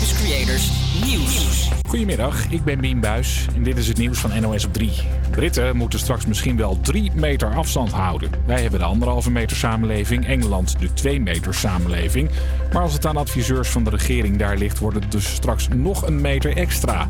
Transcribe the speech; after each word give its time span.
Creators 0.00 0.70
Nieuws. 1.04 1.70
Goedemiddag, 1.88 2.50
ik 2.50 2.64
ben 2.64 2.80
Bien 2.80 3.00
Buis 3.00 3.46
en 3.54 3.62
dit 3.62 3.78
is 3.78 3.88
het 3.88 3.98
nieuws 3.98 4.18
van 4.18 4.40
NOS 4.40 4.64
op 4.64 4.72
3. 4.72 4.92
Britten 5.30 5.76
moeten 5.76 5.98
straks 5.98 6.26
misschien 6.26 6.56
wel 6.56 6.78
3 6.80 7.10
meter 7.14 7.54
afstand 7.54 7.92
houden. 7.92 8.30
Wij 8.46 8.62
hebben 8.62 8.80
de 8.80 8.86
anderhalve 8.86 9.30
meter 9.30 9.56
samenleving, 9.56 10.26
Engeland 10.26 10.80
de 10.80 10.92
2 10.92 11.20
meter 11.20 11.54
samenleving. 11.54 12.30
Maar 12.72 12.82
als 12.82 12.92
het 12.92 13.06
aan 13.06 13.16
adviseurs 13.16 13.68
van 13.68 13.84
de 13.84 13.90
regering 13.90 14.36
daar 14.36 14.56
ligt, 14.56 14.78
wordt 14.78 14.96
het 14.96 15.12
dus 15.12 15.34
straks 15.34 15.68
nog 15.68 16.06
een 16.06 16.20
meter 16.20 16.56
extra. 16.56 17.06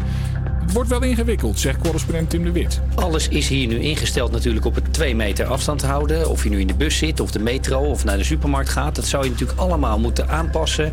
Het 0.62 0.72
wordt 0.72 0.88
wel 0.88 1.02
ingewikkeld, 1.02 1.58
zegt 1.58 1.78
correspondent 1.78 2.30
Tim 2.30 2.44
de 2.44 2.52
Wit. 2.52 2.80
Alles 2.94 3.28
is 3.28 3.48
hier 3.48 3.66
nu 3.66 3.78
ingesteld 3.78 4.30
natuurlijk 4.30 4.64
op 4.64 4.74
het 4.74 4.92
2 4.92 5.16
meter 5.16 5.46
afstand 5.46 5.82
houden. 5.82 6.30
Of 6.30 6.44
je 6.44 6.50
nu 6.50 6.60
in 6.60 6.66
de 6.66 6.74
bus 6.74 6.98
zit, 6.98 7.20
of 7.20 7.30
de 7.30 7.38
metro, 7.38 7.80
of 7.80 8.04
naar 8.04 8.16
de 8.16 8.24
supermarkt 8.24 8.68
gaat. 8.68 8.94
Dat 8.94 9.06
zou 9.06 9.24
je 9.24 9.30
natuurlijk 9.30 9.58
allemaal 9.58 9.98
moeten 9.98 10.28
aanpassen. 10.28 10.92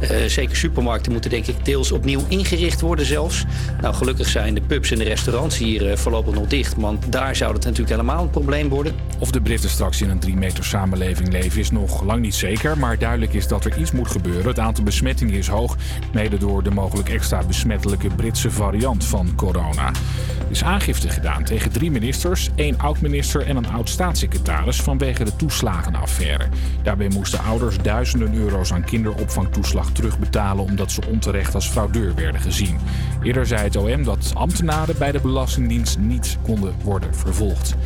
Uh, 0.00 0.24
zeker 0.24 0.56
supermarkten 0.56 1.12
moeten 1.12 1.30
denk 1.30 1.46
ik 1.46 1.64
deels 1.64 1.92
opnieuw 1.92 2.20
ingericht 2.28 2.80
worden 2.80 3.06
zelfs. 3.06 3.44
Nou, 3.80 3.94
gelukkig 3.94 4.28
zijn 4.28 4.54
de 4.54 4.60
pubs 4.60 4.90
en 4.90 4.98
de 4.98 5.04
restaurants 5.04 5.58
hier 5.58 5.90
uh, 5.90 5.96
voorlopig 5.96 6.34
nog 6.34 6.46
dicht. 6.46 6.74
Want 6.76 7.12
daar 7.12 7.36
zou 7.36 7.52
het 7.52 7.64
natuurlijk 7.64 7.90
helemaal 7.90 8.22
een 8.22 8.30
probleem 8.30 8.68
worden. 8.68 8.94
Of 9.18 9.30
de 9.30 9.40
Britten 9.40 9.70
straks 9.70 10.02
in 10.02 10.10
een 10.10 10.18
3 10.18 10.36
meter 10.36 10.64
samenleving 10.64 11.32
leven 11.32 11.60
is 11.60 11.70
nog 11.70 12.02
lang 12.02 12.20
niet 12.20 12.34
zeker. 12.34 12.78
Maar 12.78 12.98
duidelijk 12.98 13.32
is 13.34 13.48
dat 13.48 13.64
er 13.64 13.78
iets 13.78 13.92
moet 13.92 14.08
gebeuren. 14.08 14.46
Het 14.46 14.58
aantal 14.58 14.84
besmettingen 14.84 15.34
is 15.34 15.48
hoog. 15.48 15.76
Mede 16.12 16.38
door 16.38 16.62
de 16.62 16.70
mogelijk 16.70 17.08
extra 17.08 17.42
besmettelijke 17.46 18.08
Britse 18.08 18.50
variant 18.50 19.04
van 19.08 19.34
corona. 19.34 19.86
Er 19.86 20.50
is 20.50 20.64
aangifte 20.64 21.08
gedaan 21.08 21.44
tegen 21.44 21.72
drie 21.72 21.90
ministers, 21.90 22.48
één 22.54 22.78
oud-minister 22.78 23.46
en 23.46 23.56
een 23.56 23.68
oud-staatssecretaris 23.68 24.80
vanwege 24.80 25.24
de 25.24 25.36
toeslagenaffaire. 25.36 26.48
Daarbij 26.82 27.08
moesten 27.08 27.44
ouders 27.44 27.78
duizenden 27.78 28.34
euro's 28.34 28.72
aan 28.72 28.84
kinderopvangtoeslag 28.84 29.90
terugbetalen 29.92 30.64
omdat 30.64 30.92
ze 30.92 31.00
onterecht 31.08 31.54
als 31.54 31.68
fraudeur 31.68 32.14
werden 32.14 32.40
gezien. 32.40 32.78
Eerder 33.22 33.46
zei 33.46 33.62
het 33.62 33.76
OM 33.76 34.04
dat 34.04 34.32
ambtenaren 34.34 34.98
bij 34.98 35.12
de 35.12 35.20
Belastingdienst 35.20 35.98
niet 35.98 36.38
konden 36.42 36.74
worden 36.82 37.14
vervolgd. 37.14 37.76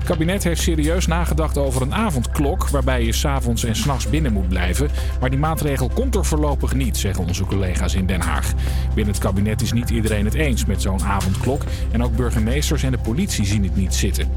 Het 0.00 0.08
kabinet 0.08 0.44
heeft 0.44 0.62
serieus 0.62 1.06
nagedacht 1.06 1.58
over 1.58 1.82
een 1.82 1.94
avondklok 1.94 2.68
waarbij 2.68 3.04
je 3.04 3.12
s'avonds 3.12 3.64
en 3.64 3.76
s'nachts 3.76 4.10
binnen 4.10 4.32
moet 4.32 4.48
blijven. 4.48 4.90
Maar 5.20 5.30
die 5.30 5.38
maatregel 5.38 5.88
komt 5.88 6.14
er 6.14 6.24
voorlopig 6.24 6.74
niet, 6.74 6.96
zeggen 6.96 7.26
onze 7.26 7.44
collega's 7.44 7.94
in 7.94 8.06
Den 8.06 8.20
Haag. 8.20 8.52
Binnen 8.94 9.14
het 9.14 9.22
kabinet 9.22 9.62
is 9.62 9.72
niet 9.72 9.90
iedereen 9.90 10.24
het 10.24 10.34
eens 10.34 10.64
met 10.64 10.82
zo'n 10.82 11.02
avondklok. 11.02 11.62
En 11.90 12.02
ook 12.02 12.16
burgemeesters 12.16 12.82
en 12.82 12.90
de 12.90 12.98
politie 12.98 13.44
zien 13.44 13.64
het 13.64 13.76
niet 13.76 13.94
zitten. 13.94 14.28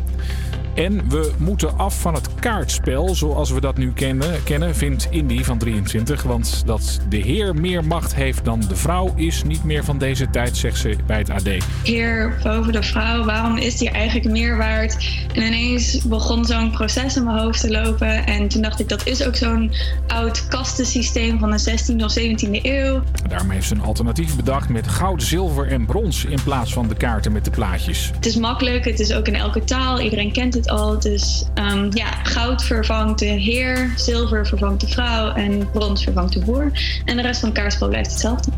En 0.75 1.09
we 1.09 1.31
moeten 1.38 1.77
af 1.77 1.99
van 1.99 2.13
het 2.13 2.35
kaartspel 2.39 3.16
zoals 3.16 3.52
we 3.52 3.61
dat 3.61 3.77
nu 3.77 3.93
kennen, 3.93 4.43
kennen 4.43 4.75
vindt 4.75 5.07
Indy 5.09 5.43
van 5.43 5.57
23. 5.57 6.23
Want 6.23 6.63
dat 6.65 6.99
de 7.09 7.17
heer 7.17 7.55
meer 7.55 7.85
macht 7.85 8.15
heeft 8.15 8.45
dan 8.45 8.59
de 8.59 8.75
vrouw 8.75 9.13
is 9.15 9.43
niet 9.43 9.63
meer 9.63 9.83
van 9.83 9.97
deze 9.97 10.30
tijd, 10.30 10.57
zegt 10.57 10.77
ze 10.77 10.95
bij 11.05 11.17
het 11.17 11.30
AD. 11.30 11.49
Heer 11.83 12.39
boven 12.43 12.73
de 12.73 12.83
vrouw, 12.83 13.23
waarom 13.23 13.57
is 13.57 13.77
die 13.77 13.89
eigenlijk 13.89 14.30
meer 14.31 14.57
waard? 14.57 15.25
En 15.33 15.43
ineens 15.43 16.02
begon 16.02 16.45
zo'n 16.45 16.71
proces 16.71 17.15
in 17.15 17.23
mijn 17.23 17.37
hoofd 17.37 17.59
te 17.59 17.71
lopen. 17.71 18.25
En 18.25 18.47
toen 18.47 18.61
dacht 18.61 18.80
ik, 18.80 18.89
dat 18.89 19.08
is 19.08 19.25
ook 19.25 19.35
zo'n 19.35 19.71
oud 20.08 20.47
kastensysteem 20.47 21.39
van 21.39 21.52
de 21.52 21.59
16e 21.59 22.03
of 22.03 22.17
17e 22.19 22.61
eeuw. 22.61 23.02
Daarmee 23.30 23.55
heeft 23.55 23.67
ze 23.67 23.75
een 23.75 23.81
alternatief 23.81 24.35
bedacht 24.35 24.69
met 24.69 24.87
goud, 24.87 25.23
zilver 25.23 25.67
en 25.67 25.85
brons 25.85 26.25
in 26.25 26.39
plaats 26.43 26.73
van 26.73 26.87
de 26.87 26.95
kaarten 26.95 27.31
met 27.31 27.45
de 27.45 27.52
plaatjes. 27.52 28.11
Het 28.15 28.25
is 28.25 28.35
makkelijk, 28.35 28.85
het 28.85 28.99
is 28.99 29.13
ook 29.13 29.27
in 29.27 29.35
elke 29.35 29.63
taal, 29.63 29.99
iedereen 29.99 30.31
kent 30.31 30.53
het 30.53 30.62
al. 30.69 31.00
Dus 31.00 31.45
um, 31.56 31.88
ja, 31.89 32.11
goud 32.23 32.64
vervangt 32.64 33.19
de 33.19 33.25
heer, 33.25 33.94
zilver 33.95 34.47
vervangt 34.47 34.81
de 34.81 34.88
vrouw 34.88 35.33
en 35.33 35.72
brons 35.72 36.03
vervangt 36.03 36.33
de 36.33 36.39
boer. 36.39 36.72
En 37.05 37.16
de 37.16 37.22
rest 37.22 37.39
van 37.39 37.50
het 37.50 37.58
kaartspel 37.58 37.88
blijft 37.88 38.11
hetzelfde. 38.11 38.52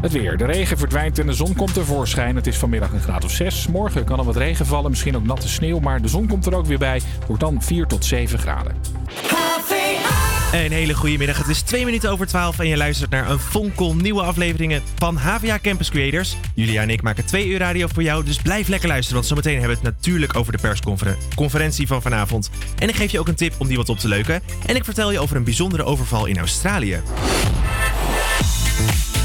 Het 0.00 0.12
weer. 0.12 0.36
De 0.36 0.44
regen 0.44 0.78
verdwijnt 0.78 1.18
en 1.18 1.26
de 1.26 1.32
zon 1.32 1.54
komt 1.54 1.74
tevoorschijn. 1.74 2.36
Het 2.36 2.46
is 2.46 2.56
vanmiddag 2.56 2.92
een 2.92 3.00
graad 3.00 3.24
of 3.24 3.30
6. 3.30 3.66
Morgen 3.66 4.04
kan 4.04 4.18
er 4.18 4.24
wat 4.24 4.36
regen 4.36 4.66
vallen, 4.66 4.90
misschien 4.90 5.16
ook 5.16 5.24
natte 5.24 5.48
sneeuw. 5.48 5.78
Maar 5.78 6.02
de 6.02 6.08
zon 6.08 6.26
komt 6.26 6.46
er 6.46 6.54
ook 6.54 6.66
weer 6.66 6.78
bij. 6.78 6.94
Het 6.94 7.26
wordt 7.26 7.42
dan 7.42 7.62
4 7.62 7.86
tot 7.86 8.04
7 8.04 8.38
graden. 8.38 8.74
Een 10.64 10.72
hele 10.72 10.94
goede 10.94 11.18
middag. 11.18 11.38
Het 11.38 11.48
is 11.48 11.60
2 11.60 11.84
minuten 11.84 12.10
over 12.10 12.26
12 12.26 12.58
en 12.58 12.68
je 12.68 12.76
luistert 12.76 13.10
naar 13.10 13.30
een 13.30 13.38
fonkel 13.38 13.94
nieuwe 13.94 14.22
afleveringen 14.22 14.82
van 14.94 15.16
HVA 15.16 15.58
Campus 15.62 15.90
Creators. 15.90 16.36
Julia 16.54 16.82
en 16.82 16.90
ik 16.90 17.02
maken 17.02 17.26
2 17.26 17.46
uur 17.46 17.58
radio 17.58 17.86
voor 17.94 18.02
jou, 18.02 18.24
dus 18.24 18.36
blijf 18.36 18.68
lekker 18.68 18.88
luisteren. 18.88 19.14
Want 19.14 19.26
zometeen 19.26 19.60
hebben 19.60 19.78
we 19.78 19.86
het 19.86 19.96
natuurlijk 19.96 20.36
over 20.36 20.52
de 20.52 20.58
persconferentie 20.58 21.86
van 21.86 22.02
vanavond. 22.02 22.50
En 22.78 22.88
ik 22.88 22.94
geef 22.94 23.10
je 23.10 23.18
ook 23.18 23.28
een 23.28 23.34
tip 23.34 23.54
om 23.58 23.66
die 23.66 23.76
wat 23.76 23.88
op 23.88 23.98
te 23.98 24.08
leuken. 24.08 24.42
En 24.66 24.76
ik 24.76 24.84
vertel 24.84 25.12
je 25.12 25.20
over 25.20 25.36
een 25.36 25.44
bijzondere 25.44 25.84
overval 25.84 26.26
in 26.26 26.38
Australië. 26.38 27.00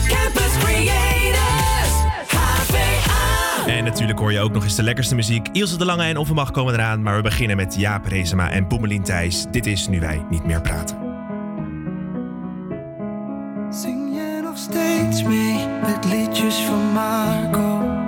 Campus 0.08 0.58
Creators, 0.60 1.94
HVA. 2.28 3.68
En 3.68 3.84
natuurlijk 3.84 4.20
hoor 4.20 4.32
je 4.32 4.40
ook 4.40 4.54
nog 4.54 4.64
eens 4.64 4.76
de 4.76 4.84
lekkerste 4.84 5.16
muziek. 5.16 5.48
Ilse 5.52 5.78
de 5.78 5.86
Lange 5.86 6.04
en 6.04 6.18
Offenbach 6.18 6.52
komen 6.52 6.74
eraan. 6.74 7.02
Maar 7.02 7.16
we 7.16 7.22
beginnen 7.22 7.58
met 7.58 7.76
Jaap 7.78 8.06
Rezema 8.06 8.52
en 8.52 8.68
Boemelien 8.68 9.04
Thijs. 9.04 9.46
Dit 9.52 9.66
is 9.66 9.88
Nu 9.88 10.00
Wij 10.00 10.26
Niet 10.30 10.46
Meer 10.46 10.62
Praten. 10.62 11.11
Steeds 14.72 15.24
mee 15.24 15.68
met 15.82 16.06
liedjes 16.06 16.56
van 16.56 16.92
Marco? 16.92 18.01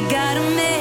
We 0.00 0.08
gotta 0.08 0.40
make 0.56 0.79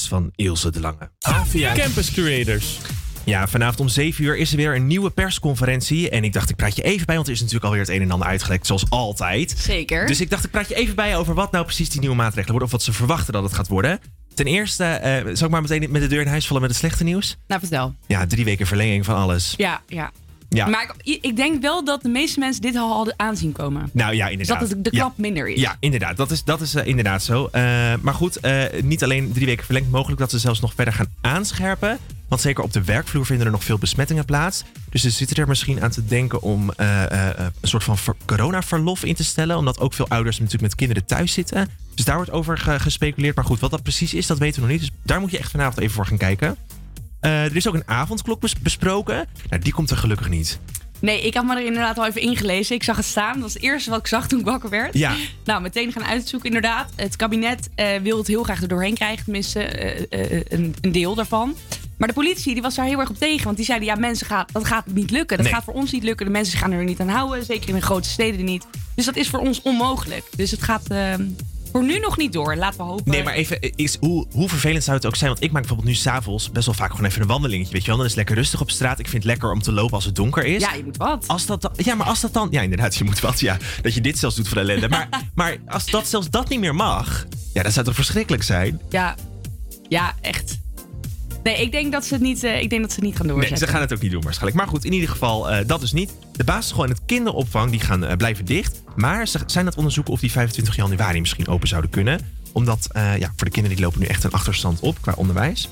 van 0.00 0.30
Ilse 0.34 0.70
de 0.70 0.80
Lange. 0.80 1.10
Avia 1.20 1.74
Campus 1.74 2.10
Creators. 2.10 2.78
Ja, 3.24 3.48
vanavond 3.48 3.80
om 3.80 3.88
7 3.88 4.24
uur 4.24 4.36
is 4.36 4.50
er 4.50 4.56
weer 4.56 4.74
een 4.74 4.86
nieuwe 4.86 5.10
persconferentie. 5.10 6.10
En 6.10 6.24
ik 6.24 6.32
dacht, 6.32 6.50
ik 6.50 6.56
praat 6.56 6.76
je 6.76 6.82
even 6.82 7.06
bij, 7.06 7.14
want 7.14 7.26
er 7.26 7.32
is 7.32 7.38
natuurlijk 7.38 7.64
alweer 7.66 7.80
het 7.80 7.90
een 7.90 8.02
en 8.02 8.10
ander 8.10 8.28
uitgelekt, 8.28 8.66
zoals 8.66 8.90
altijd. 8.90 9.54
Zeker. 9.58 10.06
Dus 10.06 10.20
ik 10.20 10.30
dacht, 10.30 10.44
ik 10.44 10.50
praat 10.50 10.68
je 10.68 10.74
even 10.74 10.94
bij 10.94 11.16
over 11.16 11.34
wat 11.34 11.52
nou 11.52 11.64
precies 11.64 11.90
die 11.90 12.00
nieuwe 12.00 12.16
maatregelen 12.16 12.50
worden. 12.50 12.66
Of 12.68 12.72
wat 12.72 12.82
ze 12.82 12.92
verwachten 12.92 13.32
dat 13.32 13.42
het 13.42 13.54
gaat 13.54 13.68
worden. 13.68 14.00
Ten 14.34 14.46
eerste, 14.46 14.84
eh 14.84 15.22
zal 15.32 15.46
ik 15.46 15.52
maar 15.52 15.62
meteen 15.62 15.90
met 15.90 16.02
de 16.02 16.08
deur 16.08 16.20
in 16.20 16.26
huis 16.26 16.46
vallen 16.46 16.62
met 16.62 16.70
het 16.70 16.80
slechte 16.80 17.04
nieuws? 17.04 17.36
Nou, 17.46 17.60
vertel. 17.60 17.94
Ja, 18.06 18.26
drie 18.26 18.44
weken 18.44 18.66
verlenging 18.66 19.04
van 19.04 19.16
alles. 19.16 19.54
Ja, 19.56 19.82
ja. 19.88 20.10
Ja. 20.56 20.66
Maar 20.66 20.94
ik, 21.02 21.18
ik 21.20 21.36
denk 21.36 21.62
wel 21.62 21.84
dat 21.84 22.02
de 22.02 22.08
meeste 22.08 22.38
mensen 22.38 22.62
dit 22.62 22.76
al 22.76 22.92
hadden 22.94 23.14
aanzien 23.16 23.52
komen. 23.52 23.90
Nou 23.92 24.14
ja, 24.14 24.22
Dus 24.24 24.32
inderdaad. 24.32 24.60
dat 24.60 24.68
het 24.70 24.84
de 24.84 24.90
Ja. 24.92 24.98
klap 24.98 25.18
minder 25.18 25.48
is. 25.48 25.60
Ja, 25.60 25.76
inderdaad. 25.80 26.16
Dat 26.16 26.30
is, 26.30 26.44
dat 26.44 26.60
is 26.60 26.74
eh, 26.74 26.86
inderdaad 26.86 27.22
zo. 27.22 27.48
Eh, 27.52 27.62
maar 28.00 28.14
goed, 28.14 28.36
eh, 28.40 28.62
niet 28.82 29.02
alleen 29.04 29.32
drie 29.32 29.46
weken 29.46 29.64
verlengd. 29.64 29.90
Mogelijk 29.90 30.20
dat 30.20 30.30
ze 30.30 30.38
zelfs 30.38 30.60
nog 30.60 30.74
verder 30.74 30.94
gaan 30.94 31.06
aanscherpen. 31.20 31.98
Want 32.28 32.40
zeker 32.40 32.64
op 32.64 32.72
de 32.72 32.84
werkvloer 32.84 33.26
vinden 33.26 33.46
er 33.46 33.52
nog 33.52 33.64
veel 33.64 33.78
besmettingen 33.78 34.24
plaats. 34.24 34.64
Dus 34.90 35.02
ze 35.02 35.10
zitten 35.10 35.36
er 35.36 35.48
misschien 35.48 35.82
aan 35.82 35.90
te 35.90 36.04
denken 36.04 36.42
om 36.42 36.70
een 36.76 37.52
soort 37.62 37.84
van 37.84 37.98
ver- 37.98 38.14
coronaverlof 38.24 39.04
in 39.04 39.14
te 39.14 39.24
stellen. 39.24 39.56
Omdat 39.56 39.80
ook 39.80 39.94
veel 39.94 40.08
ouders 40.08 40.36
natuurlijk 40.36 40.62
met 40.64 40.74
kinderen 40.74 41.04
thuis 41.04 41.32
zitten. 41.32 41.68
Dus 41.94 42.04
daar 42.04 42.16
wordt 42.16 42.30
over 42.30 42.58
ge- 42.58 42.80
gespeculeerd. 42.80 43.36
Maar 43.36 43.44
goed, 43.44 43.60
wat 43.60 43.70
dat 43.70 43.82
precies 43.82 44.14
is, 44.14 44.26
dat 44.26 44.38
weten 44.38 44.54
we 44.62 44.68
nog 44.68 44.70
niet. 44.70 44.80
Dus 44.80 44.90
daar 45.02 45.20
moet 45.20 45.30
je 45.30 45.38
echt 45.38 45.50
vanavond 45.50 45.78
even 45.78 45.94
voor 45.94 46.06
gaan 46.06 46.16
kijken. 46.18 46.56
Eh, 47.26 47.44
er 47.44 47.56
is 47.56 47.68
ook 47.68 47.74
een 47.74 47.88
avondklok 47.88 48.40
bes- 48.40 48.58
besproken. 48.60 49.26
Nou, 49.50 49.62
die 49.62 49.72
komt 49.72 49.90
er 49.90 49.96
gelukkig 49.96 50.28
niet. 50.28 50.58
Nee, 51.00 51.20
ik 51.22 51.34
had 51.34 51.44
me 51.44 51.54
er 51.56 51.66
inderdaad 51.66 51.98
al 51.98 52.06
even 52.06 52.20
ingelezen. 52.20 52.74
Ik 52.74 52.82
zag 52.82 52.96
het 52.96 53.04
staan. 53.04 53.32
Dat 53.32 53.42
was 53.42 53.54
het 53.54 53.62
eerste 53.62 53.90
wat 53.90 53.98
ik 53.98 54.06
zag 54.06 54.28
toen 54.28 54.38
ik 54.38 54.44
wakker 54.44 54.70
werd. 54.70 54.94
Ja. 54.98 55.14
Nou, 55.44 55.62
meteen 55.62 55.92
gaan 55.92 56.04
uitzoeken. 56.04 56.48
Inderdaad, 56.48 56.90
het 56.96 57.16
kabinet 57.16 57.68
eh, 57.74 57.88
wil 58.02 58.18
het 58.18 58.26
heel 58.26 58.42
graag 58.42 58.62
er 58.62 58.68
doorheen 58.68 58.94
krijgen. 58.94 59.24
Tenminste, 59.24 59.62
eh, 59.62 60.40
een, 60.48 60.74
een 60.80 60.92
deel 60.92 61.14
daarvan. 61.14 61.56
Maar 61.98 62.08
de 62.08 62.14
politie 62.14 62.52
die 62.52 62.62
was 62.62 62.74
daar 62.74 62.86
heel 62.86 62.98
erg 63.00 63.10
op 63.10 63.18
tegen. 63.18 63.44
Want 63.44 63.56
die 63.56 63.66
zeiden, 63.66 63.88
ja, 63.88 63.94
mensen 63.94 64.26
gaat, 64.26 64.52
dat 64.52 64.64
gaat 64.64 64.86
niet 64.86 65.10
lukken. 65.10 65.36
Dat 65.36 65.46
Nee. 65.46 65.54
gaat 65.54 65.64
voor 65.64 65.74
ons 65.74 65.92
niet 65.92 66.02
lukken. 66.02 66.26
De 66.26 66.32
mensen 66.32 66.58
gaan 66.58 66.72
er 66.72 66.84
niet 66.84 67.00
aan 67.00 67.08
houden. 67.08 67.44
Zeker 67.44 67.68
in 67.68 67.74
de 67.74 67.80
grote 67.80 68.08
steden 68.08 68.44
niet. 68.44 68.66
Dus 68.94 69.04
dat 69.04 69.16
is 69.16 69.28
voor 69.28 69.40
ons 69.40 69.62
onmogelijk. 69.62 70.24
Dus 70.36 70.50
het 70.50 70.62
gaat 70.62 70.86
eh, 70.88 71.14
voor 71.76 71.84
nu 71.84 71.98
nog 71.98 72.16
niet 72.16 72.32
door. 72.32 72.56
Laten 72.56 72.78
we 72.78 72.84
hopen. 72.84 73.10
Nee, 73.10 73.22
maar 73.22 73.34
even, 73.34 73.60
is, 73.60 73.96
hoe, 74.00 74.26
hoe 74.32 74.48
vervelend 74.48 74.84
zou 74.84 74.96
het 74.96 75.06
ook 75.06 75.16
zijn? 75.16 75.30
Want 75.30 75.42
ik 75.42 75.50
maak 75.50 75.60
bijvoorbeeld 75.60 75.88
nu 75.88 75.94
s'avonds 75.94 76.50
best 76.50 76.66
wel 76.66 76.74
vaak 76.74 76.90
gewoon 76.90 77.06
even 77.06 77.20
een 77.20 77.26
wandelingetje. 77.26 77.72
Weet 77.72 77.80
je 77.80 77.86
wel, 77.86 77.96
dan 77.96 78.04
is 78.04 78.10
het 78.10 78.20
lekker 78.20 78.36
rustig 78.36 78.60
op 78.60 78.70
straat. 78.70 78.98
Ik 78.98 79.08
vind 79.08 79.22
het 79.22 79.32
lekker 79.32 79.52
om 79.52 79.62
te 79.62 79.72
lopen 79.72 79.94
als 79.94 80.04
het 80.04 80.14
donker 80.14 80.44
is. 80.44 80.62
Ja, 80.62 80.74
je 80.74 80.84
moet 80.84 80.96
wat. 80.96 81.24
Als 81.26 81.46
dat 81.46 81.62
dan, 81.62 81.72
ja, 81.76 81.94
maar 81.94 82.06
als 82.06 82.20
dat 82.20 82.32
dan... 82.32 82.48
Ja, 82.50 82.60
inderdaad, 82.60 82.96
je 82.96 83.04
moet 83.04 83.20
wat. 83.20 83.40
Ja, 83.40 83.56
dat 83.82 83.94
je 83.94 84.00
dit 84.00 84.18
zelfs 84.18 84.36
doet 84.36 84.48
voor 84.48 84.56
de 84.56 84.62
ellende. 84.62 84.88
Maar, 84.88 85.08
maar 85.34 85.56
als 85.66 85.90
dat 85.90 86.08
zelfs 86.08 86.30
dat 86.30 86.48
niet 86.48 86.60
meer 86.60 86.74
mag... 86.74 87.26
Ja, 87.52 87.62
dat 87.62 87.72
zou 87.72 87.86
toch 87.86 87.94
verschrikkelijk 87.94 88.42
zijn? 88.42 88.80
Ja, 88.88 89.14
ja 89.88 90.14
echt. 90.20 90.58
Nee, 91.46 91.60
ik 91.60 91.72
denk 91.72 91.92
dat 91.92 92.04
ze 92.04 92.14
het 92.14 92.22
niet, 92.22 92.44
eh, 92.44 92.60
ik 92.60 92.70
denk 92.70 92.82
dat 92.82 92.90
ze 92.90 92.96
het 92.96 93.04
niet 93.04 93.16
gaan 93.16 93.26
Nee, 93.26 93.34
doorzetten. 93.34 93.66
ze 93.66 93.72
gaan 93.72 93.80
het 93.80 93.92
ook 93.92 94.00
niet 94.00 94.10
doen 94.10 94.22
waarschijnlijk. 94.22 94.56
Maar 94.62 94.68
goed, 94.68 94.84
in 94.84 94.92
ieder 94.92 95.08
geval, 95.08 95.50
eh, 95.50 95.66
dat 95.66 95.80
dus 95.80 95.92
niet. 95.92 96.12
De 96.32 96.44
basisschool 96.44 96.84
en 96.84 96.90
het 96.90 97.00
kinderopvang 97.06 97.70
die 97.70 97.80
gaan 97.80 98.04
eh, 98.04 98.16
blijven 98.16 98.44
dicht. 98.44 98.82
Maar 98.96 99.28
ze 99.28 99.38
zijn 99.46 99.58
aan 99.58 99.66
het 99.66 99.76
onderzoeken 99.76 100.12
of 100.12 100.20
die 100.20 100.30
25 100.30 100.76
januari 100.76 101.20
misschien 101.20 101.48
open 101.48 101.68
zouden 101.68 101.90
kunnen. 101.90 102.20
Omdat, 102.52 102.88
ja, 102.94 103.32
voor 103.36 103.46
de 103.46 103.50
kinderen 103.50 103.76
die 103.76 103.84
lopen 103.84 104.00
nu 104.00 104.06
echt 104.06 104.24
een 104.24 104.30
achterstand 104.32 104.80
op 104.80 105.00
qua 105.00 105.12
onderwijs. 105.16 105.68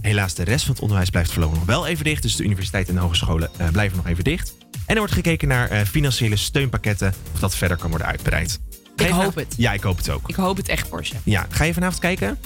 Helaas, 0.00 0.34
de 0.34 0.44
rest 0.44 0.64
van 0.64 0.72
het 0.72 0.82
onderwijs 0.82 1.10
blijft 1.10 1.32
voorlopig 1.32 1.56
nog 1.56 1.66
wel 1.66 1.86
even 1.86 2.04
dicht. 2.04 2.22
Dus 2.22 2.36
de 2.36 2.44
universiteiten 2.44 2.92
en 2.92 2.98
de 2.98 3.04
hogescholen 3.04 3.50
blijven 3.72 3.96
nog 3.96 4.06
even 4.06 4.24
dicht. 4.24 4.54
En 4.86 4.94
er 4.94 4.98
wordt 4.98 5.12
gekeken 5.12 5.48
naar 5.48 5.86
financiële 5.86 6.36
steunpakketten. 6.36 7.14
Of 7.34 7.40
dat 7.40 7.54
verder 7.54 7.76
kan 7.76 7.90
worden 7.90 8.06
uitbreid. 8.06 8.60
Ik 8.96 9.08
hoop 9.08 9.34
het. 9.34 9.54
Ja, 9.56 9.72
ik 9.72 9.82
hoop 9.82 9.96
het 9.96 10.10
ook. 10.10 10.28
Ik 10.28 10.34
hoop 10.34 10.56
het 10.56 10.68
echt 10.68 10.88
voor 10.88 11.06
ze. 11.06 11.14
Ja, 11.24 11.46
ga 11.48 11.64
je 11.64 11.72
vanavond 11.72 12.00
kijken? 12.00 12.38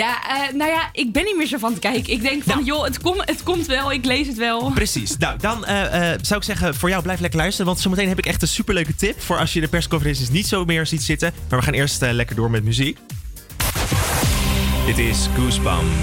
Ja, 0.00 0.18
eh, 0.28 0.54
nou 0.54 0.70
ja, 0.70 0.88
ik 0.92 1.12
ben 1.12 1.24
niet 1.24 1.36
meer 1.36 1.46
zo 1.46 1.58
van 1.58 1.74
te 1.74 1.80
kijken. 1.80 2.12
Ik 2.12 2.22
denk 2.22 2.42
van, 2.42 2.52
Nou. 2.54 2.64
joh, 2.64 2.84
het, 2.84 3.00
kom, 3.00 3.14
het 3.18 3.42
komt 3.42 3.66
wel, 3.66 3.92
ik 3.92 4.04
lees 4.04 4.26
het 4.26 4.36
wel. 4.36 4.70
Precies. 4.70 5.16
Nou, 5.16 5.38
dan 5.38 5.64
eh, 5.64 6.12
eh, 6.12 6.18
zou 6.22 6.40
ik 6.40 6.46
zeggen, 6.46 6.74
voor 6.74 6.88
jou 6.88 7.02
blijf 7.02 7.20
lekker 7.20 7.38
luisteren. 7.38 7.66
Want 7.66 7.80
zometeen 7.80 8.08
heb 8.08 8.18
ik 8.18 8.26
echt 8.26 8.42
een 8.42 8.48
superleuke 8.48 8.94
tip. 8.94 9.20
Voor 9.22 9.38
als 9.38 9.52
je 9.52 9.60
de 9.60 9.68
persconferenties 9.68 10.30
niet 10.30 10.46
zo 10.46 10.64
meer 10.64 10.86
ziet 10.86 11.02
zitten. 11.02 11.32
Maar 11.48 11.58
we 11.58 11.64
gaan 11.64 11.74
eerst 11.74 12.00
lekker 12.00 12.36
door 12.36 12.50
met 12.50 12.64
muziek. 12.64 12.98
Dit 14.86 14.98
is 14.98 15.18
Goosebumps. 15.36 15.94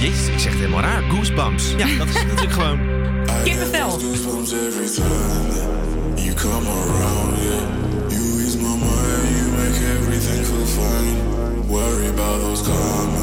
Jezus, 0.00 0.26
ik 0.28 0.38
zeg 0.38 0.50
het 0.52 0.60
helemaal 0.60 0.80
raar. 0.82 1.02
Goosebumps. 1.02 1.70
Ja, 1.76 1.86
dat 1.98 2.08
is 2.08 2.14
natuurlijk 2.14 2.52
gewoon... 2.52 2.78
Kippenvel. 3.44 3.90
Goosebumps 3.90 4.52
every 4.52 4.88
time 4.94 5.54
you 6.16 6.34
come 6.34 6.68
around, 6.68 7.42
yeah. 7.42 7.68
You 8.08 8.42
ease 8.44 8.56
my 8.56 8.76
mind, 8.76 9.36
you 9.38 9.48
make 9.56 9.78
everything 9.98 10.44
feel 10.44 10.66
fine. 10.66 11.38
Worry 11.68 12.08
about 12.08 12.40
those 12.40 12.62
comments, 12.62 13.19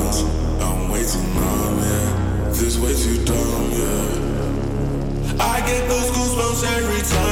too 1.08 1.24
numb, 1.40 1.80
yeah. 1.80 2.50
This 2.52 2.78
way 2.78 2.94
too 2.94 3.24
dumb, 3.24 3.72
yeah. 3.72 5.40
I 5.40 5.62
get 5.66 5.88
those 5.88 6.12
goosebumps 6.12 6.64
every 6.78 7.02
time 7.02 7.27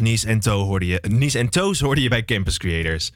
Dus 0.00 0.08
Nies 0.08 0.24
en 0.24 0.40
Toe 0.40 0.52
hoorde 0.52 0.86
je. 0.86 1.02
Nies 1.08 1.34
en 1.34 1.48
tos 1.48 1.80
hoorde 1.80 2.02
je 2.02 2.08
bij 2.08 2.24
Campus 2.24 2.58
Creators. 2.58 3.12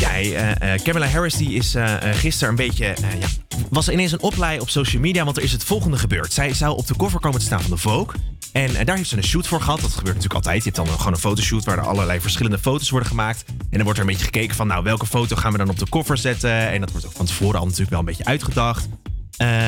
Ja, 0.00 0.20
uh, 0.20 0.50
eh, 0.50 0.74
eh, 0.74 0.82
Kamala 0.82 1.06
Harris 1.06 1.34
die 1.34 1.54
is 1.54 1.74
uh, 1.74 1.96
gisteren 2.00 2.48
een 2.48 2.56
beetje... 2.56 2.84
Ja, 3.20 3.26
was 3.70 3.88
ineens 3.88 4.12
een 4.12 4.20
oplei 4.20 4.60
op 4.60 4.68
social 4.68 5.02
media, 5.02 5.24
want 5.24 5.36
er 5.36 5.42
is 5.42 5.52
het 5.52 5.64
volgende 5.64 5.96
gebeurd. 5.96 6.32
Zij 6.32 6.54
zou 6.54 6.76
op 6.76 6.86
de 6.86 6.96
cover 6.96 7.20
komen 7.20 7.38
te 7.38 7.44
staan 7.44 7.60
van 7.60 7.70
de 7.70 7.76
Vogue. 7.76 8.14
En 8.52 8.84
daar 8.84 8.96
heeft 8.96 9.08
ze 9.08 9.16
een 9.16 9.24
shoot 9.24 9.46
voor 9.46 9.60
gehad. 9.60 9.80
Dat 9.80 9.90
gebeurt 9.90 10.16
natuurlijk 10.16 10.34
altijd. 10.34 10.64
Je 10.64 10.70
hebt 10.70 10.76
dan 10.76 10.98
gewoon 10.98 11.12
een 11.12 11.18
fotoshoot 11.18 11.64
waar 11.64 11.78
er 11.78 11.86
allerlei 11.86 12.20
verschillende 12.20 12.58
foto's 12.58 12.90
worden 12.90 13.08
gemaakt. 13.08 13.44
En 13.46 13.56
dan 13.70 13.82
wordt 13.82 13.98
er 13.98 14.04
een 14.04 14.10
beetje 14.10 14.24
gekeken 14.24 14.56
van, 14.56 14.66
nou, 14.66 14.84
welke 14.84 15.06
foto 15.06 15.36
gaan 15.36 15.52
we 15.52 15.58
dan 15.58 15.70
op 15.70 15.78
de 15.78 15.88
cover 15.88 16.16
zetten? 16.16 16.70
En 16.70 16.80
dat 16.80 16.90
wordt 16.90 17.06
ook 17.06 17.12
van 17.12 17.26
tevoren 17.26 17.58
al 17.58 17.64
natuurlijk 17.64 17.90
wel 17.90 17.98
een 17.98 18.04
beetje 18.04 18.24
uitgedacht. 18.24 18.88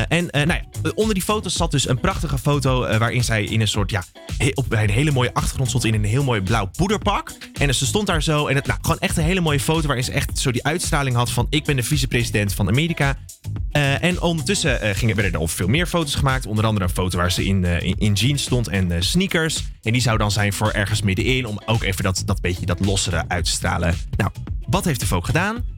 En 0.08 0.28
nou 0.30 0.52
ja, 0.52 0.90
onder 0.94 1.14
die 1.14 1.22
foto's 1.22 1.54
zat 1.56 1.70
dus 1.70 1.88
een 1.88 2.00
prachtige 2.00 2.38
foto 2.38 2.98
waarin 2.98 3.24
zij 3.24 3.44
in 3.44 3.60
een 3.60 3.68
soort 3.68 3.90
ja, 3.90 4.04
op 4.54 4.64
bij 4.68 4.82
een 4.82 4.90
hele 4.90 5.10
mooie 5.10 5.34
achtergrond 5.34 5.68
stond 5.68 5.84
in 5.84 5.94
een 5.94 6.04
heel 6.04 6.24
mooi 6.24 6.40
blauw 6.40 6.70
poederpak. 6.76 7.32
En 7.58 7.74
ze 7.74 7.86
stond 7.86 8.06
daar 8.06 8.22
zo 8.22 8.46
en 8.46 8.54
het, 8.54 8.66
nou, 8.66 8.78
gewoon 8.82 8.98
echt 8.98 9.16
een 9.16 9.24
hele 9.24 9.40
mooie 9.40 9.60
foto 9.60 9.86
waarin 9.86 10.04
ze 10.04 10.12
echt 10.12 10.38
zo 10.38 10.52
die 10.52 10.64
uitstraling 10.64 11.16
had 11.16 11.30
van 11.30 11.46
ik 11.50 11.64
ben 11.64 11.76
de 11.76 11.82
vicepresident 11.82 12.54
van 12.54 12.68
Amerika. 12.68 13.16
Eh, 13.70 14.02
en 14.02 14.20
ondertussen 14.20 14.80
eh, 14.80 14.94
gingen, 14.94 15.14
werden 15.14 15.32
er 15.32 15.40
nog 15.40 15.50
veel 15.50 15.68
meer 15.68 15.86
foto's 15.86 16.14
gemaakt. 16.14 16.46
Onder 16.46 16.64
andere 16.64 16.84
een 16.84 16.92
foto 16.92 17.18
waar 17.18 17.32
ze 17.32 17.44
in, 17.44 17.64
eh, 17.64 17.92
in, 17.98 18.12
jeans 18.12 18.42
stond 18.42 18.68
en 18.68 19.02
sneakers. 19.02 19.64
En 19.82 19.92
die 19.92 20.02
zou 20.02 20.18
dan 20.18 20.30
zijn 20.30 20.52
voor 20.52 20.70
ergens 20.70 21.02
middenin. 21.02 21.46
Om 21.46 21.60
ook 21.66 21.82
even 21.82 22.04
dat, 22.04 22.22
dat 22.26 22.40
beetje 22.40 22.66
dat 22.66 22.84
lossere 22.84 23.24
uit 23.28 23.44
te 23.44 23.50
stralen. 23.50 23.94
Nou, 24.16 24.30
wat 24.66 24.84
heeft 24.84 25.00
de 25.00 25.06
Vogue 25.06 25.26
gedaan? 25.26 25.73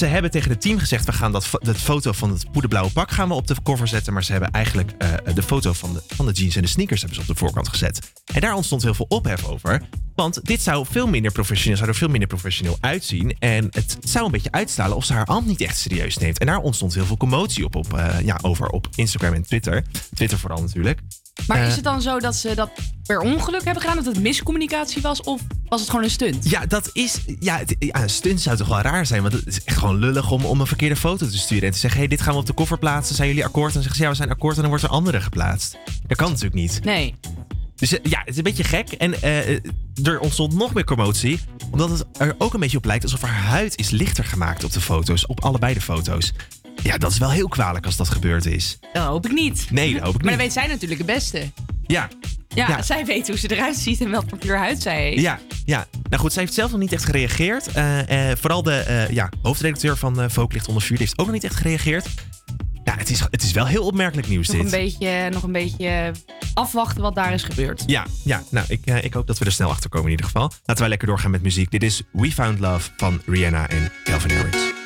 Ze 0.00 0.06
hebben 0.06 0.30
tegen 0.30 0.50
het 0.50 0.60
team 0.60 0.78
gezegd: 0.78 1.04
we 1.04 1.12
gaan 1.12 1.32
dat, 1.32 1.50
dat 1.58 1.76
foto 1.76 2.12
van 2.12 2.30
het 2.30 2.50
poederblauwe 2.50 2.90
pak 2.90 3.10
gaan 3.10 3.28
we 3.28 3.34
op 3.34 3.46
de 3.46 3.56
cover 3.62 3.88
zetten. 3.88 4.12
Maar 4.12 4.24
ze 4.24 4.32
hebben 4.32 4.50
eigenlijk 4.50 4.92
eh, 4.98 5.12
de 5.34 5.42
foto 5.42 5.72
van 5.72 5.92
de, 5.92 6.02
van 6.14 6.26
de 6.26 6.32
jeans 6.32 6.56
en 6.56 6.62
de 6.62 6.68
sneakers 6.68 7.00
hebben 7.00 7.18
ze 7.18 7.30
op 7.30 7.34
de 7.34 7.40
voorkant 7.40 7.68
gezet. 7.68 8.12
En 8.34 8.40
daar 8.40 8.54
ontstond 8.54 8.82
heel 8.82 8.94
veel 8.94 9.06
ophef 9.08 9.46
over. 9.46 9.82
Want 10.14 10.44
dit 10.44 10.62
zou 10.62 10.86
veel 10.90 11.06
minder 11.06 11.32
professioneel, 11.32 11.76
zou 11.76 11.88
er 11.88 11.94
veel 11.94 12.08
minder 12.08 12.28
professioneel 12.28 12.76
uitzien. 12.80 13.36
En 13.38 13.66
het 13.70 13.96
zou 14.00 14.24
een 14.24 14.30
beetje 14.30 14.52
uitstralen 14.52 14.96
of 14.96 15.04
ze 15.04 15.12
haar 15.12 15.24
ambt 15.24 15.48
niet 15.48 15.60
echt 15.60 15.78
serieus 15.78 16.16
neemt. 16.16 16.38
En 16.38 16.46
daar 16.46 16.58
ontstond 16.58 16.94
heel 16.94 17.06
veel 17.06 17.16
commotie 17.16 17.64
op, 17.64 17.74
op, 17.74 17.94
eh, 17.94 18.20
ja, 18.20 18.38
over 18.42 18.68
op 18.68 18.88
Instagram 18.94 19.34
en 19.34 19.42
Twitter. 19.42 19.84
Twitter 20.14 20.38
vooral 20.38 20.60
natuurlijk. 20.60 21.00
Maar 21.46 21.58
Eh, 21.60 21.66
is 21.66 21.74
het 21.74 21.84
dan 21.84 22.02
zo 22.02 22.18
dat 22.18 22.36
ze 22.36 22.54
dat 22.54 22.70
per 23.06 23.20
ongeluk 23.20 23.64
hebben 23.64 23.82
gedaan? 23.82 23.96
Dat 23.96 24.06
het 24.14 24.20
miscommunicatie 24.20 25.02
was? 25.02 25.20
Of 25.22 25.40
was 25.68 25.80
het 25.80 25.90
gewoon 25.90 26.04
een 26.04 26.10
stunt? 26.10 26.50
Ja, 26.50 26.66
dat 26.66 26.90
is. 26.92 27.18
Ja, 27.40 27.56
het- 27.58 27.76
ja, 27.78 28.02
een 28.02 28.10
stunt 28.10 28.40
zou 28.40 28.56
toch 28.56 28.68
wel 28.68 28.80
raar 28.80 29.06
zijn. 29.06 29.22
Want 29.22 29.34
het 29.34 29.46
is 29.46 29.64
echt 29.64 29.78
gewoon 29.78 29.98
lullig 29.98 30.30
om, 30.30 30.44
om 30.44 30.60
een 30.60 30.66
verkeerde 30.66 30.96
foto 30.96 31.26
te 31.28 31.38
sturen. 31.38 31.64
En 31.66 31.72
te 31.72 31.78
zeggen: 31.78 31.98
hey, 32.00 32.08
dit 32.08 32.20
gaan 32.22 32.32
we 32.32 32.38
op 32.40 32.46
de 32.46 32.52
koffer 32.52 32.78
plaatsen. 32.78 33.14
Zijn 33.16 33.28
jullie 33.28 33.44
akkoord? 33.44 33.66
En 33.68 33.72
dan 33.72 33.82
zeggen 33.82 33.98
ze: 34.00 34.04
ja, 34.04 34.10
we 34.10 34.16
zijn 34.16 34.30
akkoord. 34.30 34.54
En 34.54 34.60
dan 34.60 34.70
wordt 34.70 34.84
er 34.84 34.90
andere 34.90 35.20
geplaatst. 35.20 35.76
Dat 36.06 36.16
kan 36.16 36.28
natuurlijk 36.28 36.54
niet. 36.54 36.80
Nee. 36.84 37.14
Dus 37.76 37.92
eh, 37.98 38.10
ja, 38.10 38.18
het 38.18 38.28
is 38.28 38.36
een 38.36 38.42
beetje 38.42 38.64
gek. 38.64 38.88
En 38.92 39.22
eh, 39.22 39.48
er 40.06 40.18
ontstond 40.20 40.54
nog 40.54 40.74
meer 40.74 40.84
commotie. 40.84 41.40
Omdat 41.70 41.90
het 41.90 42.04
er 42.18 42.34
ook 42.38 42.54
een 42.54 42.60
beetje 42.60 42.76
op 42.76 42.84
lijkt 42.84 43.04
alsof 43.04 43.20
haar 43.20 43.42
huid 43.42 43.78
is 43.78 43.90
lichter 43.90 44.24
gemaakt 44.24 44.64
op 44.64 44.72
de 44.72 44.80
foto's. 44.80 45.26
Op 45.26 45.44
allebei 45.44 45.74
de 45.74 45.80
foto's. 45.80 46.32
Ja, 46.82 46.98
dat 46.98 47.10
is 47.10 47.18
wel 47.18 47.30
heel 47.30 47.48
kwalijk 47.48 47.86
als 47.86 47.96
dat 47.96 48.08
gebeurd 48.08 48.46
is. 48.46 48.78
Dat 48.92 49.06
hoop 49.06 49.26
ik 49.26 49.32
niet. 49.32 49.66
Nee, 49.70 49.92
dat 49.92 50.02
hoop 50.02 50.14
ik 50.14 50.22
Maar 50.22 50.30
niet. 50.30 50.38
dan 50.38 50.46
weet 50.48 50.52
zij 50.52 50.66
natuurlijk 50.66 51.00
het 51.00 51.10
beste. 51.10 51.50
Ja, 51.86 52.08
Ja, 52.54 52.68
Ja. 52.68 52.82
zij 52.82 53.04
weet 53.04 53.28
hoe 53.28 53.38
ze 53.38 53.50
eruit 53.54 53.76
ziet 53.76 54.00
en 54.00 54.10
voor 54.28 54.38
kleur 54.38 54.56
huid 54.58 54.82
zij 54.82 55.02
heeft. 55.02 55.20
Ja, 55.20 55.38
ja. 55.64 55.86
Nou 56.08 56.22
goed, 56.22 56.32
zij 56.32 56.42
heeft 56.42 56.54
zelf 56.54 56.70
nog 56.70 56.80
niet 56.80 56.92
echt 56.92 57.04
gereageerd. 57.04 57.66
Eh, 57.66 58.30
eh, 58.30 58.36
vooral 58.38 58.62
de 58.62 58.72
eh, 58.72 59.10
ja, 59.10 59.28
hoofdredacteur 59.42 59.96
van 59.96 60.20
uh, 60.22 60.26
onder 60.66 60.82
vuur 60.82 60.98
heeft 60.98 61.18
ook 61.18 61.26
nog 61.26 61.34
niet 61.34 61.44
echt 61.44 61.54
gereageerd. 61.56 62.06
Ja, 62.84 62.94
het 62.96 63.10
is, 63.10 63.20
het 63.30 63.42
is 63.42 63.52
wel 63.52 63.66
heel 63.66 63.84
opmerkelijk 63.84 64.28
nieuws 64.28 64.46
Nog 64.48 64.56
dit. 64.56 64.64
een, 64.64 64.70
beetje, 64.70 65.28
nog 65.32 65.42
een 65.42 65.52
beetje 65.52 66.12
afwachten 66.54 67.02
wat 67.02 67.14
daar 67.14 67.32
is 67.32 67.42
gebeurd. 67.42 67.82
Ja, 67.86 68.06
ja 68.24 68.42
nou, 68.50 68.66
ik, 68.68 68.86
ik 69.02 69.12
hoop 69.14 69.26
dat 69.26 69.38
we 69.38 69.44
er 69.44 69.52
snel 69.52 69.70
achter 69.70 69.90
komen 69.90 70.06
in 70.06 70.10
ieder 70.10 70.26
geval. 70.26 70.42
Laten 70.64 70.78
wij 70.78 70.88
lekker 70.88 71.08
doorgaan 71.08 71.30
met 71.30 71.42
muziek. 71.42 71.70
Dit 71.70 71.82
is 71.82 72.02
We 72.12 72.32
Found 72.32 72.58
Love 72.58 72.90
van 72.96 73.22
Rihanna 73.26 73.68
en 73.68 73.92
Calvin 74.04 74.36
Harris. 74.36 74.79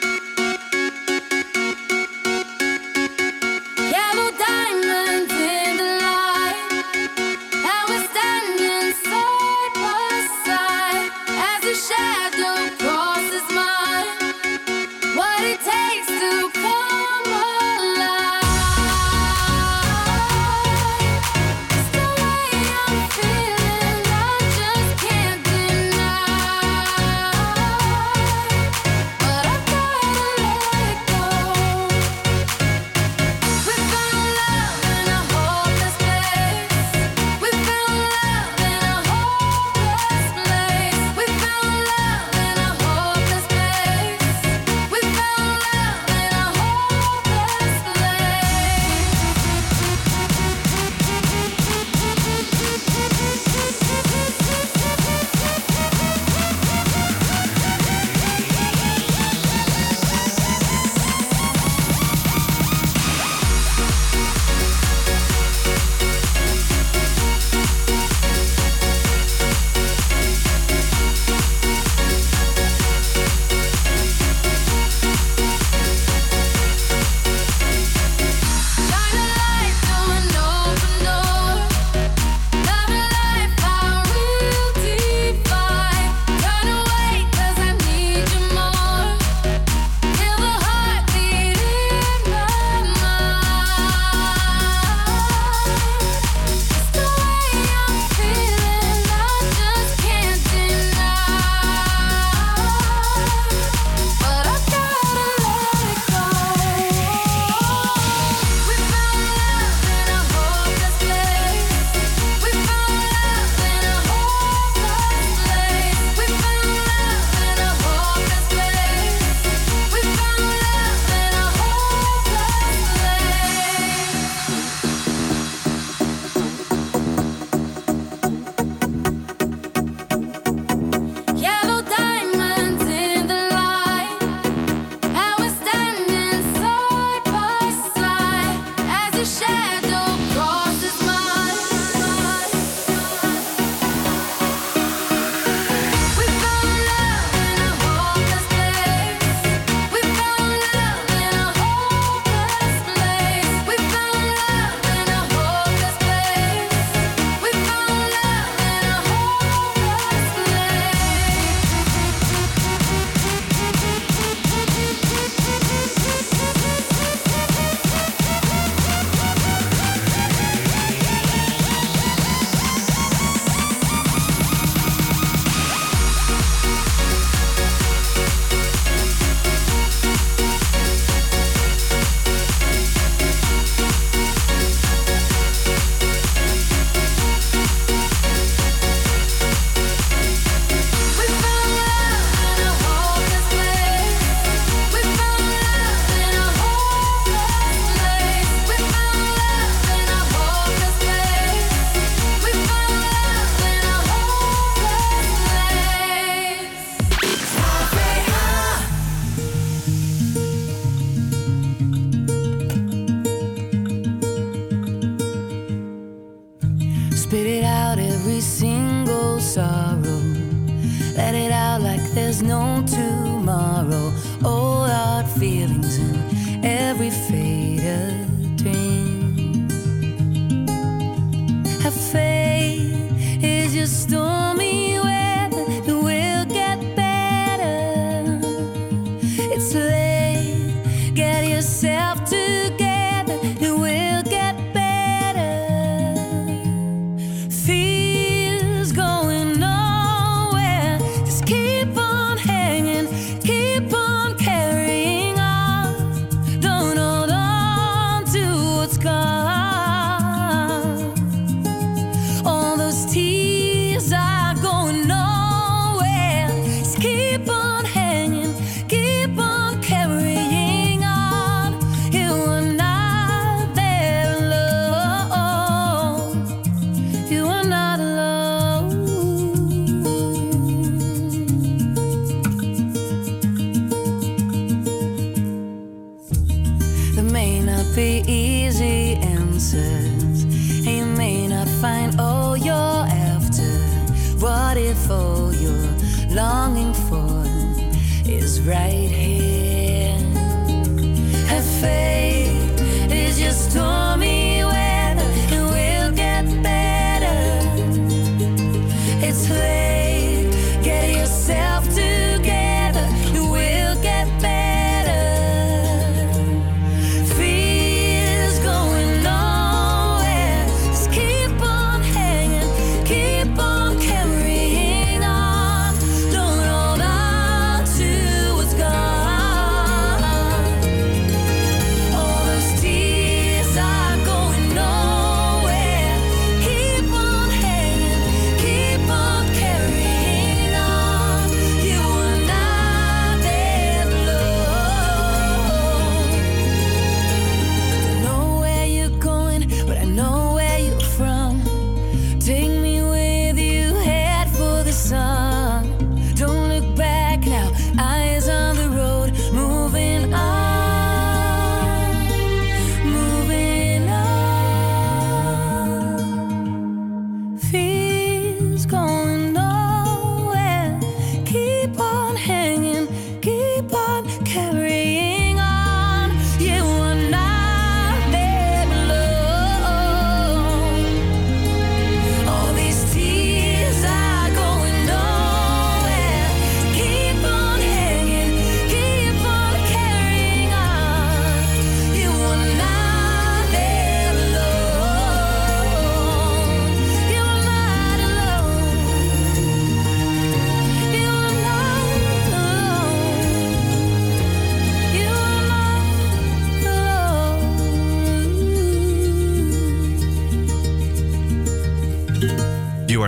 Is 233.85 234.11
your 234.11 234.43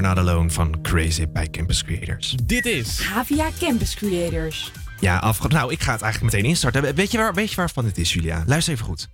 Not 0.06 0.18
Alone 0.18 0.50
van 0.50 0.78
Crazy 0.82 1.26
bij 1.28 1.48
Campus 1.50 1.84
Creators. 1.84 2.36
Dit 2.42 2.66
is 2.66 3.00
Havia 3.02 3.48
Campus 3.60 3.94
Creators. 3.94 4.72
Ja, 5.00 5.18
afge... 5.18 5.48
nou, 5.48 5.72
ik 5.72 5.80
ga 5.82 5.92
het 5.92 6.02
eigenlijk 6.02 6.32
meteen 6.32 6.48
instarten. 6.50 6.94
Weet 6.94 7.10
je, 7.10 7.18
waar, 7.18 7.34
weet 7.34 7.50
je 7.50 7.56
waarvan 7.56 7.84
het 7.84 7.98
is, 7.98 8.12
Julia? 8.12 8.42
Luister 8.46 8.72
even 8.72 8.84
goed. 8.84 9.08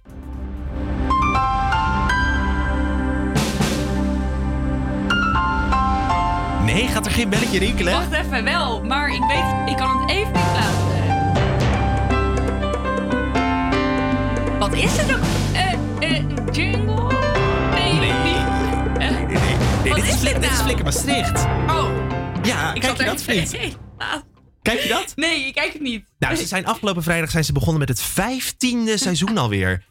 Nee, 6.64 6.87
gaat 6.88 7.07
er 7.07 7.12
geen 7.12 7.28
belletje 7.28 7.59
rinkelen? 7.59 7.92
Wacht 7.92 8.12
even, 8.12 8.44
wel. 8.44 8.85
Maar 8.85 9.14
ik 9.14 9.22
weet 9.22 9.70
ik 9.70 9.76
kan 9.76 10.00
het 10.00 10.11
even 10.11 10.33
niet 10.33 10.42
plaatsen. 10.52 10.90
Wat 14.59 14.74
is 14.74 14.96
het 14.96 15.14
ook? 15.14 15.41
Wat 20.22 20.42
dit, 20.42 20.50
is? 20.52 20.61
Flikker 20.61 20.85
Maastricht. 20.85 21.44
Oh, 21.44 21.90
Ja, 22.42 22.74
ik 22.74 22.80
kijk 22.80 22.96
je 22.98 23.04
dat, 23.04 23.22
vriend? 23.22 23.50
Kijk 24.62 24.80
je 24.80 24.88
dat? 24.88 25.12
Nee, 25.14 25.46
ik 25.46 25.54
kijk 25.54 25.72
het 25.72 25.82
niet. 25.82 26.04
Nou, 26.18 26.35
ze 26.37 26.46
zijn 26.46 26.66
afgelopen 26.66 27.02
vrijdag 27.02 27.30
zijn 27.30 27.44
ze 27.44 27.52
begonnen 27.52 27.78
met 27.78 27.88
het 27.88 28.00
vijftiende 28.02 28.98
seizoen 28.98 29.38
alweer. 29.38 29.85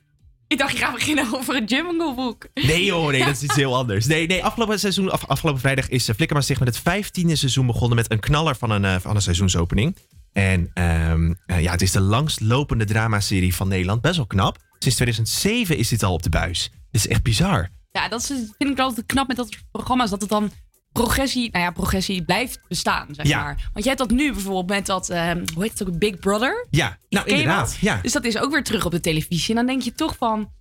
Ik 0.48 0.58
dacht, 0.58 0.72
je 0.72 0.78
gaat 0.78 0.94
beginnen 0.94 1.26
over 1.34 1.56
het 1.56 1.70
Jungle 1.70 2.14
Book. 2.16 2.48
Nee 2.54 2.86
joh, 2.86 3.10
nee, 3.12 3.24
dat 3.26 3.36
is 3.36 3.44
iets 3.44 3.56
heel 3.64 3.76
anders. 3.76 4.06
Nee, 4.06 4.28
nee 4.28 4.44
afgelopen, 4.44 4.80
seizoen, 4.80 5.12
af- 5.12 5.26
afgelopen 5.28 5.62
vrijdag 5.62 5.90
is 5.90 6.10
uh, 6.10 6.16
Flikker 6.16 6.38
met 6.48 6.60
het 6.60 6.78
vijftiende 6.80 7.36
seizoen 7.36 7.66
begonnen 7.66 7.96
met 7.98 8.12
een 8.12 8.20
knaller 8.20 8.56
van 8.56 8.70
een, 8.70 8.86
eh, 8.86 8.96
van 9.00 9.16
een 9.16 9.22
seizoensopening. 9.22 9.96
En 10.34 10.72
ehm, 10.74 11.34
eh, 11.46 11.62
ja, 11.62 11.72
het 11.72 11.82
is 11.82 11.92
de 11.92 12.02
langstlopende 12.02 12.86
dramaserie 12.86 13.56
van 13.56 13.68
Nederland. 13.68 14.02
Best 14.02 14.16
wel 14.16 14.26
knap. 14.28 14.58
Sinds 14.80 14.96
2007 14.96 15.78
is 15.78 15.88
dit 15.88 16.04
al 16.04 16.14
op 16.14 16.24
de 16.24 16.30
buis. 16.30 16.72
Dit 16.92 17.06
is 17.06 17.08
echt 17.08 17.24
bizar. 17.24 17.70
Ja, 17.92 18.08
dat 18.08 18.20
is, 18.22 18.28
vind 18.58 18.70
ik 18.70 18.80
altijd 18.80 19.06
knap 19.06 19.28
met 19.28 19.38
dat 19.38 19.58
programma's. 19.72 20.10
Dat 20.10 20.22
het 20.22 20.30
dan 20.30 20.52
progressie, 20.92 21.52
nou 21.52 21.64
ja, 21.66 21.72
progressie 21.72 22.24
blijft 22.26 22.60
bestaan, 22.68 23.08
zeg 23.12 23.28
Ja. 23.28 23.42
maar. 23.44 23.56
Want 23.74 23.86
jij 23.86 23.94
hebt 23.96 23.98
dat 24.10 24.12
nu 24.18 24.32
bijvoorbeeld 24.32 24.70
met 24.70 24.86
dat, 24.86 25.10
ehm, 25.10 25.44
hoe 25.54 25.64
heet 25.64 25.80
het 25.80 25.88
ook, 25.88 25.98
Big 25.98 26.20
Brother? 26.20 26.68
Ja, 26.70 26.98
nou 27.10 27.28
inderdaad. 27.28 27.78
Ja. 27.82 28.00
Dus 28.02 28.12
dat 28.12 28.24
is 28.26 28.38
ook 28.38 28.52
weer 28.52 28.64
terug 28.64 28.86
op 28.86 28.92
de 28.92 29.00
televisie. 29.00 29.50
En 29.50 29.56
dan 29.56 29.66
denk 29.66 29.82
je 29.82 29.94
toch 29.94 30.16
van, 30.18 30.52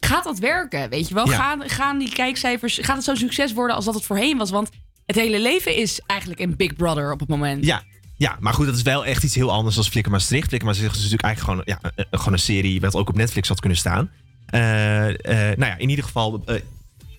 gaat 0.00 0.24
dat 0.24 0.38
werken? 0.38 0.90
Weet 0.90 1.08
je 1.08 1.14
wel? 1.14 1.30
Ja. 1.30 1.36
Gaan, 1.36 1.68
gaan 1.68 1.98
die 1.98 2.12
kijkcijfers, 2.12 2.78
gaat 2.82 2.96
het 2.96 3.04
zo'n 3.04 3.16
succes 3.16 3.52
worden 3.52 3.76
als 3.76 3.84
dat 3.84 3.94
het 3.94 4.04
voorheen 4.04 4.38
was? 4.38 4.50
Want 4.50 4.68
het 5.06 5.16
hele 5.16 5.40
leven 5.40 5.76
is 5.76 6.00
eigenlijk 6.06 6.40
een 6.40 6.56
Big 6.56 6.74
Brother 6.76 7.12
op 7.12 7.20
het 7.20 7.28
moment. 7.28 7.64
Ja, 7.64 7.82
ja, 8.16 8.36
maar 8.40 8.54
goed, 8.54 8.66
dat 8.66 8.74
is 8.76 8.82
wel 8.82 9.04
echt 9.04 9.24
iets 9.24 9.34
heel 9.34 9.50
anders 9.52 9.74
dan 9.74 9.84
Flikker 9.84 10.12
Maastricht. 10.12 10.48
Flikker 10.48 10.68
Maastricht 10.68 10.96
is 10.96 11.02
natuurlijk 11.02 11.24
eigenlijk 11.28 11.64
gewoon, 11.64 11.78
ja, 11.82 11.90
een- 11.96 12.06
een- 12.10 12.18
gewoon 12.18 12.32
een 12.34 12.38
serie 12.38 12.80
wat 12.80 12.94
ook 12.94 13.08
op 13.08 13.16
Netflix 13.16 13.48
had 13.48 13.60
kunnen 13.60 13.78
staan. 13.78 14.10
Eh, 14.46 15.08
eh, 15.08 15.58
nou 15.58 15.70
ja, 15.70 15.76
in 15.78 15.88
ieder 15.88 16.04
geval 16.04 16.42
eh, 16.46 16.54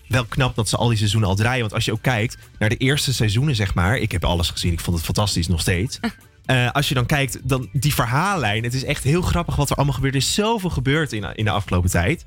wel 0.08 0.24
knap 0.24 0.54
dat 0.54 0.68
ze 0.68 0.76
al 0.76 0.88
die 0.88 0.96
seizoenen 0.98 1.28
al 1.28 1.34
draaien. 1.36 1.60
Want 1.60 1.72
als 1.72 1.84
je 1.84 1.92
ook 1.92 2.02
kijkt 2.02 2.38
naar 2.58 2.68
de 2.68 2.76
eerste 2.76 3.14
seizoenen, 3.14 3.54
zeg 3.54 3.74
maar. 3.74 3.96
Ik 3.98 4.12
heb 4.12 4.24
alles 4.24 4.50
gezien, 4.50 4.72
ik 4.72 4.80
vond 4.80 4.96
het 4.96 5.04
fantastisch 5.04 5.48
nog 5.48 5.60
steeds. 5.60 5.98
Als 6.72 6.88
je 6.88 6.94
dan 6.94 7.06
kijkt, 7.06 7.38
dan 7.48 7.68
die 7.72 7.94
verhaallijn. 7.94 8.64
Het 8.64 8.74
is 8.74 8.84
echt 8.84 9.04
heel 9.04 9.22
grappig 9.22 9.56
wat 9.56 9.70
er 9.70 9.76
allemaal 9.76 9.94
gebeurt. 9.94 10.14
Er 10.14 10.20
is 10.20 10.34
zoveel 10.34 10.70
gebeurd 10.70 11.12
in, 11.12 11.24
in 11.34 11.44
de 11.44 11.50
afgelopen 11.50 11.90
tijd. 11.90 12.24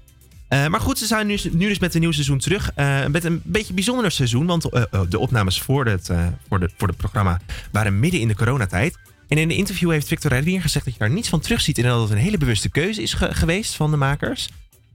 Maar 0.49 0.79
goed, 0.79 0.97
ze 0.97 1.05
zijn 1.05 1.27
nu, 1.27 1.37
nu 1.51 1.67
dus 1.67 1.79
met 1.79 1.93
een 1.93 2.01
nieuw 2.01 2.11
seizoen 2.11 2.37
terug. 2.37 2.71
Eh, 2.75 3.05
met 3.05 3.23
een 3.23 3.41
beetje 3.43 3.73
bijzonder 3.73 4.11
seizoen. 4.11 4.45
Want 4.45 4.65
eh, 4.69 4.83
de 5.09 5.19
opnames 5.19 5.61
voor 5.61 5.85
het, 5.85 6.09
voor, 6.47 6.59
de, 6.59 6.69
voor 6.77 6.87
het 6.87 6.97
programma 6.97 7.41
waren 7.71 7.99
midden 7.99 8.19
in 8.19 8.27
de 8.27 8.35
coronatijd. 8.35 8.97
En 9.27 9.37
in 9.37 9.49
een 9.49 9.55
interview 9.57 9.91
heeft 9.91 10.07
Victor 10.07 10.31
Reinier 10.31 10.61
gezegd 10.61 10.85
dat 10.85 10.93
je 10.93 10.99
daar 10.99 11.09
niets 11.09 11.29
van 11.29 11.39
terugziet. 11.39 11.77
En 11.77 11.83
dat 11.83 12.01
het 12.01 12.11
een 12.11 12.17
hele 12.23 12.37
bewuste 12.37 12.69
keuze 12.69 13.01
is 13.01 13.13
ge- 13.13 13.33
geweest 13.35 13.75
van 13.75 13.91
de 13.91 13.97
makers. 13.97 14.49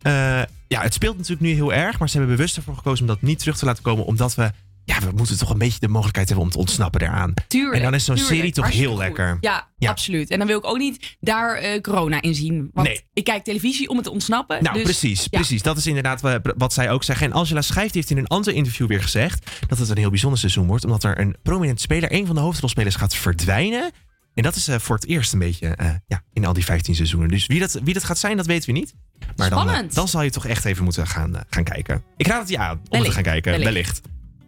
Eh, 0.05 0.43
ja, 0.69 0.81
het 0.83 0.95
speelt 0.95 1.15
natuurlijk 1.17 1.41
nu 1.47 1.53
heel 1.55 1.73
erg. 1.73 1.99
Maar 1.99 2.09
ze 2.09 2.17
hebben 2.19 2.37
bewust 2.37 2.57
ervoor 2.57 2.77
gekozen 2.77 3.01
om 3.01 3.07
dat 3.07 3.23
niet 3.23 3.39
terug 3.39 3.57
te 3.59 3.65
laten 3.65 3.83
komen. 3.83 4.05
Omdat 4.05 4.35
we, 4.35 4.51
ja, 4.85 4.99
we 5.01 5.11
moeten 5.17 5.39
toch 5.39 5.51
een 5.51 5.59
beetje 5.59 5.81
de 5.81 5.89
mogelijkheid 5.89 6.29
hebben 6.29 6.47
om 6.47 6.53
te 6.53 6.59
ontsnappen 6.59 7.01
daaraan. 7.01 7.35
Tuurlijk. 7.49 7.77
en 7.77 7.83
dan 7.83 7.95
is 7.95 8.05
zo'n 8.05 8.17
serie 8.17 8.53
toch 8.53 8.71
heel 8.71 8.91
goed. 8.91 8.99
lekker. 8.99 9.39
Ja, 9.41 9.69
Ja. 9.79 9.91
absoluut. 9.91 10.31
En 10.31 10.39
dan 10.39 10.47
wil 10.47 10.59
ik 10.59 10.67
ook 10.67 10.79
niet 10.79 11.17
daar 11.21 11.55
eh, 11.57 11.81
corona 11.81 12.23
in 12.23 12.35
zien. 12.35 12.71
Want 12.73 12.87
Nee. 12.89 13.01
ik 13.13 13.25
kijk 13.25 13.45
televisie 13.45 13.89
om 13.89 13.97
het 13.97 14.05
te 14.05 14.11
ontsnappen. 14.11 14.63
Nou, 14.63 14.75
dus, 14.75 14.83
precies, 14.83 15.23
ja. 15.23 15.39
precies. 15.39 15.63
Dat 15.63 15.77
is 15.77 15.87
inderdaad 15.87 16.21
wa- 16.21 16.41
wat 16.57 16.73
zij 16.73 16.91
ook 16.91 17.05
zeggen. 17.05 17.27
En 17.27 17.33
Angela 17.33 17.61
Schijft 17.63 17.95
heeft 17.95 18.11
in 18.11 18.19
een 18.19 18.27
ander 18.27 18.53
interview 18.55 18.87
weer 18.87 19.03
gezegd 19.03 19.51
dat 19.69 19.79
het 19.79 19.89
een 19.89 19.99
heel 19.99 20.11
bijzonder 20.11 20.39
seizoen 20.39 20.67
wordt. 20.67 20.85
Omdat 20.85 21.05
er 21.05 21.21
een 21.21 21.37
prominent 21.43 21.81
speler, 21.81 22.13
een 22.13 22.27
van 22.27 22.35
de 22.35 22.41
hoofdrolspelers, 22.41 22.95
gaat 22.95 23.15
verdwijnen. 23.15 23.91
En 24.35 24.43
dat 24.43 24.57
is 24.57 24.69
eh, 24.69 24.79
voor 24.79 24.95
het 24.97 25.07
eerst 25.07 25.33
een 25.33 25.39
beetje 25.39 25.69
eh, 25.69 25.91
ja, 26.07 26.23
in 26.33 26.45
al 26.47 26.53
die 26.53 26.65
15 26.65 26.95
seizoenen. 26.95 27.29
Dus 27.29 27.47
wie 27.47 27.61
dat, 27.61 27.73
wie 27.85 27.95
dat 27.95 28.05
gaat 28.05 28.19
zijn, 28.19 28.37
dat 28.37 28.47
weten 28.47 28.73
we 28.73 28.79
niet. 28.79 28.95
Maar 29.37 29.51
dan, 29.51 29.59
eh, 29.59 29.65
Spannend. 29.69 29.95
dan 29.95 30.09
zal 30.09 30.23
je 30.23 30.31
toch 30.31 30.47
echt 30.47 30.65
even 30.65 30.85
moeten 30.85 31.07
gaan, 31.07 31.33
gaan 31.51 31.65
kijken. 31.65 32.03
Ik 32.17 32.27
raad 32.27 32.41
het 32.41 32.49
je 32.49 32.59
aan 32.59 32.77
om 32.77 32.81
Wellicht, 32.89 33.09
te 33.09 33.15
gaan 33.15 33.23
kijken. 33.23 33.51
wellicht. 33.51 33.73
Wellicht. 33.73 34.01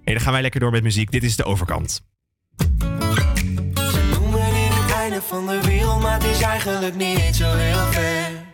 Hey, 0.04 0.14
dan 0.14 0.22
gaan 0.22 0.32
wij 0.32 0.42
lekker 0.42 0.60
door 0.60 0.70
met 0.70 0.82
muziek. 0.82 1.10
Dit 1.10 1.22
is 1.22 1.36
de 1.36 1.44
overkant. 1.44 2.02
Ze 2.56 4.08
noemen 4.10 4.40
dit 4.54 4.74
het 4.74 4.90
einde 4.92 5.22
van 5.22 5.46
de 5.46 5.60
wereld, 5.62 6.00
maar 6.02 6.12
het 6.12 6.24
is 6.24 6.40
eigenlijk 6.40 6.94
niet 6.94 7.36
zo 7.36 7.54
heel 7.54 7.92
ver. 7.92 8.44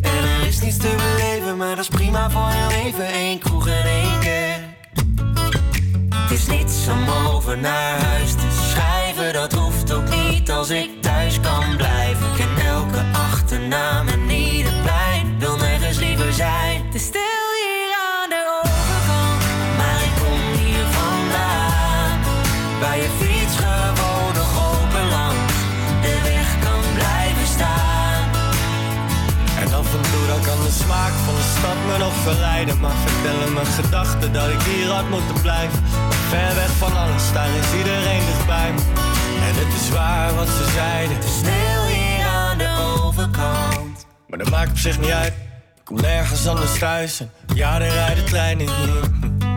En 0.00 0.24
er 0.40 0.46
is 0.46 0.60
niets 0.60 0.76
te 0.76 0.94
beleven, 0.96 1.56
maar 1.56 1.76
dat 1.76 1.78
is 1.78 1.88
prima 1.88 2.30
voor 2.30 2.48
heel 2.50 2.70
even. 2.86 3.14
Eén 3.14 3.38
kroeg 3.38 3.68
en 3.68 3.82
één 3.84 4.07
is 6.38 6.46
niets 6.46 6.88
om 6.88 7.08
over 7.08 7.58
naar 7.58 8.00
huis 8.00 8.32
te 8.32 8.68
schrijven, 8.70 9.32
dat 9.32 9.52
hoeft 9.52 9.92
ook 9.92 10.08
niet 10.08 10.50
als 10.50 10.70
ik 10.70 11.02
thuis 11.02 11.40
kan 11.40 11.76
blijven. 11.76 12.26
Ik 12.26 12.36
ken 12.36 12.66
elke 12.66 13.04
achternaam 13.12 14.08
en 14.08 14.30
ieder 14.30 14.72
plein, 14.82 15.38
wil 15.38 15.56
nergens 15.56 15.98
liever 15.98 16.32
zijn. 16.32 16.82
Is 16.92 17.04
stil 17.04 17.37
stad 31.58 31.76
me 31.86 31.98
nog 31.98 32.14
verleiden 32.14 32.80
Maar 32.80 32.96
vertellen 33.06 33.52
mijn 33.52 33.66
gedachten 33.66 34.32
dat 34.32 34.48
ik 34.48 34.62
hier 34.62 34.90
had 34.90 35.08
moeten 35.10 35.40
blijven. 35.42 35.78
Ver 36.28 36.54
weg 36.54 36.70
van 36.70 36.96
alles, 36.96 37.32
daar 37.32 37.48
is 37.48 37.78
iedereen 37.78 38.22
dichtbij 38.26 38.72
me. 38.72 38.80
En 39.48 39.54
het 39.62 39.80
is 39.80 39.88
waar 39.90 40.34
wat 40.34 40.48
ze 40.48 40.70
zeiden. 40.74 41.18
Is 41.18 41.36
Stil 41.36 41.84
hier 41.86 42.26
aan 42.26 42.58
de 42.58 43.00
overkant. 43.02 44.06
Maar 44.28 44.38
dat 44.38 44.50
maakt 44.50 44.70
op 44.70 44.78
zich 44.78 45.00
niet 45.00 45.10
uit. 45.10 45.32
Ik 45.76 45.84
kom 45.84 46.00
nergens 46.00 46.48
anders 46.48 46.78
thuis 46.78 47.20
en 47.20 47.30
ja, 47.54 47.80
er 47.80 47.92
rijden 47.92 48.24
treinen 48.24 48.66
hier 48.66 49.47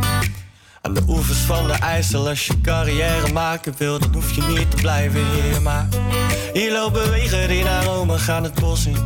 Aan 0.81 0.93
de 0.93 1.01
oevers 1.07 1.39
van 1.39 1.67
de 1.67 1.73
IJssel 1.73 2.27
Als 2.27 2.47
je 2.47 2.61
carrière 2.61 3.31
maken 3.33 3.73
wil, 3.77 3.99
dan 3.99 4.13
hoef 4.13 4.35
je 4.35 4.41
niet 4.41 4.71
te 4.71 4.77
blijven 4.77 5.21
hier 5.31 5.61
Maar 5.61 5.87
hier 6.53 6.71
lopen 6.71 7.09
wegen 7.09 7.47
die 7.47 7.63
naar 7.63 7.83
Rome 7.83 8.17
gaan 8.17 8.43
het 8.43 8.59
bos 8.59 8.85
in. 8.85 8.97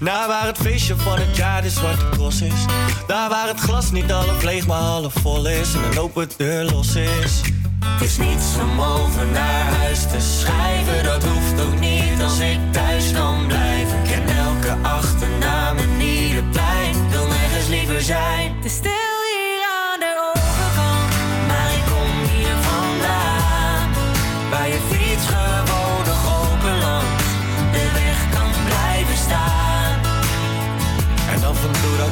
Naar 0.00 0.28
waar 0.28 0.46
het 0.46 0.58
feestje 0.58 0.96
van 0.96 1.18
het 1.18 1.36
jaar 1.36 1.62
de 1.62 1.70
zwarte 1.70 2.08
cross 2.10 2.40
is. 2.40 2.64
Daar 3.06 3.28
waar 3.28 3.48
het 3.48 3.60
glas 3.60 3.90
niet 3.90 4.10
half 4.10 4.42
leeg 4.42 4.66
maar 4.66 4.80
half 4.80 5.12
vol 5.12 5.48
is. 5.48 5.74
En 5.74 5.82
een 5.82 5.98
open 5.98 6.28
deur 6.36 6.64
los 6.64 6.94
is. 6.94 7.40
Het 7.84 8.02
is 8.10 8.16
niets 8.16 8.46
om 8.60 8.80
over 8.80 9.26
naar 9.26 9.64
huis 9.64 10.02
te 10.02 10.20
schrijven, 10.38 11.04
dat 11.04 11.24
hoeft 11.24 11.60
ook 11.60 11.80
niet 11.80 12.22
als 12.22 12.38
ik 12.38 12.58
thuis 12.70 13.12
kan 13.12 13.46
blijven. 13.46 13.98
Ik 13.98 14.10
ken 14.10 14.36
elke 14.36 14.88
achternaam 14.88 15.76
en 15.76 16.00
ieder 16.00 16.44
plein, 16.44 17.10
wil 17.10 17.26
nergens 17.26 17.68
liever 17.68 18.00
zijn. 18.00 18.54
Is 18.62 18.72
stil 18.74 19.11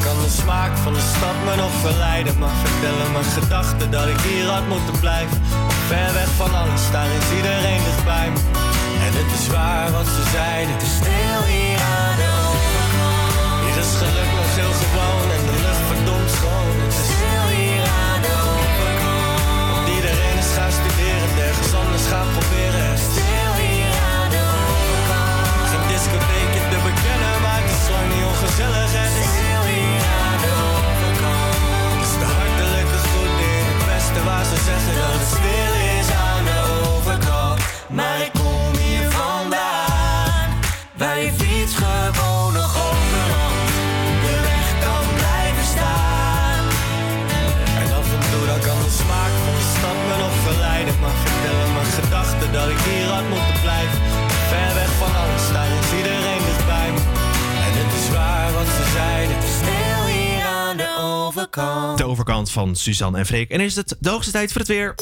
kan 0.07 0.19
de 0.25 0.31
smaak 0.43 0.77
van 0.77 0.93
de 0.95 1.05
stad 1.15 1.37
me 1.45 1.55
nog 1.57 1.75
verleiden 1.87 2.39
Maar 2.39 2.57
vertellen 2.65 3.13
mijn 3.13 3.31
gedachten 3.39 3.91
dat 3.91 4.07
ik 4.15 4.21
hier 4.21 4.47
had 4.55 4.67
moeten 4.75 4.97
blijven. 5.01 5.39
Ver 5.89 6.13
weg 6.19 6.31
van 6.43 6.53
alles, 6.61 6.85
daar 6.95 7.11
is 7.21 7.29
iedereen 7.39 7.83
dichtbij 7.89 8.29
En 9.07 9.13
het 9.21 9.31
is 9.39 9.47
waar 9.55 9.91
wat 9.91 10.07
ze 10.17 10.23
zeiden. 10.33 10.73
Het 10.75 10.83
is 10.83 10.95
Stil 11.01 11.43
hier 11.55 11.81
aan 11.99 12.17
de 12.21 12.31
overkant, 12.49 13.63
Hier 13.65 13.79
is 13.85 13.93
geluk 14.03 14.40
van 62.71 62.79
Suzanne 62.79 63.19
en 63.19 63.27
Freek. 63.27 63.51
En 63.51 63.61
is 63.61 63.77
het 63.77 63.97
de 63.99 64.11
hoogste 64.11 64.33
tijd 64.33 64.53
voor 64.53 64.61
het 64.61 64.71
weer? 64.71 64.95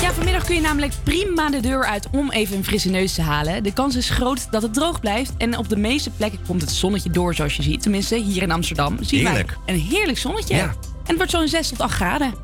Ja, 0.00 0.12
vanmiddag 0.12 0.44
kun 0.44 0.54
je 0.54 0.60
namelijk 0.60 0.92
prima 1.02 1.50
de 1.50 1.60
deur 1.60 1.84
uit 1.84 2.08
om 2.12 2.30
even 2.30 2.56
een 2.56 2.64
frisse 2.64 2.88
neus 2.88 3.14
te 3.14 3.22
halen. 3.22 3.62
De 3.62 3.72
kans 3.72 3.96
is 3.96 4.10
groot 4.10 4.50
dat 4.50 4.62
het 4.62 4.74
droog 4.74 5.00
blijft. 5.00 5.32
En 5.38 5.58
op 5.58 5.68
de 5.68 5.76
meeste 5.76 6.10
plekken 6.10 6.38
komt 6.46 6.60
het 6.60 6.70
zonnetje 6.70 7.10
door, 7.10 7.34
zoals 7.34 7.56
je 7.56 7.62
ziet. 7.62 7.82
Tenminste, 7.82 8.16
hier 8.16 8.42
in 8.42 8.50
Amsterdam 8.50 8.96
zien 9.00 9.26
Heerlijk. 9.26 9.56
wij 9.64 9.74
een 9.74 9.80
heerlijk 9.80 10.18
zonnetje. 10.18 10.56
Ja. 10.56 10.62
En 10.62 10.76
het 11.04 11.16
wordt 11.16 11.30
zo'n 11.30 11.48
6 11.48 11.68
tot 11.68 11.80
8 11.80 11.94
graden. 11.94 12.34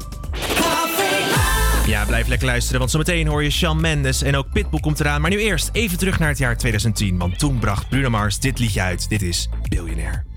Ja, 1.87 2.05
blijf 2.05 2.29
lekker 2.29 2.47
luisteren, 2.47 2.79
want 2.79 2.91
zometeen 2.91 3.27
hoor 3.27 3.43
je 3.43 3.51
Shawn 3.51 3.81
Mendes 3.81 4.23
en 4.23 4.37
ook 4.37 4.53
Pitbull 4.53 4.81
komt 4.81 5.01
eraan. 5.01 5.21
Maar 5.21 5.31
nu 5.31 5.39
eerst 5.39 5.69
even 5.73 5.99
terug 5.99 6.19
naar 6.19 6.29
het 6.29 6.39
jaar 6.39 6.57
2010, 6.57 7.19
want 7.19 7.39
toen 7.39 7.59
bracht 7.59 7.89
Bruno 7.89 8.11
Mars 8.11 8.39
dit 8.39 8.59
liedje 8.59 8.81
uit. 8.81 9.09
Dit 9.09 9.23
is 9.23 9.49
Billionaire. 9.69 10.32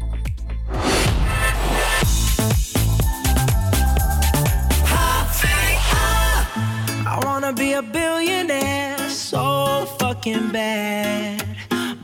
A 7.75 7.81
billionaire 7.81 8.97
so 9.09 9.85
fucking 9.99 10.49
bad. 10.53 11.43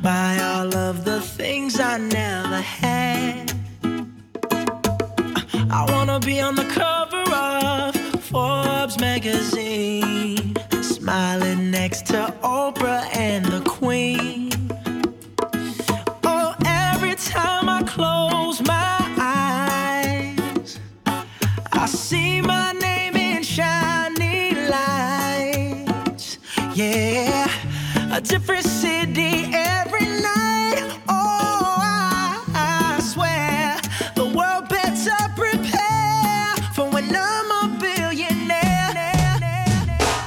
Buy 0.01 0.38
all 0.41 0.75
of 0.75 1.05
the 1.05 1.21
things 1.21 1.79
I 1.79 1.97
never 1.97 2.60
had. 2.60 3.53
I 5.71 5.86
wanna 5.89 6.19
be 6.19 6.41
on 6.41 6.55
the 6.55 6.65
cover 6.65 7.23
of 7.34 7.95
Forbes 8.21 8.99
magazine, 8.99 10.55
smiling 10.81 11.71
next 11.71 12.05
to 12.07 12.34
Oprah 12.43 13.05
and 13.15 13.45
the 13.45 13.62
Queen. 13.62 14.51
Oh, 16.25 16.53
every 16.65 17.15
time 17.15 17.69
I 17.69 17.81
close 17.84 18.62
my 18.62 18.97
eyes, 19.17 20.79
I 21.71 21.86
see 21.86 22.41
my 22.41 22.73
different 28.23 28.65
city 28.65 29.49
every 29.53 30.05
night. 30.05 31.01
Oh, 31.10 31.77
I, 31.79 32.43
I 32.53 32.99
swear 33.01 33.79
the 34.15 34.25
world 34.25 34.69
better 34.69 35.15
prepare 35.36 36.55
for 36.73 36.89
when 36.89 37.15
I'm 37.15 37.51
a 37.51 37.79
billionaire. 37.79 38.93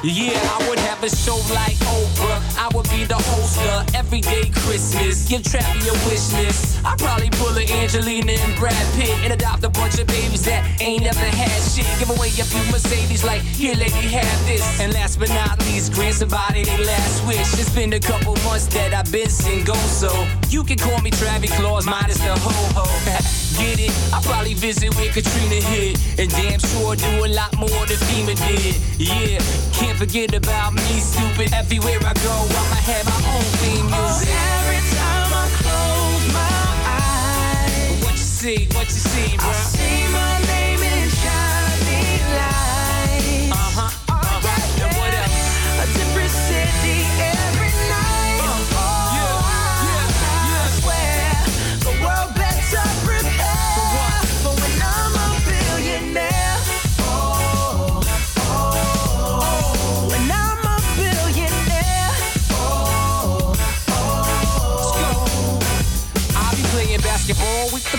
Yeah, 0.03 0.39
I 0.39 0.69
would 0.69 0.79
have 0.79 1.03
a 1.05 1.09
show 1.09 1.37
like 1.55 1.77
Oprah. 1.95 2.41
I 2.59 2.69
would 2.75 2.89
be 2.91 3.05
the 3.05 3.24
host 3.57 3.95
everyday 3.95 4.51
Christmas. 4.51 5.29
Give 5.29 5.43
Trappy 5.43 5.89
a 5.89 5.95
wish 6.09 6.33
list. 6.35 6.85
I'd 6.85 6.99
probably 6.99 7.31
pull 7.31 7.57
a 7.57 7.65
Angelina 7.83 8.33
and 8.33 8.59
Brad 8.59 8.87
Pitt 8.95 9.15
and 9.25 9.33
adopt 9.33 9.65
a 9.65 9.71
bunch 9.71 9.99
of 9.99 10.07
babies 10.07 10.45
that 10.45 10.63
ain't 10.81 11.05
never 11.05 11.19
had 11.19 11.61
shit. 11.63 11.87
Give 11.99 12.11
away 12.11 12.29
a 12.29 12.45
few 12.45 12.63
Mercedes, 12.71 13.25
like, 13.25 13.43
here, 13.43 13.75
lady, 13.75 13.91
have 13.91 14.47
this. 14.47 14.65
And 14.81 14.93
last 14.93 15.19
but 15.19 15.29
not 15.31 15.59
least, 15.67 15.93
grant 15.93 16.17
somebody 16.17 16.65
their 16.65 16.85
last 16.85 17.27
wish. 17.27 17.53
It's 17.59 17.75
been 17.75 17.93
a 17.93 18.01
couple 18.01 18.37
months 18.45 18.67
that 18.75 18.93
I've 18.93 19.11
been 19.11 19.31
single, 19.31 19.77
so 19.89 20.11
you 20.49 20.65
can 20.65 20.79
call 20.79 21.01
me 21.01 21.11
Travis 21.11 21.53
Claus, 21.59 21.87
minus 21.87 22.19
the 22.19 22.35
ho 22.35 22.53
ho. 22.75 22.85
Get 23.59 23.79
it? 23.79 23.95
I 24.13 24.21
probably 24.23 24.55
visit 24.55 24.95
where 24.97 25.13
Katrina 25.13 25.63
hit, 25.63 25.95
and 26.19 26.29
damn 26.31 26.59
sure 26.59 26.97
do 26.97 27.25
a 27.25 27.31
lot 27.31 27.55
more 27.57 27.87
than 27.87 27.99
FEMA 28.11 28.35
did. 28.49 28.75
Yeah, 28.99 29.39
can't 29.73 29.97
forget 29.97 30.35
about 30.35 30.75
me, 30.75 30.99
stupid. 30.99 31.53
Everywhere 31.55 31.99
I 32.03 32.15
go, 32.15 32.35
I'ma 32.35 32.79
have 32.83 33.07
my 33.07 33.21
own 33.39 33.44
theme 33.61 33.87
music. 33.87 34.29
Oh, 34.31 34.59
every 34.59 34.83
time 34.97 35.31
I 35.43 35.47
close 35.61 36.25
my 36.33 36.65
eyes, 37.01 38.05
What 38.05 38.13
you 38.13 38.19
see? 38.19 38.67
What 38.75 38.87
you 38.87 39.01
see, 39.13 39.37
bro? 39.39 39.49
I 39.49 39.53
see 39.53 40.13
my 40.13 40.41
name 40.47 40.64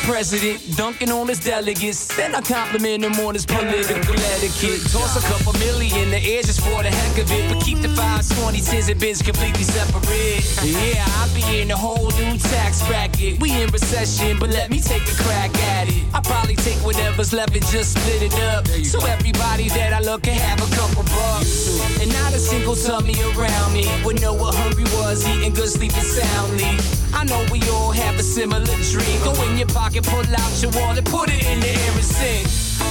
president, 0.05 0.61
dunking 0.77 1.11
on 1.11 1.27
his 1.27 1.39
delegates. 1.39 2.07
Then 2.15 2.35
I 2.35 2.41
compliment 2.41 3.03
him 3.03 3.13
on 3.25 3.33
his 3.33 3.45
political 3.45 4.13
etiquette. 4.13 4.81
Toss 4.93 5.17
a 5.17 5.23
couple 5.27 5.53
million 5.59 5.97
in 5.97 6.09
the 6.11 6.21
air 6.21 6.43
just 6.43 6.61
for 6.61 6.83
the 6.83 6.89
heck 6.89 7.17
of 7.17 7.31
it. 7.31 7.51
But 7.51 7.63
keep 7.63 7.79
the 7.81 7.89
fives, 7.89 8.29
20, 8.41 8.61
tens, 8.61 8.89
and 8.89 8.99
bins 8.99 9.21
completely 9.21 9.63
separate. 9.63 10.45
Yeah, 10.63 11.03
I'll 11.17 11.33
be 11.33 11.59
in 11.59 11.71
a 11.71 11.77
whole 11.77 12.11
new 12.21 12.37
tax 12.37 12.85
bracket. 12.87 13.41
We 13.41 13.51
in 13.61 13.69
recession, 13.71 14.37
but 14.39 14.49
let 14.49 14.69
me 14.69 14.79
take 14.79 15.03
a 15.03 15.15
crack 15.23 15.53
at 15.75 15.89
it. 15.89 16.03
I'll 16.13 16.21
probably 16.21 16.55
take 16.55 16.77
whatever's 16.85 17.33
left 17.33 17.55
and 17.55 17.65
just 17.67 17.97
split 17.97 18.21
it 18.21 18.39
up. 18.53 18.67
So 18.85 19.03
everybody 19.05 19.69
that 19.69 19.91
I 19.93 19.99
look 19.99 20.23
can 20.23 20.37
have 20.37 20.61
a 20.61 20.75
couple 20.75 21.03
bucks. 21.03 21.81
And 21.99 22.13
not 22.13 22.33
a 22.33 22.39
single 22.39 22.75
tummy 22.75 23.15
around 23.33 23.73
me 23.73 23.89
would 24.05 24.21
know 24.21 24.33
what 24.33 24.53
hungry 24.53 24.85
was, 25.01 25.27
eating 25.27 25.53
good, 25.53 25.69
sleeping 25.69 26.05
soundly. 26.05 26.77
I 27.15 27.23
know 27.23 27.45
we 27.49 27.61
all 27.69 27.91
have 27.91 28.19
a 28.19 28.23
similar 28.23 28.65
dream. 28.91 29.17
Go 29.23 29.31
in 29.43 29.57
your 29.57 29.67
pocket, 29.67 29.94
pull 30.03 30.25
out 30.35 30.61
your 30.61 30.71
wallet, 30.71 31.05
put 31.05 31.29
it 31.29 31.45
in 31.45 31.59
the 31.59 31.69
air 31.69 31.91
and 31.93 32.03
sing. 32.03 32.45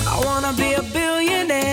I 0.07 0.21
wanna 0.25 0.53
be 0.55 0.73
a 0.75 0.83
billionaire 0.83 1.64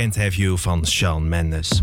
Can't 0.00 0.16
Have 0.16 0.36
You 0.36 0.58
van 0.58 0.86
Shawn 0.86 1.28
Mendes. 1.28 1.78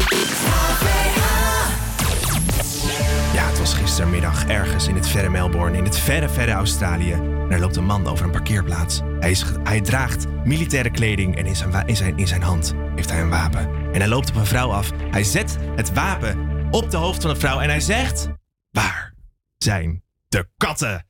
Ja, 3.34 3.48
het 3.48 3.60
was 3.60 3.74
gistermiddag 3.74 4.46
ergens 4.46 4.88
in 4.88 4.96
het 4.96 5.08
verre 5.08 5.30
Melbourne, 5.30 5.78
in 5.78 5.84
het 5.84 6.00
verre, 6.00 6.30
verre 6.30 6.52
Australië. 6.52 7.12
En 7.12 7.52
er 7.52 7.60
loopt 7.60 7.76
een 7.76 7.86
man 7.86 8.08
over 8.08 8.26
een 8.26 8.32
parkeerplaats. 8.32 9.02
Hij, 9.20 9.32
is, 9.32 9.44
hij 9.64 9.82
draagt 9.82 10.26
militaire 10.44 10.92
kleding 10.92 11.38
en 11.38 11.46
in 11.46 11.56
zijn, 11.56 11.88
in, 11.88 11.96
zijn, 11.96 12.18
in 12.18 12.28
zijn 12.28 12.42
hand 12.42 12.74
heeft 12.96 13.10
hij 13.10 13.22
een 13.22 13.30
wapen. 13.30 13.70
En 13.94 14.00
hij 14.00 14.08
loopt 14.08 14.30
op 14.30 14.36
een 14.36 14.46
vrouw 14.46 14.72
af. 14.72 14.92
Hij 15.12 15.24
zet 15.24 15.58
het 15.76 15.94
wapen 15.94 16.68
op 16.72 16.92
de 16.92 16.98
hoofd 16.98 17.22
van 17.22 17.34
de 17.34 17.40
vrouw 17.40 17.60
en 17.60 17.70
hij 17.70 17.80
zegt... 17.80 18.28
Waar 18.72 19.14
zijn 19.58 20.04
de 20.28 20.48
katten? 20.58 21.06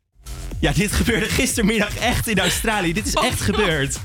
Ja, 0.60 0.72
dit 0.72 0.92
gebeurde 0.92 1.26
gistermiddag 1.26 1.98
echt 1.98 2.28
in 2.28 2.40
Australië. 2.40 2.94
Dit 2.94 3.06
is 3.06 3.14
echt 3.14 3.42
gebeurd. 3.42 4.00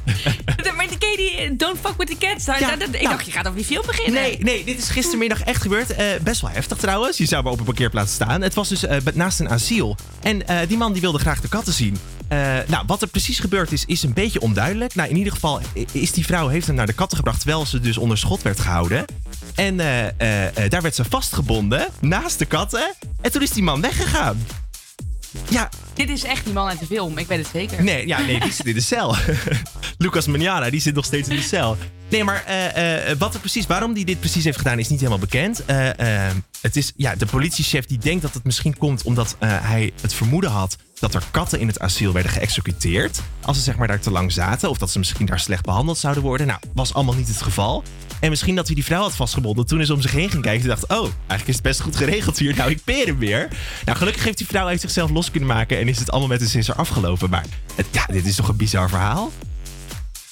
Eh, 1.19 1.51
Don't 1.57 1.79
Fuck 1.83 1.95
With 1.97 2.07
The 2.07 2.17
Cats? 2.19 2.45
Daar, 2.45 2.59
daar- 2.61 2.79
daar- 2.79 2.89
ik 2.89 2.93
nou. 3.03 3.09
dacht, 3.09 3.25
je 3.27 3.33
gaat 3.33 3.45
over 3.47 3.57
die 3.59 3.67
film 3.67 3.87
beginnen. 3.87 4.23
Nee, 4.23 4.39
nee, 4.39 4.65
dit 4.65 4.79
is 4.79 4.89
gistermiddag 4.89 5.43
echt 5.43 5.63
gebeurd. 5.63 5.91
Eh, 5.95 6.07
best 6.23 6.41
wel 6.41 6.51
heftig 6.51 6.79
trouwens. 6.79 7.19
Je 7.19 7.27
zou 7.27 7.43
maar 7.43 7.53
op 7.53 7.59
een 7.59 7.65
parkeerplaats 7.65 8.13
staan. 8.13 8.41
Het 8.43 8.55
was 8.55 8.69
dus 8.69 8.85
eh, 8.87 8.97
naast 9.15 9.41
een 9.41 9.49
asiel. 9.51 9.97
En 10.21 10.43
die 10.69 10.77
man 10.77 10.93
die 10.93 11.01
wilde 11.01 11.19
graag 11.19 11.41
de 11.41 11.49
katten 11.49 11.73
zien. 11.73 11.99
Nou, 12.67 12.85
wat 12.87 13.03
er 13.03 13.09
precies 13.09 13.39
gebeurd 13.39 13.73
is, 13.73 13.85
is 13.85 14.03
een 14.03 14.13
beetje 14.13 14.41
onduidelijk. 14.41 14.95
Nou, 14.95 15.09
in 15.09 15.17
ieder 15.17 15.33
geval 15.33 15.61
is 15.93 16.13
die 16.13 16.25
vrouw 16.27 16.49
heeft 16.49 16.67
hem 16.67 16.77
naar 16.77 16.87
de 16.87 16.93
katten 16.93 17.17
gebracht... 17.17 17.41
terwijl 17.41 17.67
ze 17.67 17.81
dus 17.81 17.99
onder 17.99 18.19
schot 18.19 18.43
werd 18.43 18.61
gehouden. 18.61 19.05
En 19.55 19.77
daar 20.69 20.83
werd 20.83 20.95
ze 20.95 21.05
vastgebonden 21.09 21.89
naast 22.01 22.39
de 22.39 22.45
katten. 22.45 22.95
En 23.21 23.33
toen 23.33 23.43
is 23.43 23.51
die 23.51 23.63
man 23.63 23.81
weggegaan. 23.81 24.47
Ja. 25.49 25.69
Dit 25.95 26.09
is 26.09 26.25
echt 26.25 26.45
die 26.45 26.53
man 26.53 26.69
uit 26.69 26.79
de 26.79 26.87
film, 26.87 27.19
ik 27.19 27.27
weet 27.27 27.39
het 27.39 27.49
zeker. 27.53 27.85
Nee, 27.85 28.07
ja, 28.07 28.21
nee, 28.21 28.41
die 28.41 28.53
zit 28.53 28.67
in 28.67 28.75
de 28.75 28.81
cel. 28.81 29.17
Lucas 29.99 30.27
Manjara, 30.27 30.71
die 30.71 30.81
zit 30.81 30.95
nog 30.95 31.05
steeds 31.05 31.29
in 31.29 31.37
de 31.37 31.43
cel. 31.43 31.77
Nee, 32.13 32.25
maar 32.25 32.45
eh, 32.47 33.11
eh, 33.11 33.19
wat 33.19 33.35
er 33.35 33.41
precies, 33.41 33.67
waarom 33.67 33.95
hij 33.95 34.05
dit 34.05 34.21
precies 34.21 34.45
heeft 34.45 34.59
gedaan, 34.59 34.79
is 34.79 34.89
niet 34.89 34.99
helemaal 34.99 35.19
bekend. 35.19 35.65
Eh, 35.65 36.29
het 36.61 36.77
is, 36.77 36.93
ja, 36.97 37.15
de 37.15 37.27
politiechef 37.27 37.87
die 37.87 37.99
denkt 37.99 38.23
dat 38.23 38.35
het 38.35 38.45
misschien 38.45 38.79
komt 38.79 39.03
omdat 39.03 39.37
hij 39.39 39.93
het 40.01 40.15
vermoeden 40.15 40.51
had 40.51 40.77
dat 40.99 41.15
er 41.15 41.23
katten 41.31 41.61
in 41.61 41.67
het 41.67 41.81
asiel 41.81 42.13
werden 42.13 42.33
geëxecuteerd. 42.33 43.21
Als 43.41 43.57
ze 43.57 43.63
zeg 43.63 43.77
maar 43.77 43.89
daar 43.89 44.01
te 44.01 44.11
lang 44.11 44.33
zaten. 44.33 44.71
Of 44.71 44.79
dat 44.79 44.91
ze 44.91 44.99
misschien 44.99 45.27
daar 45.27 45.41
slecht 45.41 45.65
behandeld 45.65 45.99
zouden 45.99 46.23
worden. 46.23 46.47
Nou, 46.47 46.61
was 46.75 46.95
allemaal 46.95 47.15
niet 47.15 47.29
het 47.29 47.43
geval. 47.43 47.83
En 48.23 48.31
misschien 48.31 48.55
dat 48.55 48.67
hij 48.67 48.75
die 48.75 48.85
vrouw 48.85 49.01
had 49.03 49.15
vastgebonden 49.15 49.67
toen 49.67 49.79
hij 49.81 49.89
om 49.91 50.01
zich 50.01 50.13
heen 50.13 50.31
ging 50.31 50.43
kijken. 50.43 50.63
En 50.63 50.69
dacht, 50.69 50.87
oh, 50.87 50.99
eigenlijk 51.19 51.49
is 51.49 51.55
het 51.55 51.63
best 51.63 51.81
goed 51.81 51.97
geregeld 51.97 52.39
hier. 52.39 52.57
Nou, 52.57 52.71
ik 52.71 52.81
hem 53.07 53.19
weer. 53.19 53.49
Nou, 53.85 53.99
gelukkig 53.99 54.25
heeft 54.25 54.39
die 54.39 54.47
vrouw 54.47 54.67
heeft 54.67 54.81
zichzelf 54.81 55.11
los 55.11 55.31
kunnen 55.31 55.49
maken. 55.49 55.79
En 55.79 55.89
is 55.89 55.99
het 55.99 56.11
allemaal 56.11 56.29
met 56.29 56.41
een 56.41 56.49
sisser 56.49 56.75
afgelopen. 56.75 57.31
Maar 57.31 57.45
het- 57.75 57.87
ja, 57.91 58.07
dit 58.07 58.27
is 58.27 58.35
toch 58.37 58.49
een 58.49 58.57
bizar 58.57 58.89
verhaal? 58.89 59.33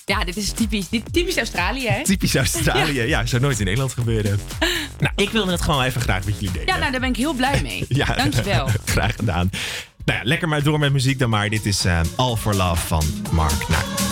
Ja, 0.04 0.24
dit 0.24 0.36
is 0.36 0.50
typisch, 0.50 0.88
dit, 0.88 1.02
typisch 1.12 1.36
Australië, 1.36 1.88
hè? 1.88 2.04
Typisch 2.04 2.34
Australië. 2.36 3.00
Ja, 3.02 3.26
zou 3.26 3.42
nooit 3.42 3.58
in 3.58 3.64
Nederland 3.64 3.92
gebeuren. 3.92 4.40
Nou, 4.98 5.12
ik 5.16 5.30
wilde 5.30 5.52
het 5.52 5.60
gewoon 5.62 5.82
even 5.82 6.00
graag 6.00 6.24
met 6.24 6.34
jullie 6.34 6.50
delen. 6.50 6.66
Ja, 6.66 6.76
nou, 6.78 6.90
daar 6.90 7.00
ben 7.00 7.08
ik 7.10 7.16
heel 7.16 7.34
blij 7.34 7.62
mee. 7.62 7.84
Ja, 8.00 8.14
Dankjewel. 8.16 8.68
graag 8.84 9.14
gedaan. 9.16 9.50
Nou 10.04 10.18
ja, 10.18 10.24
lekker 10.24 10.48
maar 10.48 10.62
door 10.62 10.78
met 10.78 10.92
muziek 10.92 11.18
dan 11.18 11.30
maar. 11.30 11.48
Dit 11.48 11.66
is 11.66 11.84
eh, 11.84 12.00
All 12.16 12.36
for 12.36 12.54
Love 12.54 12.86
van 12.86 13.04
Mark 13.32 13.58
Knight. 13.58 14.09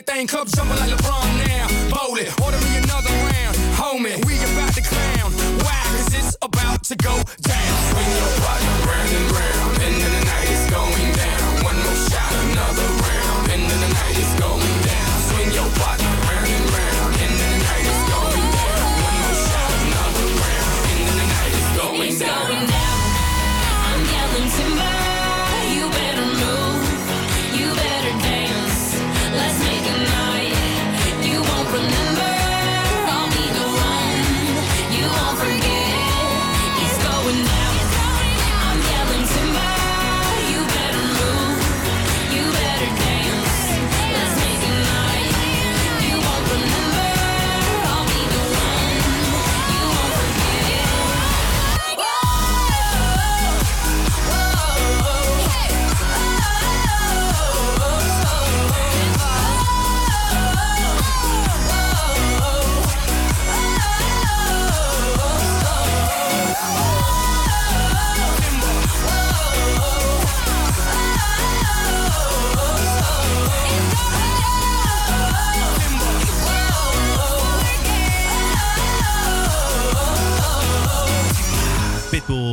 A 0.00 0.02
thing. 0.02 0.26
Club 0.26 0.48
jumping 0.48 0.76
like 0.76 0.90
LeBron 0.90 1.46
now. 1.46 1.96
Bowl 1.96 2.16
order 2.44 2.58
me 2.64 2.76
another 2.76 2.89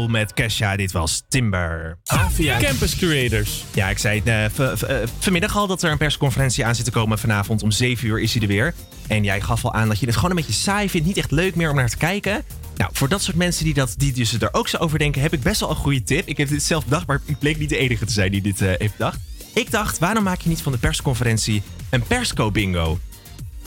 Met 0.08 0.34
Kesha, 0.34 0.76
dit 0.76 0.92
was 0.92 1.24
Timber. 1.30 1.98
Avia 2.06 2.60
Campus 2.60 2.96
Creators. 2.96 3.64
Ja, 3.74 3.90
ik 3.90 3.98
zei 3.98 4.22
het 4.26 4.60
eh, 4.60 5.02
eh, 5.02 5.08
vanmiddag 5.20 5.58
al 5.58 5.68
dat 5.68 5.84
er 5.84 5.92
een 5.92 5.98
persconferentie 5.98 6.66
aan 6.66 6.76
zit 6.76 6.86
te 6.86 6.92
komen. 6.92 7.20
Vanavond 7.20 7.64
om 7.64 7.72
7 7.72 8.08
uur 8.08 8.20
is 8.20 8.34
hij 8.34 8.42
er 8.42 8.48
weer. 8.48 8.74
En 9.08 9.24
jij 9.24 9.42
gaf 9.42 9.66
al 9.66 9.74
aan 9.74 9.88
dat 9.88 10.00
je 10.00 10.06
het 10.06 10.16
gewoon 10.16 10.30
een 10.30 10.36
beetje 10.36 10.54
saai 10.54 10.90
vindt. 10.90 11.08
Niet 11.08 11.18
echt 11.18 11.32
leuk 11.32 11.56
meer 11.56 11.70
om 11.70 11.76
naar 11.76 11.90
te 11.90 11.98
kijken. 11.98 12.44
Nou, 12.76 12.92
voor 12.94 13.10
dat 13.10 13.22
soort 13.22 13.38
mensen 13.38 13.64
die, 13.64 13.74
dat, 13.74 13.94
die 13.98 14.14
dus 14.14 14.34
er 14.34 14.54
ook 14.54 14.68
zo 14.68 14.78
over 14.78 15.00
denken, 15.00 15.22
heb 15.22 15.34
ik 15.34 15.42
best 15.42 15.60
wel 15.60 15.70
een 15.70 15.76
goede 15.76 16.04
tip. 16.04 16.28
Ik 16.28 16.38
heb 16.38 16.50
dit 16.50 16.64
zelf 16.64 16.84
bedacht, 16.84 17.08
maar 17.08 17.22
ik 17.26 17.40
bleek 17.40 17.58
niet 17.58 17.70
de 17.70 17.78
enige 17.78 18.06
te 18.06 18.14
zijn 18.14 18.32
die 18.32 18.42
dit 18.42 18.62
eh, 18.62 18.68
heeft 18.78 18.98
bedacht. 18.98 19.20
Ik 19.54 19.72
dacht, 19.72 19.98
waarom 19.98 20.24
maak 20.24 20.42
je 20.42 20.50
niet 20.50 20.62
van 20.62 20.72
de 20.72 20.78
persconferentie 20.78 21.64
een 21.90 22.04
persco-bingo? 22.04 23.00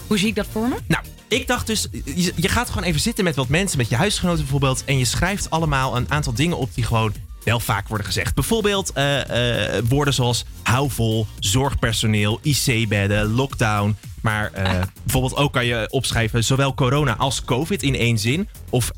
Hoe 0.06 0.18
zie 0.18 0.28
ik 0.28 0.34
dat 0.34 0.46
voor 0.52 0.68
me? 0.68 0.76
Nou, 0.86 1.04
ik 1.30 1.46
dacht 1.46 1.66
dus, 1.66 1.88
je, 2.04 2.32
je 2.36 2.48
gaat 2.48 2.68
gewoon 2.68 2.84
even 2.84 3.00
zitten 3.00 3.24
met 3.24 3.36
wat 3.36 3.48
mensen, 3.48 3.78
met 3.78 3.88
je 3.88 3.96
huisgenoten 3.96 4.40
bijvoorbeeld. 4.40 4.84
En 4.84 4.98
je 4.98 5.04
schrijft 5.04 5.50
allemaal 5.50 5.96
een 5.96 6.10
aantal 6.10 6.34
dingen 6.34 6.56
op 6.56 6.74
die 6.74 6.84
gewoon 6.84 7.12
wel 7.44 7.60
vaak 7.60 7.88
worden 7.88 8.06
gezegd. 8.06 8.34
Bijvoorbeeld 8.34 8.92
eh, 8.92 9.76
eh, 9.76 9.84
woorden 9.88 10.14
zoals 10.14 10.44
hou 10.62 10.90
vol, 10.90 11.26
zorgpersoneel, 11.38 12.38
IC-bedden, 12.42 13.32
lockdown. 13.32 13.96
Maar 14.22 14.52
eh, 14.52 14.80
bijvoorbeeld 15.02 15.36
ook 15.36 15.52
kan 15.52 15.66
je 15.66 15.86
opschrijven 15.90 16.44
zowel 16.44 16.74
corona 16.74 17.16
als 17.16 17.44
covid 17.44 17.82
in 17.82 17.94
één 17.94 18.18
zin. 18.18 18.48
Of 18.70 18.90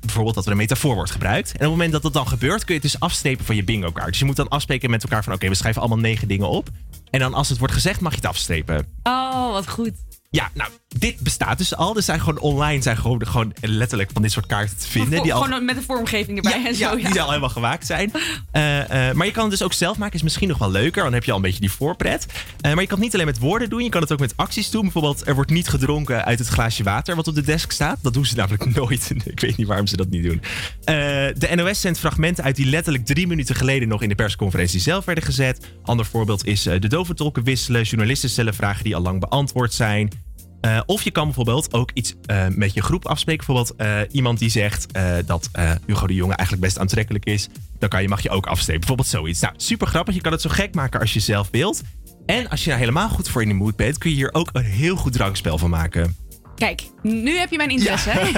bijvoorbeeld 0.00 0.34
dat 0.34 0.44
er 0.44 0.50
een 0.50 0.56
metafoor 0.56 0.94
wordt 0.94 1.10
gebruikt. 1.10 1.48
En 1.48 1.54
op 1.54 1.60
het 1.60 1.70
moment 1.70 1.92
dat 1.92 2.02
dat 2.02 2.12
dan 2.12 2.28
gebeurt, 2.28 2.64
kun 2.64 2.74
je 2.74 2.80
het 2.80 2.90
dus 2.90 3.00
afstrepen 3.00 3.44
van 3.44 3.56
je 3.56 3.64
bingo 3.64 3.90
kaart. 3.90 4.08
Dus 4.08 4.18
je 4.18 4.24
moet 4.24 4.36
dan 4.36 4.48
afspreken 4.48 4.90
met 4.90 5.02
elkaar 5.02 5.24
van 5.24 5.32
oké, 5.32 5.48
we 5.48 5.54
schrijven 5.54 5.80
allemaal 5.80 5.98
negen 5.98 6.28
dingen 6.28 6.48
op. 6.48 6.68
En 7.10 7.20
dan 7.20 7.34
als 7.34 7.48
het 7.48 7.58
wordt 7.58 7.74
gezegd, 7.74 8.00
mag 8.00 8.12
je 8.12 8.16
het 8.18 8.26
afstrepen. 8.26 8.86
Oh, 9.02 9.52
wat 9.52 9.68
goed. 9.68 9.92
Ja, 10.32 10.50
nou, 10.54 10.70
dit 10.88 11.20
bestaat 11.20 11.58
dus 11.58 11.76
al. 11.76 11.96
Er 11.96 12.02
zijn 12.02 12.20
gewoon 12.20 12.38
online 12.38 12.82
zijn 12.82 12.96
gewoon, 12.96 13.26
gewoon 13.26 13.52
letterlijk 13.60 14.10
van 14.12 14.22
dit 14.22 14.32
soort 14.32 14.46
kaarten 14.46 14.76
te 14.76 14.88
vinden. 14.88 15.22
Die 15.22 15.34
al, 15.34 15.42
Gewoon 15.42 15.64
met 15.64 15.76
de 15.76 15.82
vormgeving 15.82 16.36
erbij 16.36 16.60
ja, 16.60 16.66
en 16.66 16.74
zo. 16.74 16.84
ja, 16.84 16.96
Ja, 16.96 17.10
die 17.10 17.20
al 17.20 17.28
helemaal 17.28 17.48
gemaakt 17.48 17.86
zijn. 17.86 18.12
Eh, 18.50 19.08
eh, 19.08 19.14
maar 19.14 19.26
je 19.26 19.32
kan 19.32 19.42
het 19.42 19.50
dus 19.50 19.62
ook 19.62 19.72
zelf 19.72 19.98
maken. 19.98 20.14
Is 20.14 20.22
misschien 20.22 20.48
nog 20.48 20.58
wel 20.58 20.70
leuker. 20.70 21.02
Dan 21.02 21.12
heb 21.12 21.24
je 21.24 21.30
al 21.30 21.36
een 21.36 21.42
beetje 21.42 21.60
die 21.60 21.70
voorpret. 21.70 22.26
Eh, 22.60 22.72
maar 22.72 22.80
je 22.80 22.86
kan 22.86 22.96
het 22.96 23.04
niet 23.04 23.14
alleen 23.14 23.26
met 23.26 23.38
woorden 23.38 23.70
doen. 23.70 23.82
Je 23.82 23.88
kan 23.88 24.00
het 24.00 24.12
ook 24.12 24.18
met 24.18 24.36
acties 24.36 24.70
doen. 24.70 24.82
Bijvoorbeeld, 24.82 25.26
er 25.26 25.34
wordt 25.34 25.50
niet 25.50 25.68
gedronken 25.68 26.24
uit 26.24 26.38
het 26.38 26.48
glaasje 26.48 26.82
water 26.82 27.16
wat 27.16 27.28
op 27.28 27.34
de 27.34 27.42
desk 27.42 27.70
staat. 27.70 27.98
Dat 28.02 28.14
doen 28.14 28.26
ze 28.26 28.36
namelijk 28.36 28.64
nooit. 28.76 29.12
Ik 29.24 29.40
weet 29.40 29.56
niet 29.56 29.66
waarom 29.66 29.86
ze 29.86 29.96
dat 29.96 30.08
niet 30.08 30.22
doen. 30.22 30.40
De 30.84 31.48
NOS 31.54 31.80
zendt 31.80 31.98
fragmenten 31.98 32.44
uit 32.44 32.56
die 32.56 32.66
letterlijk 32.66 33.06
drie 33.06 33.26
minuten 33.26 33.54
geleden 33.54 33.88
nog 33.88 34.02
in 34.02 34.08
de 34.08 34.14
persconferentie 34.14 34.80
zelf 34.80 35.04
werden 35.04 35.24
gezet. 35.24 35.66
Ander 35.82 36.06
voorbeeld 36.06 36.46
is 36.46 36.62
de 36.62 36.88
doventolken 36.88 37.44
wisselen. 37.44 37.82
Journalisten 37.82 38.30
stellen 38.30 38.54
vragen 38.54 38.84
die 38.84 38.96
al 38.96 39.02
lang 39.02 39.20
beantwoord 39.20 39.72
zijn. 39.72 40.21
Eh, 40.62 40.80
of 40.86 41.02
je 41.02 41.10
kan 41.10 41.24
bijvoorbeeld 41.24 41.72
ook 41.72 41.90
iets 41.94 42.14
eh, 42.26 42.46
met 42.48 42.74
je 42.74 42.82
groep 42.82 43.06
afspreken. 43.06 43.46
Bijvoorbeeld 43.46 43.76
eh, 43.76 44.00
iemand 44.10 44.38
die 44.38 44.50
zegt 44.50 44.86
dat 45.26 45.50
Hugo 45.86 46.06
de 46.06 46.14
Jonge 46.14 46.34
eigenlijk 46.34 46.66
best 46.66 46.78
aantrekkelijk 46.78 47.24
is. 47.24 47.48
Dan 47.78 47.88
kan 47.88 48.02
je, 48.02 48.08
mag 48.08 48.22
je 48.22 48.30
ook 48.30 48.46
afstrepen. 48.46 48.80
Bijvoorbeeld 48.80 49.08
zoiets. 49.08 49.40
Nou, 49.40 49.54
super 49.56 49.86
grappig. 49.86 50.14
Je 50.14 50.20
kan 50.20 50.32
het 50.32 50.40
zo 50.40 50.50
gek 50.50 50.74
maken 50.74 51.00
als 51.00 51.12
je 51.12 51.20
zelf 51.20 51.48
wilt. 51.50 51.82
En 52.26 52.48
als 52.48 52.62
je 52.62 52.68
nou 52.68 52.80
helemaal 52.80 53.08
goed 53.08 53.28
voor 53.28 53.42
in 53.42 53.48
de 53.48 53.54
mood 53.54 53.76
bent, 53.76 53.98
kun 53.98 54.10
je 54.10 54.16
hier 54.16 54.34
ook 54.34 54.50
een 54.52 54.64
heel 54.64 54.96
goed 54.96 55.12
drankspel 55.12 55.58
van 55.58 55.70
maken. 55.70 56.16
Kijk, 56.54 56.82
nu 57.02 57.36
heb 57.36 57.50
je 57.50 57.56
mijn 57.56 57.70
interesse. 57.70 58.10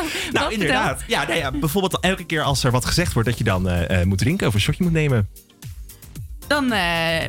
Nou, 0.32 0.52
inderdaad. 0.52 1.02
Ja, 1.06 1.26
nou 1.26 1.38
ja, 1.38 1.50
bijvoorbeeld 1.50 2.00
elke 2.00 2.24
keer 2.24 2.42
als 2.42 2.64
er 2.64 2.70
wat 2.70 2.84
gezegd 2.84 3.12
wordt 3.12 3.28
dat 3.28 3.38
je 3.38 3.44
dan 3.44 3.68
moet 4.04 4.18
drinken 4.18 4.46
of 4.46 4.54
een 4.54 4.60
shotje 4.60 4.82
moet 4.82 4.92
nemen. 4.92 5.28
Dan 6.50 6.72
eh, 6.72 6.80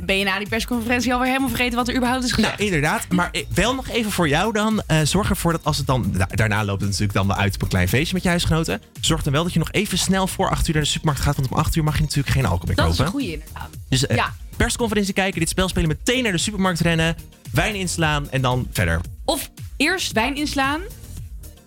ben 0.05 0.17
je 0.17 0.24
na 0.24 0.38
die 0.38 0.47
persconferentie 0.47 1.11
alweer 1.13 1.28
helemaal 1.28 1.49
vergeten 1.49 1.76
wat 1.76 1.88
er 1.88 1.95
überhaupt 1.95 2.24
is 2.24 2.32
gezegd. 2.32 2.53
Nou, 2.57 2.65
inderdaad. 2.65 3.07
Maar 3.09 3.32
wel 3.53 3.76
nog 3.76 3.89
even 3.89 4.11
voor 4.11 4.28
jou 4.28 4.53
dan. 4.53 4.82
eh, 4.88 5.01
zorg 5.03 5.30
ervoor 5.30 5.51
dat 5.51 5.63
als 5.63 5.78
het 5.78 5.88
dan... 5.88 6.11
da- 6.17 6.28
daarna 6.36 6.63
loopt 6.65 6.80
het 6.82 6.89
natuurlijk 6.89 7.17
dan 7.17 7.28
wel 7.28 7.36
uit 7.38 7.55
op 7.55 7.61
een 7.61 7.67
klein 7.67 7.88
feestje 7.89 8.13
met 8.13 8.24
je 8.24 8.30
huisgenoten. 8.30 8.82
Zorg 9.01 9.24
dan 9.24 9.34
wel 9.34 9.43
dat 9.43 9.53
je 9.53 9.59
nog 9.59 9.72
even 9.72 9.97
snel 9.97 10.28
voor 10.28 10.49
8 10.49 10.67
uur 10.67 10.74
naar 10.74 10.84
de 10.84 10.89
supermarkt 10.89 11.22
gaat. 11.22 11.36
Want 11.36 11.51
om 11.51 11.57
8 11.57 11.76
uur 11.76 11.84
mag 11.84 11.95
je 11.95 12.01
natuurlijk 12.01 12.36
geen 12.36 12.45
alcohol 12.45 12.65
meer 12.67 12.76
dat 12.76 12.86
is 12.86 12.91
kopen. 12.91 13.05
een 13.05 13.11
goeie 13.11 13.32
inderdaad. 13.34 13.69
Dus 13.89 14.07
eh, 14.07 14.15
Ja. 14.15 14.34
persconferentie 14.57 15.13
kijken, 15.13 15.39
dit 15.39 15.49
spel 15.49 15.69
spelen, 15.69 15.88
meteen 15.88 16.24
naar 16.24 16.32
de 16.32 16.38
supermarkt 16.38 16.80
rennen. 16.80 17.15
Wijn 17.51 17.76
inslaan 17.76 18.30
en 18.32 18.41
dan 18.41 18.67
verder. 18.72 19.01
Of 19.26 19.49
eerst 19.78 20.11
wijn 20.11 20.36
inslaan. 20.36 20.82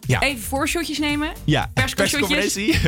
Ja. 0.07 0.20
Even 0.20 0.42
voorshotjes 0.42 0.98
nemen. 0.98 1.32
Ja, 1.44 1.70
Persconferentie. 1.74 2.74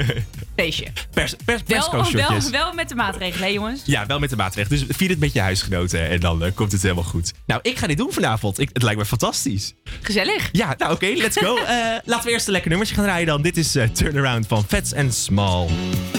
Feestje. 0.56 0.86
Pers, 1.10 1.34
pers, 1.44 1.62
Wel, 1.66 1.78
perscoshotjes. 1.78 2.50
wel, 2.50 2.60
wel 2.64 2.72
met 2.72 2.88
de 2.88 2.94
maatregelen, 2.94 3.46
hè 3.46 3.52
jongens? 3.54 3.80
Ja, 3.84 4.06
wel 4.06 4.18
met 4.18 4.30
de 4.30 4.36
maatregelen. 4.36 4.86
Dus 4.86 4.96
vier 4.96 5.08
het 5.08 5.18
met 5.18 5.32
je 5.32 5.40
huisgenoten 5.40 6.08
en 6.08 6.20
dan 6.20 6.44
eh, 6.44 6.50
komt 6.54 6.72
het 6.72 6.82
helemaal 6.82 7.04
goed. 7.04 7.32
Nou, 7.46 7.60
ik 7.62 7.78
ga 7.78 7.86
dit 7.86 7.96
doen 7.96 8.12
vanavond. 8.12 8.58
Ik, 8.60 8.70
het 8.72 8.82
lijkt 8.82 8.98
me 8.98 9.06
fantastisch. 9.06 9.74
Gezellig. 10.02 10.48
Ja, 10.52 10.74
nou 10.78 10.92
oké, 10.92 11.06
let's 11.06 11.36
go. 11.38 11.54
Eh, 11.66 11.72
laten 12.04 12.26
we 12.26 12.30
eerst 12.30 12.46
een 12.46 12.52
lekker 12.52 12.70
nummertje 12.70 12.94
gaan 12.94 13.04
draaien 13.04 13.26
dan. 13.26 13.42
Dit 13.42 13.56
is 13.56 13.74
eh, 13.76 13.88
Turnaround 13.88 14.46
van 14.46 14.64
Fats 14.68 14.94
and 14.94 15.14
Small. 15.14 15.68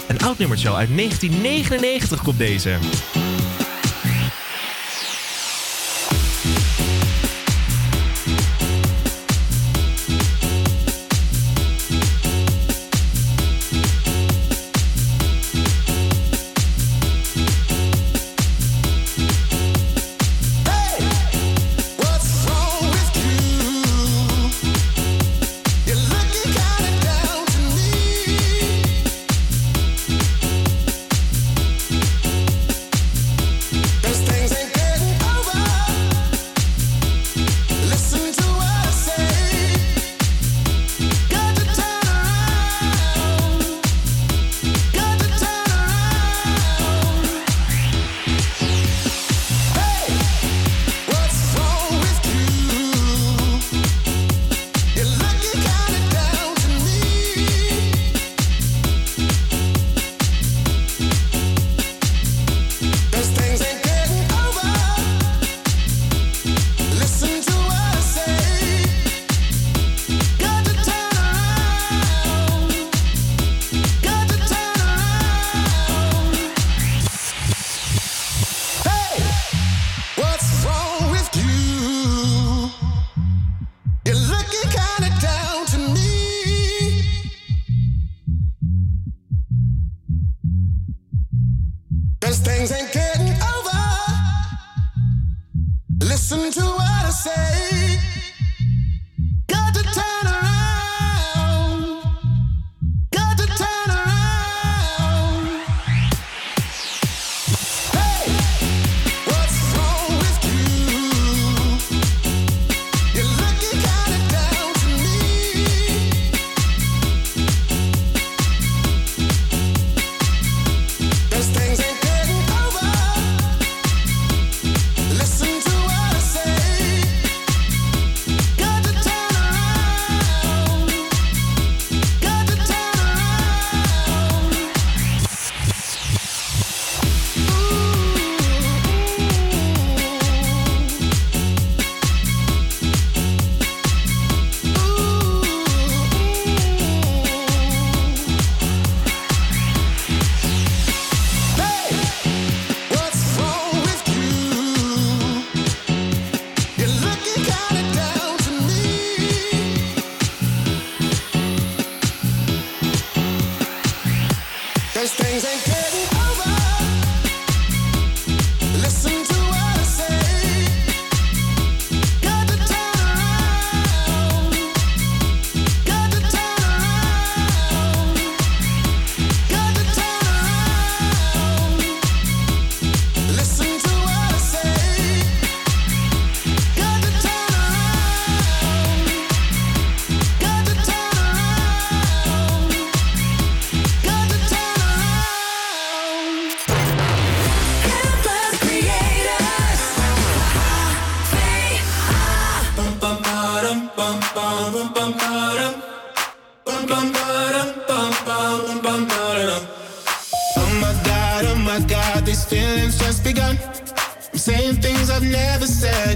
Een 0.06 0.18
oud 0.20 0.38
nummertje 0.38 0.68
al 0.68 0.76
uit 0.76 0.96
1999 0.96 2.22
komt 2.22 2.38
deze. 2.38 2.76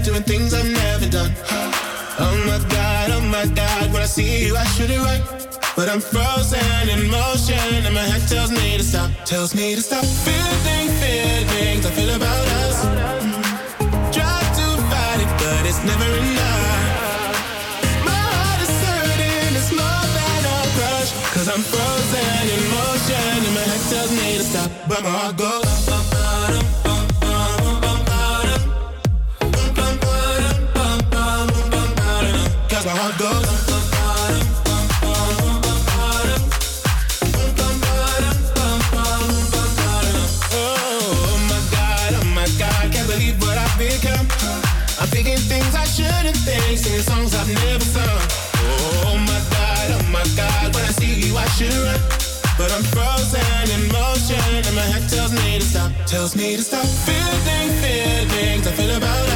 Doing 0.03 0.23
things 0.23 0.53
I've 0.53 0.69
never 0.69 1.07
done. 1.09 1.31
Oh 2.19 2.35
my 2.45 2.59
god, 2.69 3.11
oh 3.11 3.21
my 3.21 3.45
god, 3.55 3.93
when 3.93 4.01
I 4.01 4.05
see 4.05 4.45
you, 4.45 4.55
I 4.57 4.65
should 4.75 4.89
it 4.89 4.99
right. 4.99 5.23
But 5.75 5.89
I'm 5.89 6.01
frozen 6.01 6.89
in 6.89 7.09
motion, 7.09 7.85
and 7.85 7.95
my 7.95 8.03
head 8.03 8.27
tells 8.27 8.51
me 8.51 8.77
to 8.77 8.83
stop, 8.83 9.09
tells 9.25 9.55
me 9.55 9.75
to 9.75 9.81
stop. 9.81 10.03
Feeling 10.03 10.89
feelings 10.99 11.85
I 11.85 11.91
feel 11.91 12.13
about 12.15 12.47
us. 12.63 12.83
Try 14.15 14.39
to 14.59 14.65
fight 14.91 15.19
it, 15.23 15.31
but 15.39 15.65
it's 15.65 15.83
never 15.85 16.05
enough. 16.05 16.22
to 51.69 51.79
run, 51.83 51.99
but 52.57 52.71
I'm 52.71 52.83
frozen 52.83 53.65
in 53.75 53.91
motion, 53.91 54.37
and 54.67 54.75
my 54.75 54.81
head 54.81 55.09
tells 55.09 55.31
me 55.31 55.59
to 55.59 55.65
stop, 55.65 55.91
tells 56.05 56.35
me 56.35 56.55
to 56.55 56.61
stop. 56.61 56.85
Feeling, 57.05 57.69
feelings 57.81 58.67
I 58.67 58.71
feel 58.71 58.97
about. 58.97 59.32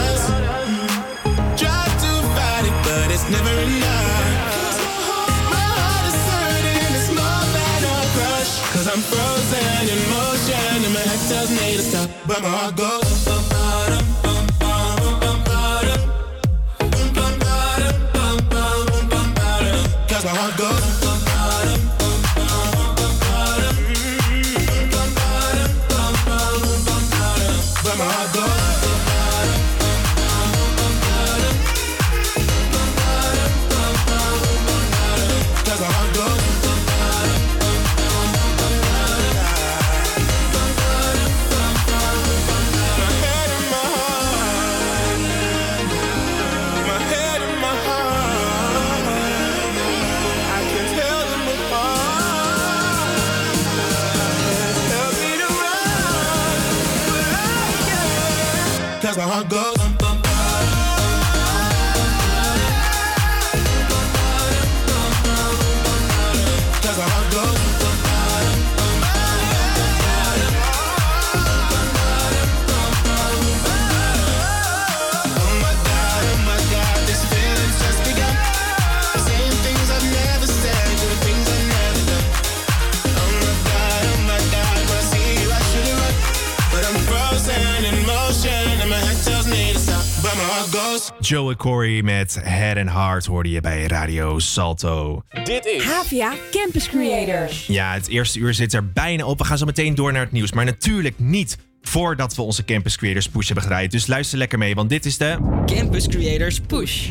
Joe 91.27 91.55
Corey 91.55 92.01
met 92.01 92.39
Head 92.41 92.77
and 92.77 92.89
Heart 92.89 93.25
hoorde 93.25 93.49
je 93.49 93.61
bij 93.61 93.83
Radio 93.85 94.39
Salto. 94.39 95.21
Dit 95.43 95.65
is 95.65 95.83
Havia 95.83 96.33
Campus 96.51 96.89
Creators. 96.89 97.65
Ja, 97.65 97.93
het 97.93 98.07
eerste 98.07 98.39
uur 98.39 98.53
zit 98.53 98.73
er 98.73 98.91
bijna 98.91 99.25
op. 99.25 99.37
We 99.37 99.43
gaan 99.43 99.57
zo 99.57 99.65
meteen 99.65 99.95
door 99.95 100.11
naar 100.11 100.21
het 100.21 100.31
nieuws. 100.31 100.51
Maar 100.51 100.65
natuurlijk 100.65 101.19
niet 101.19 101.57
voordat 101.81 102.35
we 102.35 102.41
onze 102.41 102.65
Campus 102.65 102.97
Creators 102.97 103.29
Push 103.29 103.45
hebben 103.45 103.63
gedraaid. 103.63 103.91
Dus 103.91 104.07
luister 104.07 104.37
lekker 104.37 104.57
mee, 104.57 104.75
want 104.75 104.89
dit 104.89 105.05
is 105.05 105.17
de 105.17 105.37
Campus 105.65 106.07
Creators 106.07 106.59
Push. 106.59 107.09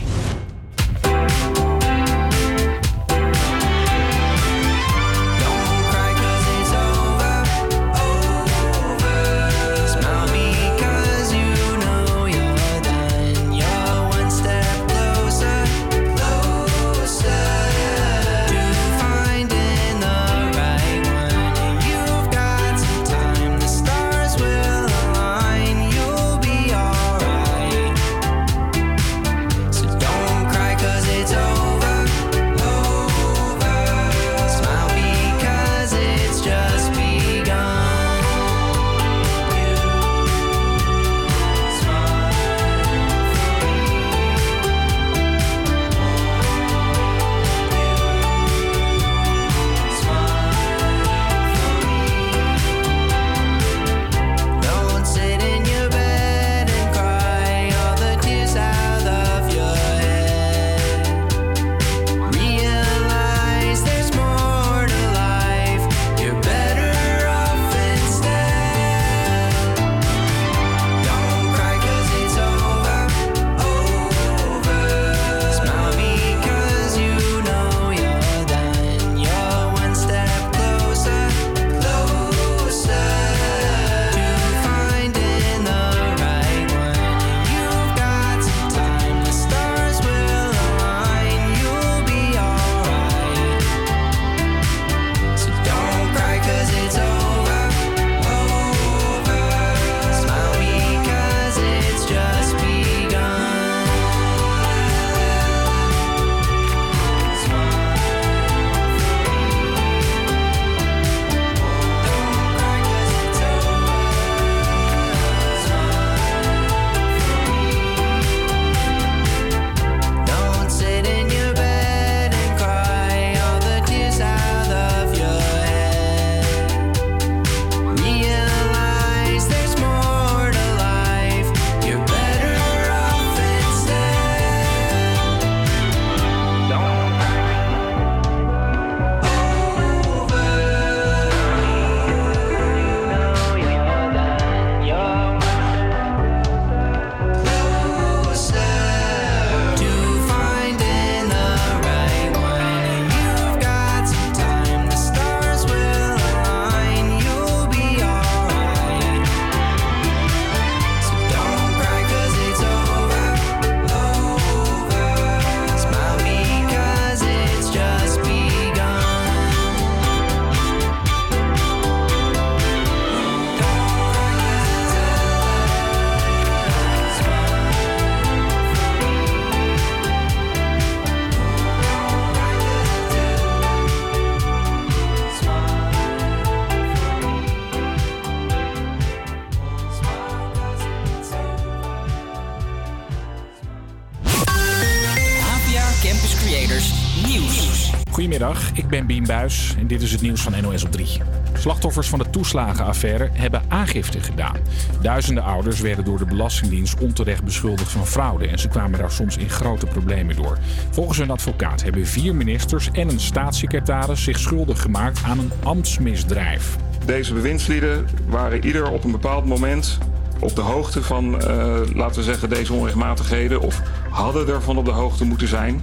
En 199.28 199.86
dit 199.86 200.02
is 200.02 200.12
het 200.12 200.20
nieuws 200.20 200.40
van 200.40 200.62
NOS 200.62 200.84
op 200.84 200.92
3. 200.92 201.08
Slachtoffers 201.52 202.08
van 202.08 202.18
de 202.18 202.30
toeslagenaffaire 202.30 203.28
hebben 203.32 203.62
aangifte 203.68 204.20
gedaan. 204.20 204.56
Duizenden 205.02 205.44
ouders 205.44 205.80
werden 205.80 206.04
door 206.04 206.18
de 206.18 206.24
Belastingdienst 206.24 207.00
onterecht 207.00 207.44
beschuldigd 207.44 207.90
van 207.90 208.06
fraude 208.06 208.46
en 208.48 208.58
ze 208.58 208.68
kwamen 208.68 208.98
daar 208.98 209.10
soms 209.10 209.36
in 209.36 209.50
grote 209.50 209.86
problemen 209.86 210.36
door. 210.36 210.58
Volgens 210.90 211.18
hun 211.18 211.30
advocaat 211.30 211.82
hebben 211.82 212.06
vier 212.06 212.34
ministers 212.34 212.90
en 212.92 213.08
een 213.08 213.20
staatssecretaris 213.20 214.22
zich 214.22 214.38
schuldig 214.38 214.80
gemaakt 214.80 215.22
aan 215.24 215.38
een 215.38 215.52
ambtsmisdrijf. 215.62 216.76
Deze 217.04 217.34
bewindslieden 217.34 218.06
waren 218.28 218.64
ieder 218.64 218.90
op 218.90 219.04
een 219.04 219.12
bepaald 219.12 219.46
moment 219.46 219.98
op 220.38 220.54
de 220.54 220.60
hoogte 220.60 221.02
van, 221.02 221.40
eh, 221.40 221.80
laten 221.94 222.16
we 222.16 222.22
zeggen, 222.22 222.48
deze 222.48 222.72
onrechtmatigheden. 222.72 223.60
Of 223.60 223.82
hadden 224.10 224.48
ervan 224.48 224.76
op 224.76 224.84
de 224.84 224.90
hoogte 224.90 225.24
moeten 225.24 225.48
zijn. 225.48 225.82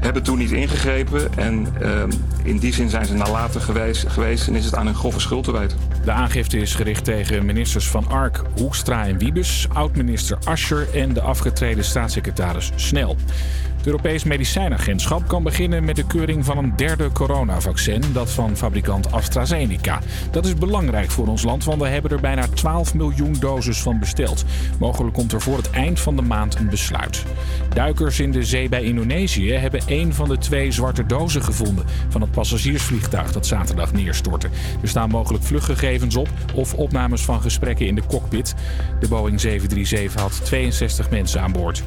Hebben 0.00 0.22
toen 0.22 0.38
niet 0.38 0.50
ingegrepen 0.50 1.36
en 1.36 1.66
eh, 1.80 2.02
in 2.48 2.58
die 2.58 2.74
zin 2.74 2.88
zijn 2.88 3.06
ze 3.06 3.14
nalatig 3.14 3.64
geweest, 4.08 4.48
en 4.48 4.54
is 4.54 4.64
het 4.64 4.74
aan 4.74 4.86
hun 4.86 4.94
grove 4.94 5.20
schuld 5.20 5.44
te 5.44 5.52
wijten. 5.52 5.78
De 6.04 6.10
aangifte 6.10 6.58
is 6.58 6.74
gericht 6.74 7.04
tegen 7.04 7.44
ministers 7.44 7.88
Van 7.88 8.08
Ark, 8.08 8.42
Hoekstra 8.56 9.06
en 9.06 9.18
Wiebes, 9.18 9.66
oud-minister 9.72 10.38
Ascher 10.44 10.94
en 10.94 11.12
de 11.12 11.20
afgetreden 11.20 11.84
staatssecretaris 11.84 12.72
Snel. 12.74 13.16
Het 13.76 13.86
Europees 13.86 14.24
Medicijnagentschap 14.24 15.28
kan 15.28 15.42
beginnen 15.42 15.84
met 15.84 15.96
de 15.96 16.06
keuring 16.06 16.44
van 16.44 16.58
een 16.58 16.76
derde 16.76 17.12
coronavaccin, 17.12 18.02
dat 18.12 18.30
van 18.30 18.56
fabrikant 18.56 19.12
AstraZeneca. 19.12 20.00
Dat 20.30 20.46
is 20.46 20.54
belangrijk 20.54 21.10
voor 21.10 21.26
ons 21.26 21.42
land, 21.42 21.64
want 21.64 21.80
we 21.80 21.88
hebben 21.88 22.10
er 22.10 22.20
bijna 22.20 22.46
12 22.54 22.94
miljoen 22.94 23.36
doses 23.40 23.82
van 23.82 23.98
besteld. 23.98 24.44
Mogelijk 24.78 25.14
komt 25.14 25.32
er 25.32 25.40
voor 25.40 25.56
het 25.56 25.70
eind 25.70 26.00
van 26.00 26.16
de 26.16 26.22
maand 26.22 26.54
een 26.54 26.68
besluit. 26.68 27.24
Duikers 27.74 28.20
in 28.20 28.32
de 28.32 28.44
zee 28.44 28.68
bij 28.68 28.82
Indonesië 28.82 29.52
hebben 29.52 29.80
één 29.86 30.14
van 30.14 30.28
de 30.28 30.38
twee 30.38 30.72
zwarte 30.72 31.06
dozen 31.06 31.42
gevonden 31.42 31.84
van 32.08 32.20
het 32.20 32.30
passagiersvliegtuig 32.30 33.32
dat 33.32 33.46
zaterdag 33.46 33.92
neerstortte. 33.92 34.48
Er 34.82 34.88
staan 34.88 35.10
mogelijk 35.10 35.44
vluchtgegevens 35.44 36.16
op 36.16 36.28
of 36.54 36.74
opnames 36.74 37.22
van 37.22 37.40
gesprekken 37.40 37.86
in 37.86 37.94
de 37.94 38.06
cockpit. 38.06 38.54
De 39.00 39.08
Boeing 39.08 39.40
737 39.40 40.20
had 40.20 40.44
62 40.44 41.10
mensen 41.10 41.40
aan 41.40 41.52
boord. 41.52 41.82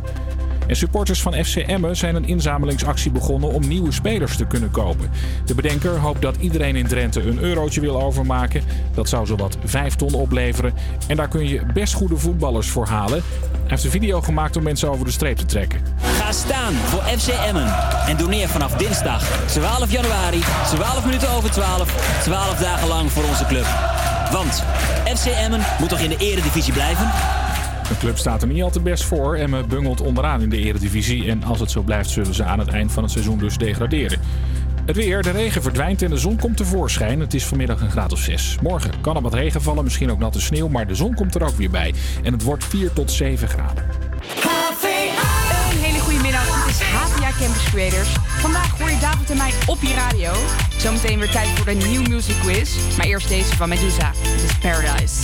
En 0.67 0.75
supporters 0.75 1.21
van 1.21 1.33
FC 1.33 1.55
Emmen 1.55 1.97
zijn 1.97 2.15
een 2.15 2.27
inzamelingsactie 2.27 3.11
begonnen 3.11 3.51
om 3.51 3.67
nieuwe 3.67 3.91
spelers 3.91 4.37
te 4.37 4.45
kunnen 4.45 4.71
kopen. 4.71 5.09
De 5.45 5.55
bedenker 5.55 5.97
hoopt 5.97 6.21
dat 6.21 6.35
iedereen 6.39 6.75
in 6.75 6.87
Drenthe 6.87 7.21
een 7.21 7.39
eurotje 7.39 7.81
wil 7.81 8.01
overmaken. 8.01 8.63
Dat 8.93 9.09
zou 9.09 9.25
zowat 9.25 9.57
5 9.63 9.95
ton 9.95 10.13
opleveren. 10.13 10.73
En 11.07 11.15
daar 11.15 11.27
kun 11.27 11.47
je 11.47 11.61
best 11.73 11.93
goede 11.93 12.17
voetballers 12.17 12.69
voor 12.69 12.87
halen. 12.87 13.23
Heeft 13.71 13.83
een 13.83 13.91
video 13.91 14.21
gemaakt 14.21 14.55
om 14.55 14.63
mensen 14.63 14.89
over 14.89 15.05
de 15.05 15.11
streep 15.11 15.37
te 15.37 15.45
trekken. 15.45 15.81
Ga 16.01 16.31
staan 16.31 16.73
voor 16.73 17.01
FC 17.01 17.27
Emmen 17.27 17.75
en 18.07 18.17
doneer 18.17 18.47
vanaf 18.47 18.73
dinsdag 18.73 19.45
12 19.47 19.91
januari, 19.91 20.39
12 20.65 21.05
minuten 21.05 21.29
over 21.29 21.51
12, 21.51 22.19
12 22.23 22.57
dagen 22.57 22.87
lang 22.87 23.11
voor 23.11 23.23
onze 23.23 23.45
club. 23.45 23.65
Want 24.31 24.63
FC 25.17 25.25
Emmen 25.25 25.61
moet 25.79 25.89
toch 25.89 25.99
in 25.99 26.09
de 26.09 26.17
eredivisie 26.17 26.73
blijven? 26.73 27.11
De 27.87 27.97
club 27.97 28.17
staat 28.17 28.41
er 28.41 28.47
niet 28.47 28.63
al 28.63 28.69
te 28.69 28.81
best 28.81 29.03
voor. 29.03 29.35
Emmen 29.35 29.67
bungelt 29.67 30.01
onderaan 30.01 30.41
in 30.41 30.49
de 30.49 30.57
eredivisie. 30.57 31.29
En 31.29 31.43
als 31.43 31.59
het 31.59 31.71
zo 31.71 31.81
blijft 31.81 32.09
zullen 32.09 32.33
ze 32.33 32.43
aan 32.43 32.59
het 32.59 32.67
eind 32.67 32.91
van 32.91 33.03
het 33.03 33.11
seizoen 33.11 33.37
dus 33.37 33.57
degraderen. 33.57 34.19
Het 34.85 34.95
weer, 34.95 35.21
de 35.21 35.31
regen 35.31 35.61
verdwijnt 35.61 36.01
en 36.01 36.09
de 36.09 36.17
zon 36.17 36.37
komt 36.37 36.57
tevoorschijn. 36.57 37.19
Het 37.19 37.33
is 37.33 37.45
vanmiddag 37.45 37.81
een 37.81 37.91
graad 37.91 38.11
of 38.11 38.19
6. 38.19 38.57
Morgen 38.61 39.01
kan 39.01 39.15
er 39.15 39.21
wat 39.21 39.33
regen 39.33 39.61
vallen, 39.61 39.83
misschien 39.83 40.11
ook 40.11 40.19
natte 40.19 40.41
sneeuw, 40.41 40.67
maar 40.67 40.87
de 40.87 40.95
zon 40.95 41.13
komt 41.13 41.35
er 41.35 41.43
ook 41.43 41.55
weer 41.55 41.69
bij. 41.69 41.93
En 42.23 42.33
het 42.33 42.43
wordt 42.43 42.65
4 42.65 42.93
tot 42.93 43.11
7 43.11 43.47
graden. 43.47 43.83
Een 45.71 45.77
hele 45.77 45.99
goede 45.99 46.21
middag. 46.21 46.65
Dit 46.65 46.75
is 46.75 46.81
HVA 46.81 47.29
Campus 47.39 47.63
Creators. 47.63 48.09
Vandaag 48.39 48.79
hoor 48.79 48.89
je 48.89 48.97
David 48.99 49.29
en 49.29 49.37
mij 49.37 49.51
op 49.65 49.77
je 49.81 49.93
radio. 49.93 50.31
Zometeen 50.77 51.19
weer 51.19 51.31
tijd 51.31 51.47
voor 51.47 51.65
de 51.65 51.73
New 51.73 52.07
Music 52.07 52.35
Quiz. 52.41 52.95
Maar 52.97 53.05
eerst 53.05 53.29
deze 53.29 53.55
van 53.55 53.69
Medusa. 53.69 54.11
Dit 54.23 54.43
is 54.43 54.57
Paradise. 54.57 55.15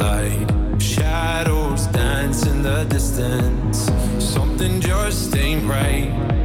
Collide. 0.00 0.82
Shadows 0.82 1.86
dance 1.88 2.46
in 2.46 2.62
the 2.62 2.84
distance. 2.84 3.90
Something 4.18 4.80
just 4.80 5.36
ain't 5.36 5.64
right. 5.68 6.39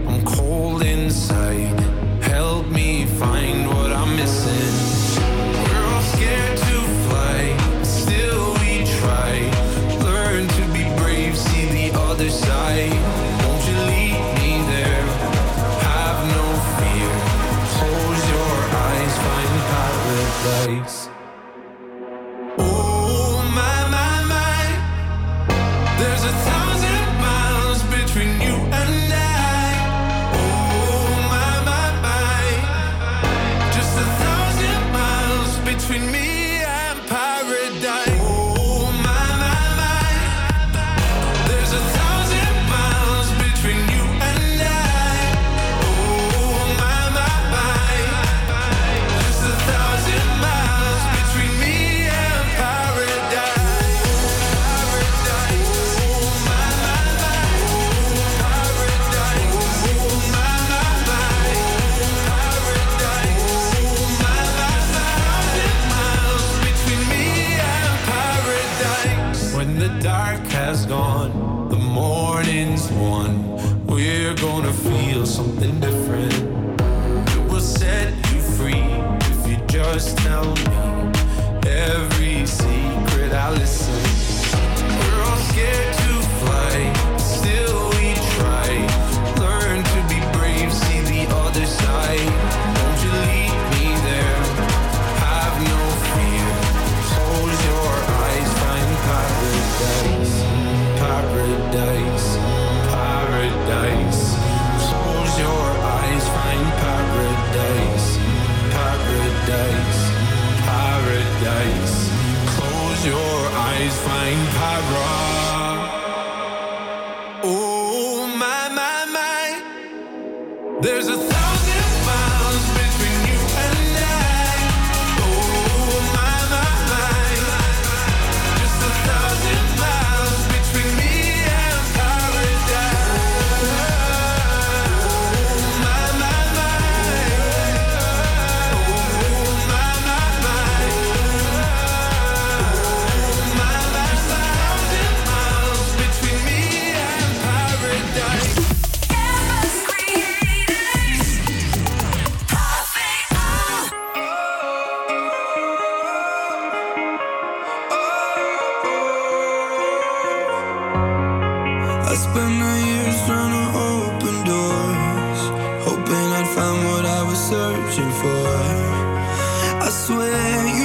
where 170.10 170.68
you 170.78 170.85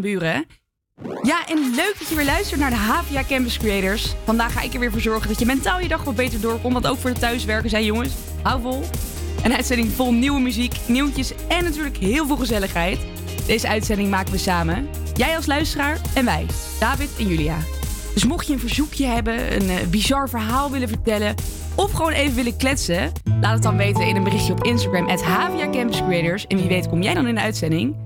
Buren. 0.00 0.46
Ja, 1.22 1.46
en 1.48 1.72
leuk 1.74 1.94
dat 1.98 2.08
je 2.08 2.14
weer 2.14 2.24
luistert 2.24 2.60
naar 2.60 2.70
de 2.70 2.76
HVA 2.76 3.24
Campus 3.28 3.58
Creators. 3.58 4.14
Vandaag 4.24 4.52
ga 4.52 4.60
ik 4.60 4.74
er 4.74 4.80
weer 4.80 4.90
voor 4.90 5.00
zorgen 5.00 5.28
dat 5.28 5.38
je 5.38 5.46
mentaal 5.46 5.80
je 5.80 5.88
dag 5.88 6.04
wat 6.04 6.16
beter 6.16 6.40
doorkomt. 6.40 6.72
Want 6.72 6.86
ook 6.86 6.98
voor 6.98 7.14
de 7.14 7.20
thuiswerken 7.20 7.70
zijn 7.70 7.84
jongens, 7.84 8.14
hou 8.42 8.60
vol. 8.60 8.82
Een 9.42 9.54
uitzending 9.54 9.92
vol 9.92 10.12
nieuwe 10.12 10.40
muziek, 10.40 10.74
nieuwtjes 10.86 11.32
en 11.48 11.64
natuurlijk 11.64 11.96
heel 11.96 12.26
veel 12.26 12.36
gezelligheid. 12.36 12.98
Deze 13.46 13.68
uitzending 13.68 14.10
maken 14.10 14.32
we 14.32 14.38
samen. 14.38 14.88
Jij 15.14 15.36
als 15.36 15.46
luisteraar 15.46 16.00
en 16.14 16.24
wij, 16.24 16.46
David 16.80 17.10
en 17.18 17.26
Julia. 17.26 17.56
Dus 18.14 18.24
mocht 18.24 18.46
je 18.46 18.52
een 18.52 18.58
verzoekje 18.58 19.06
hebben, 19.06 19.54
een 19.54 19.68
eh, 19.68 19.86
bizar 19.86 20.28
verhaal 20.28 20.70
willen 20.70 20.88
vertellen... 20.88 21.34
of 21.74 21.92
gewoon 21.92 22.12
even 22.12 22.34
willen 22.34 22.56
kletsen... 22.56 23.12
laat 23.40 23.52
het 23.52 23.62
dan 23.62 23.76
weten 23.76 24.06
in 24.06 24.16
een 24.16 24.24
berichtje 24.24 24.52
op 24.52 24.64
Instagram... 24.64 25.08
at 25.08 25.22
Havia 25.22 25.70
Campus 25.70 26.02
Creators. 26.02 26.46
En 26.46 26.56
wie 26.56 26.68
weet 26.68 26.88
kom 26.88 27.02
jij 27.02 27.14
dan 27.14 27.26
in 27.26 27.34
de 27.34 27.40
uitzending... 27.40 28.05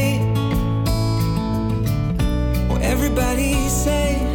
everybody 3.03 3.67
say 3.67 4.30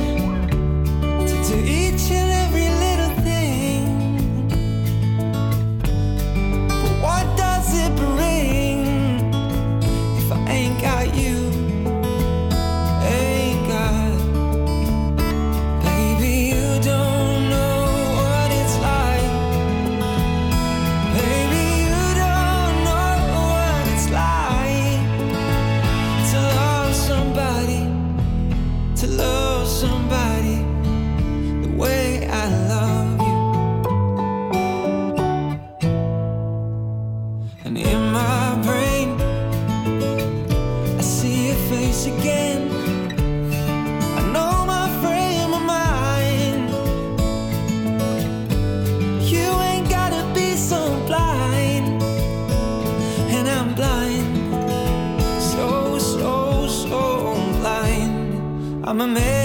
I'm 58.97 59.03
a 59.03 59.07
man. 59.09 59.36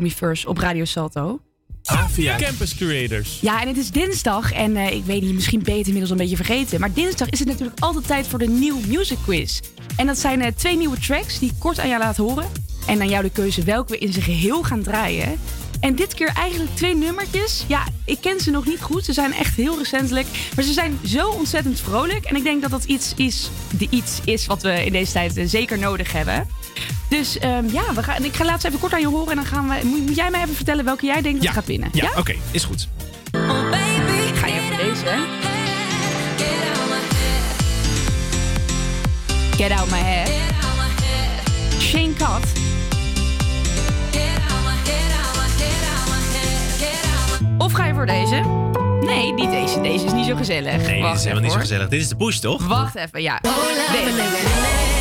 First 0.00 0.46
op 0.46 0.58
Radio 0.58 0.84
Salto. 0.84 1.40
Avia 1.84 2.36
Campus 2.36 2.74
Creators. 2.74 3.38
Ja, 3.40 3.60
en 3.60 3.68
het 3.68 3.76
is 3.76 3.90
dinsdag. 3.90 4.52
En 4.52 4.76
eh, 4.76 4.92
ik 4.96 5.04
weet 5.04 5.22
niet, 5.22 5.34
misschien 5.34 5.62
ben 5.62 5.72
je 5.72 5.78
het 5.78 5.86
inmiddels 5.86 6.12
een 6.12 6.18
beetje 6.18 6.44
vergeten. 6.44 6.80
Maar 6.80 6.92
dinsdag 6.92 7.28
is 7.28 7.38
het 7.38 7.48
natuurlijk 7.48 7.80
altijd 7.80 8.06
tijd 8.06 8.26
voor 8.26 8.38
de 8.38 8.48
Nieuw 8.48 8.80
Music 8.86 9.18
Quiz. 9.24 9.60
En 9.96 10.06
dat 10.06 10.18
zijn 10.18 10.42
eh, 10.42 10.52
twee 10.56 10.76
nieuwe 10.76 10.98
tracks 10.98 11.38
die 11.38 11.50
ik 11.50 11.58
kort 11.58 11.78
aan 11.78 11.88
jou 11.88 12.00
laat 12.00 12.16
horen. 12.16 12.46
En 12.86 13.00
aan 13.00 13.08
jou 13.08 13.22
de 13.22 13.30
keuze 13.30 13.62
welke 13.62 13.92
we 13.92 13.98
in 13.98 14.12
zijn 14.12 14.24
geheel 14.24 14.62
gaan 14.62 14.82
draaien. 14.82 15.38
En 15.80 15.94
dit 15.94 16.14
keer 16.14 16.32
eigenlijk 16.34 16.76
twee 16.76 16.96
nummertjes. 16.96 17.64
Ja, 17.68 17.86
ik 18.04 18.18
ken 18.20 18.40
ze 18.40 18.50
nog 18.50 18.66
niet 18.66 18.80
goed. 18.80 19.04
Ze 19.04 19.12
zijn 19.12 19.32
echt 19.32 19.56
heel 19.56 19.78
recentelijk. 19.78 20.26
Maar 20.56 20.64
ze 20.64 20.72
zijn 20.72 20.98
zo 21.04 21.28
ontzettend 21.28 21.80
vrolijk. 21.80 22.24
En 22.24 22.36
ik 22.36 22.42
denk 22.42 22.62
dat 22.62 22.70
dat 22.70 22.84
iets 22.84 23.12
is, 23.16 23.50
de 23.78 23.86
iets 23.90 24.20
is 24.24 24.46
wat 24.46 24.62
we 24.62 24.84
in 24.84 24.92
deze 24.92 25.12
tijd 25.12 25.36
eh, 25.36 25.46
zeker 25.46 25.78
nodig 25.78 26.12
hebben. 26.12 26.48
Dus 27.18 27.38
ehm, 27.38 27.64
ja, 27.72 27.94
we 27.94 28.02
gaan, 28.02 28.24
ik 28.24 28.34
ga 28.34 28.44
laatst 28.44 28.66
even 28.66 28.78
kort 28.78 28.92
aan 28.92 29.00
je 29.00 29.06
horen. 29.06 29.30
En 29.30 29.36
dan 29.36 29.44
gaan 29.44 29.68
we. 29.68 29.80
Moet, 29.84 30.06
moet 30.06 30.16
jij 30.16 30.30
mij 30.30 30.42
even 30.42 30.54
vertellen 30.54 30.84
welke 30.84 31.06
jij 31.06 31.22
denkt 31.22 31.42
dat 31.42 31.52
gaat 31.52 31.66
winnen? 31.66 31.88
Ja, 31.92 32.10
oké, 32.16 32.34
is 32.50 32.64
goed. 32.64 32.88
Ik 34.26 34.34
ga 34.34 34.46
je 34.46 34.60
voor 34.68 34.76
deze. 34.76 35.26
Get 39.56 39.78
out 39.78 39.90
my 39.90 39.98
head. 39.98 40.30
Shane 41.80 42.12
Cat. 42.12 42.40
Of 47.58 47.72
ga 47.72 47.86
je 47.86 47.94
voor 47.94 48.06
deze? 48.06 48.42
Nee, 49.00 49.32
niet 49.32 49.50
deze. 49.50 49.80
Deze 49.80 50.04
is 50.04 50.12
niet 50.12 50.26
zo 50.26 50.36
gezellig. 50.36 50.76
Nee, 50.76 50.94
dit 50.94 51.02
Wacht 51.02 51.18
is 51.18 51.24
helemaal 51.24 51.24
even, 51.24 51.42
niet 51.42 51.52
zo 51.52 51.58
gezellig. 51.58 51.88
Dit 51.88 52.00
is 52.00 52.08
de 52.08 52.16
push, 52.16 52.38
toch? 52.38 52.66
Wacht 52.66 52.94
even, 52.94 53.22
ja. 53.22 53.38
Deze. 53.40 54.14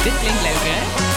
Dit 0.04 0.14
klinkt 0.20 0.42
leuk, 0.42 0.62
hè? 0.62 1.11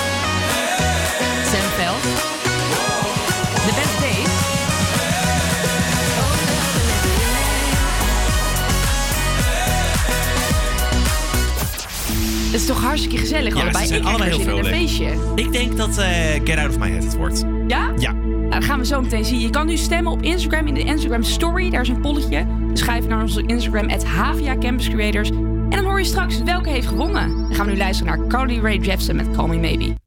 Het 12.54 12.62
is 12.62 12.68
toch 12.68 12.82
hartstikke 12.82 13.16
gezellig 13.16 13.54
Ja, 13.54 13.60
allebei. 13.62 13.94
ik 13.94 14.04
allebei 14.04 14.30
heel 14.30 14.40
zin 14.40 14.50
in 14.50 14.58
een 14.58 14.64
feestje. 14.64 15.32
Ik 15.34 15.52
denk 15.52 15.76
dat 15.76 15.98
eh, 15.98 16.06
Get 16.44 16.58
Out 16.58 16.68
of 16.68 16.78
My 16.78 16.90
Head 16.90 17.04
het 17.04 17.16
wordt. 17.16 17.44
Ja? 17.66 17.92
Ja. 17.98 18.12
Nou, 18.12 18.50
dat 18.50 18.64
gaan 18.64 18.78
we 18.78 18.86
zo 18.86 19.00
meteen 19.00 19.24
zien. 19.24 19.40
Je 19.40 19.50
kan 19.50 19.66
nu 19.66 19.76
stemmen 19.76 20.12
op 20.12 20.22
Instagram 20.22 20.66
in 20.66 20.74
de 20.74 20.80
Instagram 20.82 21.22
Story. 21.22 21.70
Daar 21.70 21.80
is 21.80 21.88
een 21.88 22.00
polletje. 22.00 22.46
Dus 22.70 22.82
ga 22.82 22.96
even 22.96 23.08
naar 23.08 23.20
onze 23.20 23.42
Instagram, 23.46 23.90
at 23.90 24.04
Havia 24.04 24.58
Campus 24.58 24.88
Creators. 24.88 25.28
En 25.30 25.70
dan 25.70 25.84
hoor 25.84 25.98
je 25.98 26.04
straks 26.04 26.42
welke 26.42 26.70
heeft 26.70 26.86
gewonnen. 26.86 27.28
Dan 27.28 27.54
gaan 27.54 27.66
we 27.66 27.72
nu 27.72 27.78
luisteren 27.78 28.18
naar 28.18 28.26
Carly 28.28 28.58
Rae 28.60 28.78
Jepsen 28.78 29.16
met 29.16 29.30
Call 29.30 29.48
Me 29.48 29.58
Maybe. 29.58 30.03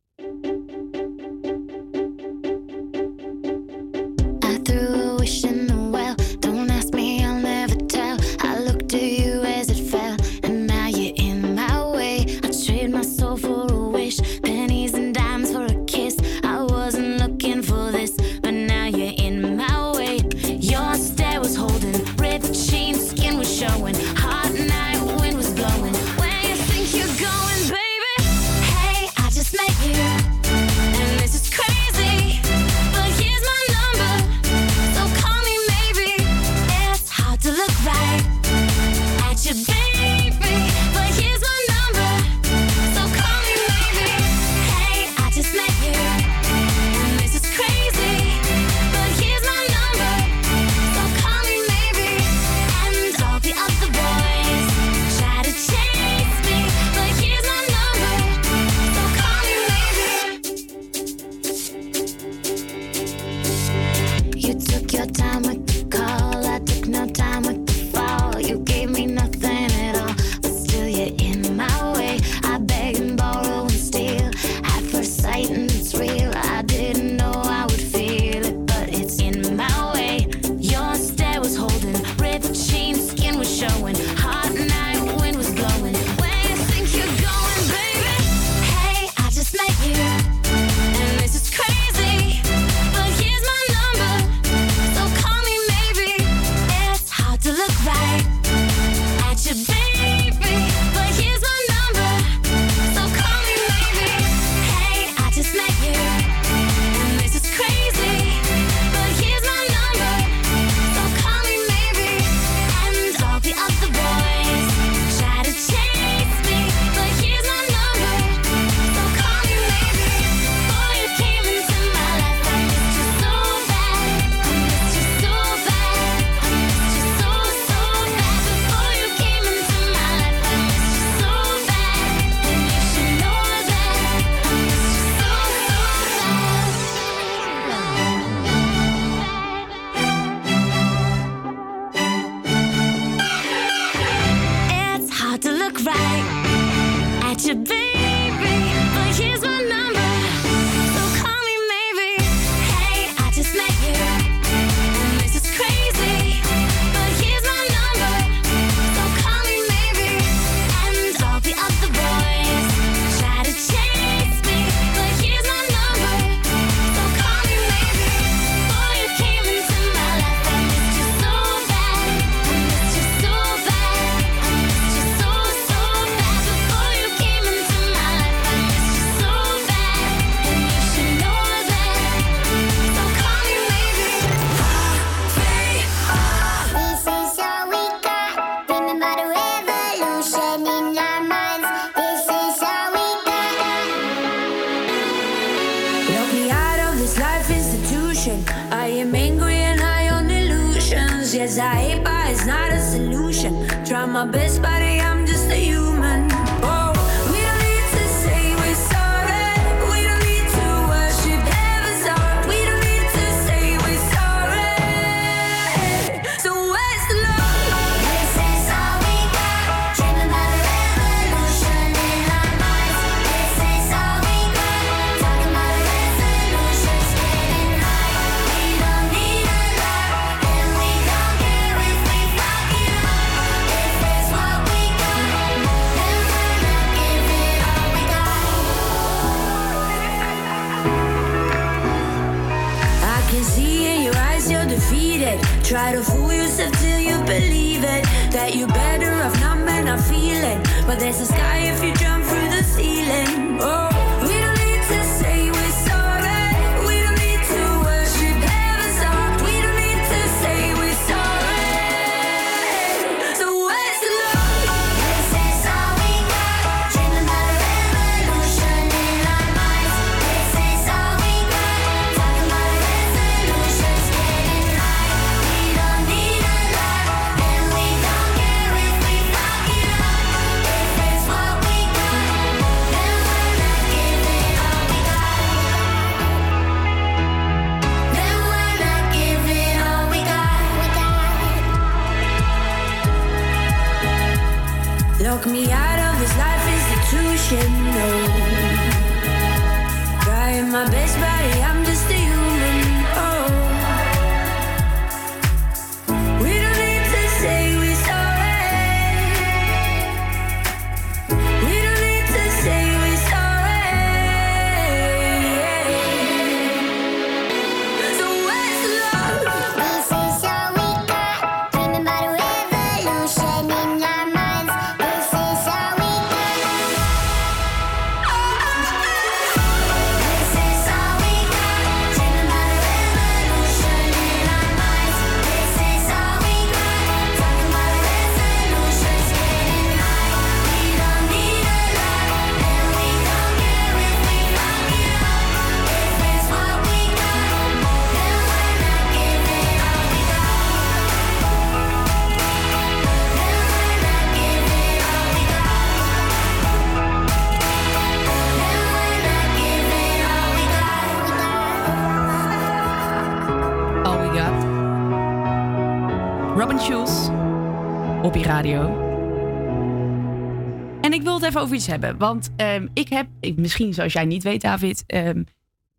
Even 371.58 371.70
over 371.70 371.76
iets 371.76 371.88
hebben. 371.88 372.18
Want 372.18 372.50
ehm, 372.56 372.88
ik 372.94 373.10
heb, 373.10 373.28
ik, 373.40 373.58
misschien 373.58 373.94
zoals 373.94 374.14
jij 374.14 374.26
niet 374.26 374.44
weet, 374.44 374.62
David, 374.62 375.04
ehm, 375.08 375.44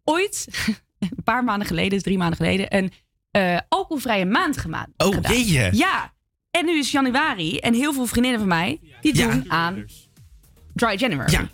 ooit, 0.04 0.48
een 0.98 1.22
paar 1.24 1.44
maanden 1.44 1.66
geleden, 1.66 2.02
drie 2.02 2.18
maanden 2.18 2.36
geleden, 2.36 2.76
een 2.76 2.92
eh, 3.30 3.58
alcoholvrije 3.68 4.26
maand 4.26 4.56
gemaakt. 4.56 4.90
Oh, 4.96 5.14
gedaan. 5.14 5.32
jeetje. 5.32 5.70
Ja. 5.72 6.12
En 6.50 6.64
nu 6.64 6.78
is 6.78 6.90
januari 6.90 7.58
en 7.58 7.74
heel 7.74 7.92
veel 7.92 8.06
vriendinnen 8.06 8.40
van 8.40 8.48
mij, 8.48 8.80
die 9.00 9.12
doen 9.12 9.50
aan 9.50 9.84
Dry 10.74 10.94
January. 10.96 11.32
Ja. 11.32 11.48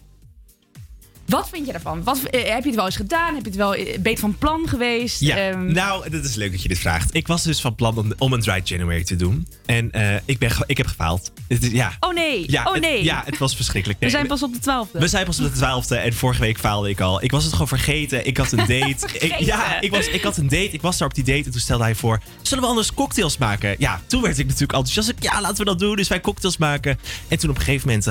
Wat 1.27 1.49
vind 1.49 1.67
je 1.67 1.73
daarvan? 1.73 2.03
Wat, 2.05 2.19
eh, 2.23 2.43
heb 2.53 2.61
je 2.63 2.67
het 2.67 2.75
wel 2.75 2.85
eens 2.85 2.97
gedaan? 2.97 3.35
Heb 3.35 3.43
je 3.45 3.49
het 3.49 3.59
wel 3.59 3.75
eh, 3.75 3.99
beter 3.99 4.21
van 4.21 4.39
plan 4.39 4.69
geweest? 4.69 5.21
Ja, 5.21 5.37
Ehm, 5.37 5.73
nou, 5.73 6.11
dat 6.11 6.25
is 6.25 6.35
leuk 6.35 6.51
dat 6.53 6.63
je 6.63 6.69
dit 6.69 6.79
vraagt. 6.79 7.15
Ik 7.15 7.27
was 7.27 7.43
dus 7.43 7.61
van 7.61 7.75
plan 7.75 7.99
om, 7.99 8.13
om 8.19 8.33
een 8.33 8.41
Dry 8.41 8.61
January 8.65 9.05
te 9.05 9.17
doen. 9.17 9.47
En 9.67 9.91
eh, 9.91 10.17
ik, 10.25 10.39
ben, 10.39 10.51
ik 10.67 10.77
heb 10.77 10.87
gefaald. 10.87 11.33
Het 11.49 11.69
ja. 11.73 11.93
Oh 12.01 12.15
nee, 12.15 12.45
Ja, 12.51 12.65
oh 12.65 12.73
het- 12.73 12.83
nee. 12.83 13.05
ja, 13.05 13.23
het 13.25 13.39
was 13.39 13.57
verschrikkelijk. 13.57 14.01
We 14.01 14.11
zijn 14.11 14.27
pas 14.27 14.43
op 14.43 14.53
de 14.53 14.59
twaalfde. 14.59 14.99
We 14.99 15.09
zijn 15.09 15.25
pas 15.25 15.39
op 15.39 15.45
de 15.45 15.51
twaalfde 15.53 15.97
en 15.97 16.13
vorige 16.13 16.41
week 16.41 16.59
faalde 16.59 16.89
ik 16.89 17.01
al. 17.01 17.23
Ik 17.23 17.31
was 17.31 17.43
het 17.43 17.53
gewoon 17.53 17.69
vergeten. 17.69 18.27
Ik 18.27 18.37
had 18.37 18.53
een 18.53 18.59
date. 18.79 19.09
ik, 19.19 19.39
ja, 19.39 19.81
ik, 19.81 19.91
was, 19.91 20.07
ik 20.09 20.23
had 20.23 20.37
een 20.37 20.49
date. 20.49 20.71
Ik 20.71 20.83
was 20.83 20.99
daar 20.99 21.09
op 21.09 21.15
die 21.15 21.25
date 21.25 21.45
en 21.45 21.51
toen 21.51 21.61
stelde 21.61 21.85
hij 21.85 21.95
voor... 21.95 22.21
Zullen 22.43 22.63
we 22.65 22.69
anders 22.71 22.95
cocktails 22.95 23.39
maken? 23.39 23.75
Ja, 23.79 24.01
toen 24.07 24.23
werd 24.23 24.39
ik 24.39 24.45
natuurlijk 24.47 24.73
enthousiast. 24.73 25.09
Ik, 25.09 25.23
Ja, 25.23 25.41
laten 25.41 25.57
we 25.57 25.65
dat 25.65 25.79
doen. 25.79 25.97
Dus 25.97 26.09
wij 26.09 26.21
cocktails 26.21 26.57
maken. 26.57 26.99
En 27.29 27.39
toen 27.39 27.51
op 27.51 27.57
een 27.57 27.63
gegeven 27.63 27.89
moment 27.89 28.07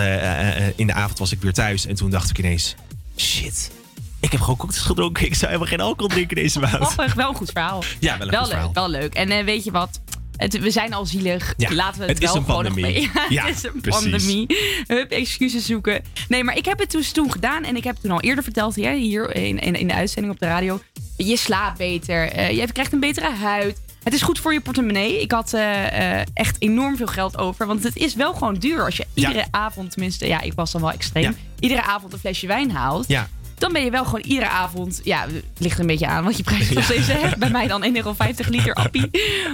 in 0.76 0.88
de 0.88 0.94
avond 0.94 1.20
was 1.20 1.32
ik 1.32 1.42
weer 1.42 1.54
thuis. 1.54 1.86
En 1.86 1.96
toen 1.96 2.10
dacht 2.10 2.30
ik 2.30 2.38
ineens... 2.38 2.76
Shit, 3.18 3.72
ik 4.20 4.32
heb 4.32 4.40
gewoon 4.42 4.58
cocktails 4.58 4.86
gedronken. 4.86 5.26
Ik 5.26 5.34
zou 5.36 5.46
helemaal 5.46 5.68
geen 5.68 5.80
alcohol 5.82 6.08
drinken 6.08 6.36
deze 6.36 6.60
maand. 6.60 6.74
Grappig, 6.76 7.14
wel 7.14 7.30
een 7.30 7.36
goed 7.36 7.52
verhaal. 7.52 7.84
Ja, 8.00 8.18
wel 8.18 8.28
een 8.28 8.32
wel 8.34 8.40
goed 8.44 8.50
leuk, 8.52 8.62
verhaal. 8.62 8.74
wel 8.74 8.90
leuk. 9.02 9.14
En 9.14 9.30
eh, 9.30 9.44
weet 9.46 9.64
je 9.64 9.72
wat? 9.72 10.02
Het, 10.38 10.60
we 10.60 10.72
zijn 10.72 10.94
al 10.94 11.06
zielig. 11.06 11.54
Ja, 11.58 11.74
Laten 11.74 12.00
we 12.02 12.06
het, 12.06 12.14
het 12.14 12.24
is 12.24 12.28
wel 12.34 12.36
een 12.38 12.46
gewoon 12.46 12.64
pandemie. 12.64 13.02
nog 13.02 13.14
mee. 13.14 13.26
Ja, 13.30 13.46
het 13.46 13.56
is 13.56 13.64
een 13.64 13.82
precies. 13.82 14.02
pandemie. 14.02 14.46
Hup, 14.88 15.12
excuses 15.12 15.66
zoeken. 15.66 16.04
Nee, 16.28 16.44
maar 16.44 16.58
ik 16.58 16.66
heb 16.66 16.80
het 16.80 16.92
dus 16.92 17.12
toen 17.12 17.32
gedaan. 17.32 17.64
En 17.64 17.76
ik 17.76 17.84
heb 17.84 17.94
het 17.94 18.04
toen 18.04 18.12
al 18.12 18.22
eerder 18.22 18.44
verteld 18.44 18.76
hier 18.76 19.36
in, 19.36 19.60
in, 19.60 19.76
in 19.76 19.88
de 19.88 19.94
uitzending 19.94 20.34
op 20.34 20.40
de 20.40 20.46
radio. 20.46 20.82
Je 21.18 21.38
slaapt 21.38 21.78
beter. 21.78 22.30
eh, 22.32 22.50
je 22.58 22.72
krijgt 22.72 22.94
een 22.94 23.00
betere 23.00 23.32
huid. 23.32 23.82
Het 24.04 24.14
is 24.14 24.22
goed 24.22 24.40
voor 24.40 24.54
je 24.54 24.62
portemonnee. 24.62 25.22
Ik 25.22 25.32
had 25.32 25.54
eh, 25.54 26.20
eh, 26.20 26.26
echt 26.34 26.56
enorm 26.60 26.98
veel 26.98 27.08
geld 27.08 27.38
over. 27.38 27.68
Want 27.68 27.84
het 27.84 27.96
is 27.96 28.16
wel 28.16 28.34
gewoon 28.34 28.54
duur 28.56 28.86
als 28.86 28.98
je 28.98 29.06
iedere 29.14 29.46
avond, 29.52 29.92
tenminste, 29.92 30.28
ja, 30.28 30.42
ik 30.42 30.54
was 30.54 30.72
dan 30.72 30.82
wel 30.82 30.92
extreem. 30.92 31.24
Ja. 31.24 31.34
iedere 31.60 31.84
avond 31.84 32.14
een 32.14 32.20
flesje 32.20 32.48
wijn 32.48 32.72
haalt. 32.72 33.08
Ja. 33.08 33.28
Dan 33.58 33.74
ben 33.74 33.84
je 33.84 33.92
wel 33.92 34.06
gewoon 34.06 34.22
iedere 34.22 34.50
avond. 34.50 35.02
Ja, 35.04 35.22
het 35.22 35.44
ligt 35.58 35.80
een 35.80 35.88
beetje 35.88 36.08
aan 36.08 36.24
wat 36.24 36.38
je 36.38 36.44
prijs 36.44 36.70
nog 36.74 36.84
steeds 36.84 37.08
hebt. 37.08 37.38
Bij 37.38 37.50
mij 37.50 37.68
dan 37.68 37.84
1,50 37.84 37.92
euro 37.94 38.16
liter 38.50 38.74
appie. 38.74 39.10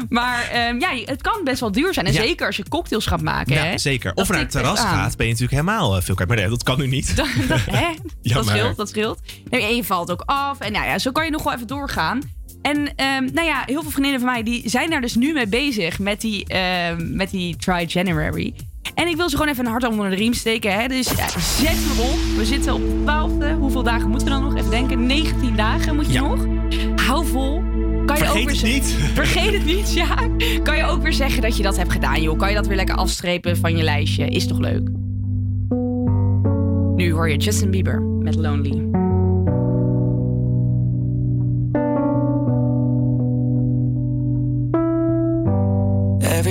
Maar 0.09 0.43
ehm, 0.51 0.80
ja, 0.80 0.89
het 1.05 1.21
kan 1.21 1.41
best 1.43 1.59
wel 1.59 1.71
duur 1.71 1.93
zijn. 1.93 2.05
En 2.05 2.13
Ja. 2.13 2.21
zeker 2.21 2.45
als 2.47 2.55
je 2.55 2.63
cocktails 2.69 3.05
gaat 3.05 3.21
maken. 3.21 3.53
Ja, 3.53 3.63
hè. 3.63 3.77
zeker. 3.77 4.13
Dat 4.15 4.23
Of 4.23 4.30
naar 4.31 4.39
het 4.39 4.51
terras 4.51 4.80
gaat, 4.80 5.17
ben 5.17 5.26
je 5.26 5.31
natuurlijk 5.31 5.61
helemaal 5.61 5.95
eh, 5.97 6.01
veel 6.01 6.13
kwijt. 6.15 6.30
Maar 6.30 6.39
nee, 6.39 6.49
dat 6.49 6.63
kan 6.63 6.77
nu 6.80 6.88
niet. 6.88 7.15
Dat, 7.17 7.27
hè? 7.71 7.88
Dat 8.21 8.45
maar- 8.45 8.57
scheelt, 8.57 8.77
dat 8.77 8.89
scheelt. 8.89 9.19
Nee, 9.49 9.61
en 9.61 9.76
je 9.76 9.84
valt 9.84 10.11
ook 10.11 10.23
af. 10.26 10.59
En 10.59 10.71
nou 10.71 10.85
ja, 10.85 10.99
zo 10.99 11.11
kan 11.11 11.26
je 11.26 11.31
nog 11.31 11.43
wel 11.43 11.53
even 11.53 11.67
doorgaan. 11.67 12.21
En 12.61 12.95
ehm, 12.95 13.23
nou 13.34 13.48
ja, 13.48 13.64
heel 13.65 13.81
veel 13.81 13.91
vriendinnen 13.91 14.19
van 14.22 14.30
mij 14.31 14.44
die 14.44 14.69
zijn 14.69 14.90
daar 14.90 15.02
dus 15.02 15.15
nu 15.15 15.34
mee 15.34 15.48
bezig 15.48 15.99
met 15.99 16.22
die, 16.22 16.45
ehm, 16.48 17.15
met 17.15 17.30
die 17.31 17.56
Try 17.56 17.86
January. 17.88 18.53
En 18.95 19.07
ik 19.07 19.15
wil 19.15 19.30
ze 19.30 19.36
gewoon 19.38 19.52
even 19.52 19.65
een 19.65 19.72
hart 19.72 19.88
onder 19.88 20.10
de 20.10 20.15
riem 20.15 20.34
steken. 20.34 20.73
Hè? 20.73 20.88
Dus 20.88 21.11
ja, 21.11 21.27
zet 21.40 21.77
erop. 21.98 22.18
We 22.38 22.45
zitten 22.45 22.73
op 22.73 22.81
de 22.81 23.02
12e. 23.06 23.53
Hoeveel 23.60 23.84
dagen 23.84 24.10
moeten 24.10 24.27
we 24.27 24.34
dan 24.34 24.44
nog? 24.44 24.56
Even 24.56 24.69
denken. 24.69 25.06
19 25.06 25.56
dagen 25.56 25.95
moet 25.95 26.14
je 26.14 26.19
nog. 26.19 26.45
Hou 27.06 27.26
vol. 27.26 27.61
Kan 28.06 28.18
je 28.18 28.23
Vergeet 28.23 28.27
ook 28.27 28.34
weer 28.36 28.48
het 28.48 28.57
zeggen- 28.57 28.99
niet. 29.02 29.10
Vergeet 29.26 29.53
het 29.53 29.65
niet, 29.65 29.94
ja. 29.94 30.15
Kan 30.64 30.77
je 30.77 30.84
ook 30.84 31.02
weer 31.02 31.14
zeggen 31.14 31.41
dat 31.41 31.57
je 31.57 31.64
dat 31.64 31.77
hebt 31.77 31.91
gedaan, 31.91 32.22
joh. 32.22 32.38
Kan 32.38 32.49
je 32.49 32.56
dat 32.56 32.68
weer 32.68 32.76
lekker 32.76 32.95
afstrepen 32.95 33.57
van 33.57 33.77
je 33.77 33.84
lijstje. 33.84 34.27
Is 34.27 34.48
toch 34.48 34.60
leuk? 34.60 34.90
Nu 36.95 37.11
hoor 37.14 37.30
je 37.30 37.38
Justin 37.38 37.72
Bieber 37.72 38.02
met 38.02 38.36
Lonely. 38.36 38.98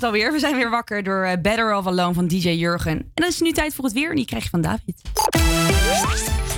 het 0.00 0.08
alweer. 0.08 0.32
We 0.32 0.38
zijn 0.38 0.56
weer 0.56 0.70
wakker 0.70 1.02
door 1.02 1.22
eh, 1.22 1.40
Better 1.42 1.76
Off 1.76 1.86
Alone 1.86 2.14
van 2.14 2.26
DJ 2.26 2.48
Jurgen. 2.48 2.92
En 2.92 3.10
dan 3.14 3.28
is 3.28 3.34
het 3.34 3.42
nu 3.44 3.52
tijd 3.52 3.74
voor 3.74 3.84
het 3.84 3.92
weer 3.92 4.10
en 4.10 4.16
die 4.16 4.24
krijg 4.24 4.42
je 4.42 4.48
van 4.50 4.60
David. 4.60 5.00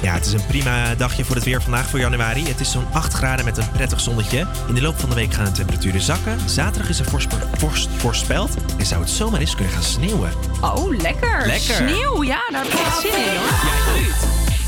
Ja, 0.02 0.14
het 0.14 0.26
is 0.26 0.32
een 0.32 0.46
prima 0.46 0.94
dagje 0.94 1.24
voor 1.24 1.34
het 1.34 1.44
weer 1.44 1.62
vandaag 1.62 1.88
voor 1.88 1.98
januari. 1.98 2.44
Het 2.48 2.60
is 2.60 2.70
zo'n 2.70 2.86
8 2.92 3.12
graden 3.12 3.44
met 3.44 3.56
een 3.56 3.70
prettig 3.70 4.00
zonnetje. 4.00 4.46
In 4.68 4.74
de 4.74 4.82
loop 4.82 4.98
van 5.00 5.08
de 5.08 5.14
week 5.14 5.32
gaan 5.34 5.44
de 5.44 5.52
temperaturen 5.52 6.00
zakken. 6.00 6.38
Zaterdag 6.50 6.88
is 6.90 6.98
er 6.98 7.04
voorspe- 7.04 7.48
vorst 7.58 7.88
voorspeld 7.96 8.50
en 8.78 8.86
zou 8.86 9.00
het 9.00 9.10
zomaar 9.10 9.40
eens 9.40 9.54
kunnen 9.54 9.72
gaan 9.72 9.82
sneeuwen. 9.82 10.30
Oh, 10.60 10.88
lekker. 11.00 11.46
Lekker. 11.46 11.74
Sneeuw, 11.74 12.22
ja, 12.24 12.40
daar 12.50 12.64
heb 12.64 12.72
ik 12.72 12.78
echt 12.78 13.00
zin 13.00 13.10
in 13.10 13.36
hoor. 13.36 13.48
Absoluut. 13.48 14.14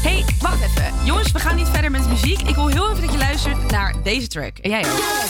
hey, 0.03 0.25
wacht 0.41 0.63
even. 0.63 0.93
Jongens, 1.05 1.33
we 1.33 1.39
gaan 1.39 1.57
niet 1.57 1.69
verder 1.69 1.91
met 1.91 2.03
de 2.03 2.09
muziek. 2.09 2.41
Ik 2.43 2.55
wil 2.55 2.67
heel 2.67 2.91
even 2.91 3.03
dat 3.03 3.13
je 3.13 3.19
luistert 3.19 3.71
naar 3.71 3.95
deze 4.03 4.27
track. 4.27 4.59
En 4.59 4.71
jij 4.71 4.81
ook. 4.81 4.99
Oh, 4.99 5.25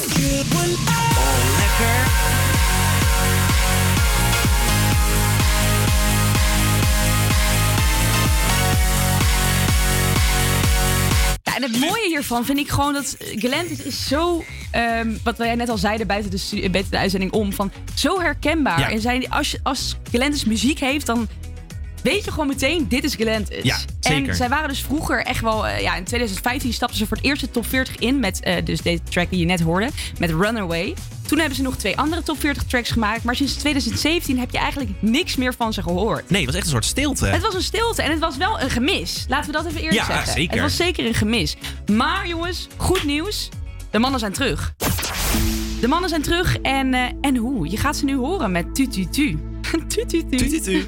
lekker. 1.58 2.43
Het 11.70 11.80
mooie 11.80 12.08
hiervan 12.08 12.44
vind 12.44 12.58
ik 12.58 12.68
gewoon 12.68 12.92
dat 12.92 13.16
Galantis 13.18 13.82
is 13.82 14.06
zo, 14.06 14.44
ehm, 14.70 15.16
wat 15.22 15.38
wij 15.38 15.54
net 15.54 15.68
al 15.68 15.78
zeiden 15.78 16.06
buiten 16.06 16.30
de, 16.30 16.70
buiten 16.70 16.90
de 16.90 16.98
uitzending 16.98 17.32
om, 17.32 17.52
van 17.52 17.72
zo 17.94 18.20
herkenbaar. 18.20 18.78
Ja. 18.78 18.90
En 18.90 19.00
zijn, 19.00 19.30
als, 19.30 19.56
als 19.62 19.96
Galantis 20.12 20.44
muziek 20.44 20.78
heeft, 20.78 21.06
dan 21.06 21.28
weet 22.12 22.24
je 22.24 22.30
gewoon 22.30 22.46
meteen, 22.46 22.88
dit 22.88 23.04
is 23.04 23.14
Galantis. 23.14 23.62
Ja, 23.62 23.76
zeker. 24.00 24.28
En 24.28 24.36
zij 24.36 24.48
waren 24.48 24.68
dus 24.68 24.80
vroeger 24.80 25.24
echt 25.24 25.40
wel, 25.40 25.66
eh, 25.66 25.80
ja, 25.80 25.94
in 25.96 26.04
2015 26.04 26.72
stapten 26.72 26.98
ze 26.98 27.06
voor 27.06 27.16
het 27.16 27.26
eerst 27.26 27.40
de 27.40 27.50
top 27.50 27.66
40 27.66 27.96
in 27.96 28.20
met 28.20 28.40
eh, 28.40 28.64
dus 28.64 28.80
deze 28.80 29.02
track 29.02 29.30
die 29.30 29.38
je 29.38 29.44
net 29.46 29.60
hoorde, 29.60 29.88
met 30.18 30.30
Runaway. 30.30 30.94
Toen 31.26 31.38
hebben 31.38 31.56
ze 31.56 31.62
nog 31.62 31.76
twee 31.76 31.96
andere 31.96 32.22
top 32.22 32.40
40 32.40 32.64
tracks 32.64 32.90
gemaakt, 32.90 33.22
maar 33.24 33.36
sinds 33.36 33.54
2017 33.54 34.38
heb 34.38 34.50
je 34.50 34.58
eigenlijk 34.58 34.90
niks 35.00 35.36
meer 35.36 35.54
van 35.54 35.72
ze 35.72 35.82
gehoord. 35.82 36.30
Nee, 36.30 36.40
het 36.40 36.46
was 36.46 36.54
echt 36.54 36.64
een 36.64 36.70
soort 36.72 36.84
stilte. 36.84 37.26
Het 37.26 37.42
was 37.42 37.54
een 37.54 37.62
stilte 37.62 38.02
en 38.02 38.10
het 38.10 38.20
was 38.20 38.36
wel 38.36 38.60
een 38.60 38.70
gemis. 38.70 39.24
Laten 39.28 39.46
we 39.46 39.56
dat 39.56 39.66
even 39.66 39.80
eerlijk 39.80 39.98
Ja, 40.00 40.06
zeggen. 40.06 40.32
zeker. 40.32 40.52
Het 40.52 40.60
was 40.60 40.76
zeker 40.76 41.06
een 41.06 41.14
gemis. 41.14 41.56
Maar 41.92 42.28
jongens, 42.28 42.68
goed 42.76 43.04
nieuws. 43.04 43.48
De 43.90 43.98
mannen 43.98 44.20
zijn 44.20 44.32
terug. 44.32 44.74
De 45.80 45.88
mannen 45.88 46.08
zijn 46.08 46.22
terug 46.22 46.56
en, 46.58 46.94
eh, 46.94 47.00
en 47.20 47.36
hoe? 47.36 47.70
Je 47.70 47.76
gaat 47.76 47.96
ze 47.96 48.04
nu 48.04 48.16
horen 48.16 48.52
met 48.52 48.74
tu 48.74 48.88
tu 48.88 49.06
tu. 49.08 49.38
tu 49.88 50.06
tu 50.06 50.24
tu. 50.28 50.36
Tu, 50.36 50.48
tu, 50.48 50.60
tu. 50.60 50.84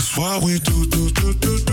That's 0.00 0.16
why 0.16 0.38
we 0.42 0.58
do 0.60 0.86
do 0.86 1.10
do 1.10 1.34
do. 1.34 1.69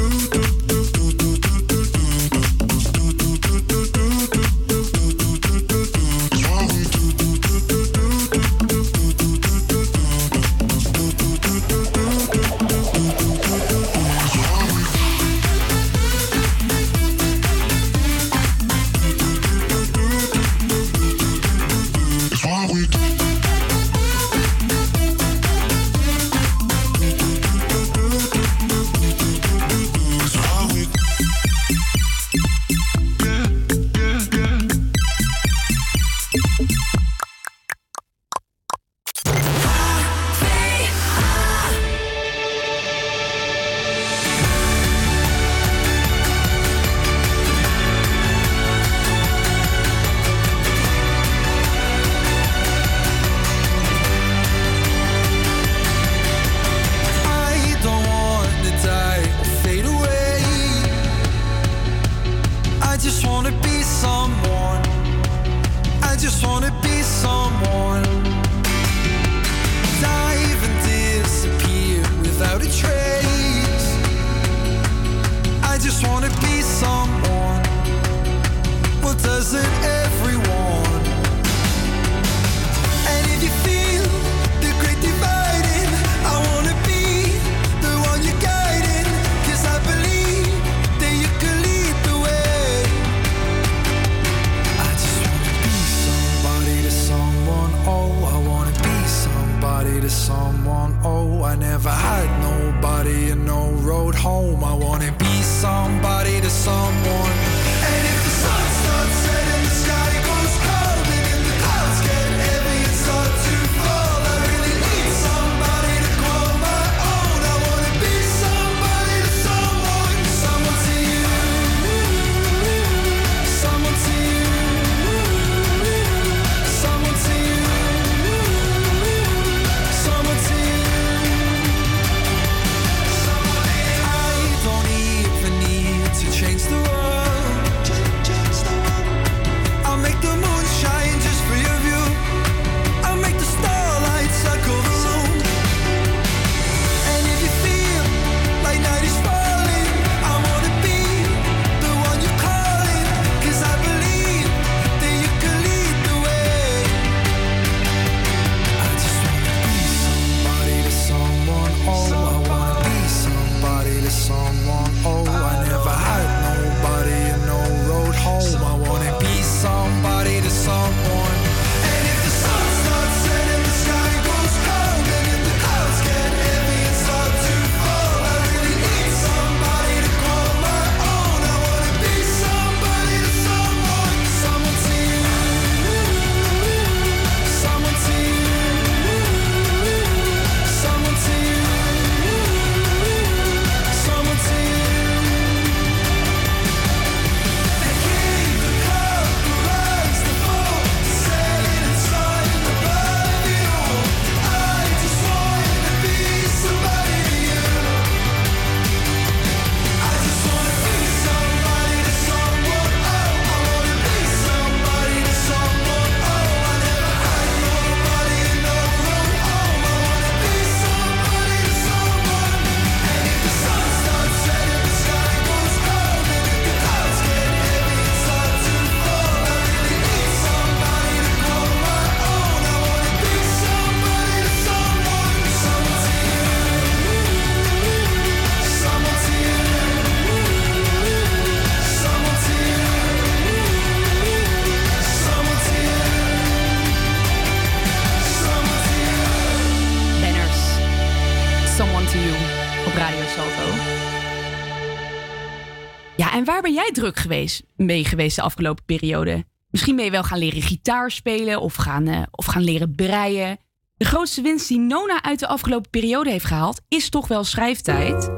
jij 256.78 256.92
druk 256.92 257.18
geweest, 257.18 257.64
mee 257.76 258.06
geweest 258.06 258.36
de 258.36 258.42
afgelopen 258.42 258.86
periode? 258.86 259.46
Misschien 259.70 259.96
ben 259.96 260.06
je 260.06 260.12
wel 260.12 260.24
gaan 260.24 260.38
leren 260.38 260.62
gitaar 260.62 261.12
spelen 261.12 261.62
of 261.62 261.76
gaan, 261.76 262.08
eh, 262.08 262.22
of 262.32 262.46
gaan 262.46 262.64
leren 262.64 262.96
breien. 262.96 263.58
De 263.96 264.06
grootste 264.06 264.42
winst 264.42 264.68
die 264.68 264.80
Nona 264.80 265.24
uit 265.24 265.40
de 265.40 265.48
afgelopen 265.48 265.90
periode 265.90 266.30
heeft 266.30 266.46
gehaald, 266.46 266.82
is 266.88 267.10
toch 267.10 267.28
wel 267.28 267.44
schrijftijd. 267.44 268.32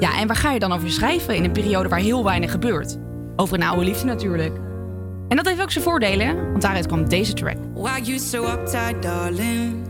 Ja, 0.00 0.18
en 0.18 0.26
waar 0.26 0.36
ga 0.36 0.52
je 0.52 0.58
dan 0.58 0.72
over 0.72 0.90
schrijven 0.90 1.36
in 1.36 1.44
een 1.44 1.52
periode 1.52 1.88
waar 1.88 1.98
heel 1.98 2.24
weinig 2.24 2.50
gebeurt? 2.50 2.96
Over 3.36 3.56
een 3.56 3.66
oude 3.66 3.84
liefde 3.84 4.04
natuurlijk. 4.04 4.56
En 5.28 5.36
dat 5.36 5.46
heeft 5.46 5.60
ook 5.60 5.70
zijn 5.70 5.84
voordelen, 5.84 6.50
want 6.50 6.62
daaruit 6.62 6.86
kwam 6.86 7.08
deze 7.08 7.32
track. 7.32 7.56
Why 7.74 8.00
you 8.02 8.18
so 8.18 8.44
uptight, 8.44 9.02
darling? 9.02 9.89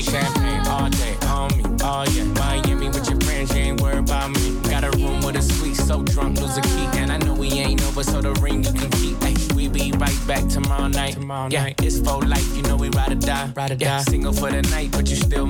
Straight 0.00 0.22
champagne 0.22 0.66
all 0.68 0.88
day 0.90 1.16
on 1.26 1.56
me, 1.56 1.64
oh 1.82 2.04
yeah. 2.12 2.22
Miami 2.38 2.86
with 2.86 3.10
your 3.10 3.20
friends, 3.22 3.52
you 3.52 3.62
ain't 3.62 3.80
worried 3.80 3.98
about 3.98 4.30
me. 4.30 4.56
Got 4.70 4.84
a 4.84 4.90
room 4.96 5.20
with 5.22 5.34
a 5.34 5.42
suite, 5.42 5.74
so 5.74 6.02
drunk, 6.02 6.40
lose 6.40 6.56
a 6.56 6.60
key. 6.60 6.86
And 6.98 7.10
I 7.10 7.16
know 7.16 7.34
we 7.34 7.48
ain't 7.48 7.82
over, 7.82 8.04
so 8.04 8.20
the 8.20 8.32
ring 8.34 8.62
you 8.62 8.72
can 8.72 8.90
keep. 8.90 9.16
Ay, 9.22 9.34
we 9.56 9.66
be 9.66 9.90
right 9.98 10.16
back 10.28 10.46
tomorrow 10.48 10.86
night. 10.86 11.14
Tomorrow 11.14 11.48
yeah, 11.50 11.72
it's 11.82 11.98
for 11.98 12.20
life, 12.22 12.56
you 12.56 12.62
know 12.62 12.76
we 12.76 12.90
ride 12.90 13.10
or 13.10 13.16
die. 13.16 13.52
Ride 13.56 13.72
or 13.72 13.74
yeah, 13.74 13.96
die. 13.96 14.02
Single 14.02 14.32
for 14.32 14.52
the 14.52 14.62
night, 14.62 14.92
but 14.92 15.10
you 15.10 15.16
still 15.16 15.46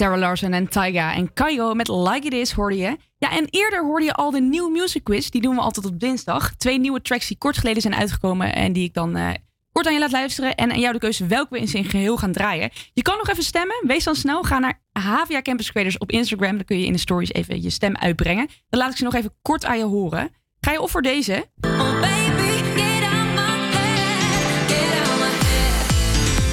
Sarah 0.00 0.18
Larsen 0.18 0.54
en 0.54 0.68
Taiga 0.68 1.14
en 1.14 1.32
Kaigo 1.32 1.74
met 1.74 1.88
Like 1.88 2.26
It 2.26 2.32
Is 2.32 2.52
hoorde 2.52 2.76
je. 2.76 2.96
Ja, 3.18 3.30
en 3.30 3.46
eerder 3.50 3.84
hoorde 3.84 4.04
je 4.04 4.14
al 4.14 4.30
de 4.30 4.40
nieuwe 4.40 4.70
music 4.70 5.04
quiz. 5.04 5.28
Die 5.28 5.40
doen 5.40 5.54
we 5.54 5.60
altijd 5.60 5.86
op 5.86 6.00
dinsdag. 6.00 6.54
Twee 6.56 6.78
nieuwe 6.78 7.02
tracks 7.02 7.26
die 7.26 7.38
kort 7.38 7.58
geleden 7.58 7.82
zijn 7.82 7.94
uitgekomen 7.94 8.54
en 8.54 8.72
die 8.72 8.84
ik 8.84 8.94
dan 8.94 9.16
eh, 9.16 9.28
kort 9.72 9.86
aan 9.86 9.92
je 9.92 9.98
laat 9.98 10.10
luisteren. 10.10 10.54
En 10.54 10.70
aan 10.70 10.80
jou 10.80 10.92
de 10.92 10.98
keuze 10.98 11.26
welke 11.26 11.54
we 11.54 11.60
in 11.60 11.68
zijn 11.68 11.84
geheel 11.84 12.16
gaan 12.16 12.32
draaien. 12.32 12.70
Je 12.92 13.02
kan 13.02 13.16
nog 13.16 13.28
even 13.28 13.42
stemmen. 13.42 13.76
Wees 13.86 14.04
dan 14.04 14.14
snel. 14.14 14.42
Ga 14.42 14.58
naar 14.58 14.80
Havia 14.92 15.42
Campus 15.42 15.70
Creators 15.70 15.98
op 15.98 16.10
Instagram. 16.10 16.56
Dan 16.56 16.64
kun 16.64 16.78
je 16.78 16.86
in 16.86 16.92
de 16.92 16.98
stories 16.98 17.32
even 17.32 17.62
je 17.62 17.70
stem 17.70 17.96
uitbrengen. 17.96 18.48
Dan 18.68 18.80
laat 18.80 18.90
ik 18.90 18.96
ze 18.96 19.04
nog 19.04 19.14
even 19.14 19.34
kort 19.42 19.64
aan 19.64 19.78
je 19.78 19.84
horen. 19.84 20.30
Ga 20.60 20.72
je 20.72 20.80
of 20.80 20.90
voor 20.90 21.02
deze? 21.02 21.44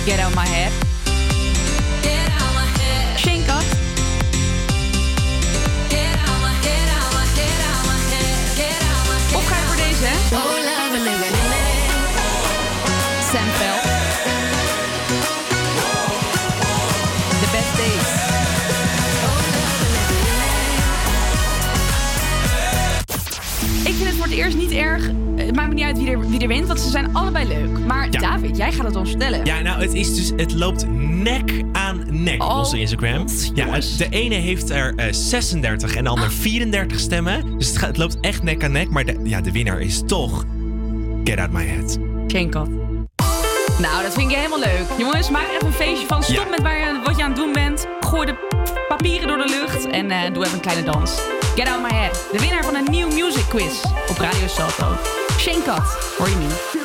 Get 0.05 0.19
out 0.19 0.35
my 0.35 0.45
head. 0.45 0.86
Shane 0.86 0.86
het 24.29 24.37
eerst 24.37 24.57
niet 24.57 24.71
erg. 24.71 25.09
Het 25.35 25.55
maakt 25.55 25.67
me 25.67 25.73
niet 25.73 25.83
uit 25.83 25.97
wie 25.97 26.09
er, 26.09 26.29
wie 26.29 26.39
er 26.39 26.47
wint, 26.47 26.67
want 26.67 26.79
ze 26.79 26.89
zijn 26.89 27.13
allebei 27.15 27.47
leuk. 27.47 27.79
Maar 27.85 28.07
Ja. 28.11 28.19
David, 28.19 28.57
jij 28.57 28.71
gaat 28.71 28.85
het 28.85 28.95
ons 28.95 29.09
vertellen. 29.09 29.45
Ja, 29.45 29.61
nou, 29.61 29.81
het, 29.81 29.93
is 29.93 30.15
dus, 30.15 30.31
het 30.35 30.53
loopt 30.53 30.85
nek 30.99 31.63
aan 31.71 32.05
nek 32.23 32.43
op 32.43 32.51
onze 32.51 32.79
Instagram. 32.79 33.25
Ja, 33.53 33.79
de 33.97 34.07
ene 34.09 34.35
heeft 34.35 34.69
er 34.69 34.93
eh, 34.95 35.13
36 35.13 35.95
en 35.95 36.03
de 36.03 36.09
ander 36.09 36.31
34 36.31 36.99
stemmen. 36.99 37.57
Dus 37.57 37.67
het, 37.67 37.77
gaat, 37.77 37.87
het 37.87 37.97
loopt 37.97 38.17
echt 38.21 38.43
nek 38.43 38.63
aan 38.63 38.71
nek. 38.71 38.89
Maar 38.89 39.05
de, 39.05 39.19
ja, 39.23 39.41
de 39.41 39.51
winnaar 39.51 39.81
is 39.81 40.01
toch 40.05 40.45
Get 41.23 41.39
Out 41.39 41.51
My 41.51 41.65
Head. 41.65 41.97
Shane 42.31 42.49
Kat. 42.49 42.69
Nou, 43.79 44.03
dat 44.03 44.13
vind 44.13 44.29
ik 44.31 44.35
helemaal 44.37 44.59
leuk. 44.59 44.85
Jongens, 44.97 45.29
maak 45.29 45.43
er 45.47 45.55
even 45.55 45.67
een 45.67 45.73
feestje 45.73 46.07
van. 46.07 46.23
Stop 46.23 46.35
Ja. 46.35 46.49
met 46.49 46.61
waar 46.61 46.77
je, 46.77 46.99
wat 47.03 47.17
je 47.17 47.23
aan 47.23 47.29
het 47.31 47.39
doen 47.39 47.53
bent. 47.53 47.87
Gooi 47.99 48.25
de 48.25 48.35
papieren 48.87 49.27
door 49.27 49.37
de 49.37 49.59
lucht 49.61 49.89
en 49.89 50.11
eh, 50.11 50.33
doe 50.33 50.43
even 50.43 50.55
een 50.55 50.61
kleine 50.61 50.83
dans. 50.91 51.11
Get 51.57 51.67
Out 51.67 51.81
My 51.81 51.89
Head. 51.89 52.27
De 52.31 52.39
winnaar 52.39 52.63
van 52.63 52.75
een 52.75 52.87
nieuw 52.89 53.07
music 53.07 53.45
quiz 53.49 53.83
op 54.09 54.17
Radio 54.17 54.47
Salto. 54.47 54.95
Shane 55.37 55.63
Kat, 55.63 56.15
hoor 56.17 56.29
je 56.29 56.35
nu. 56.35 56.76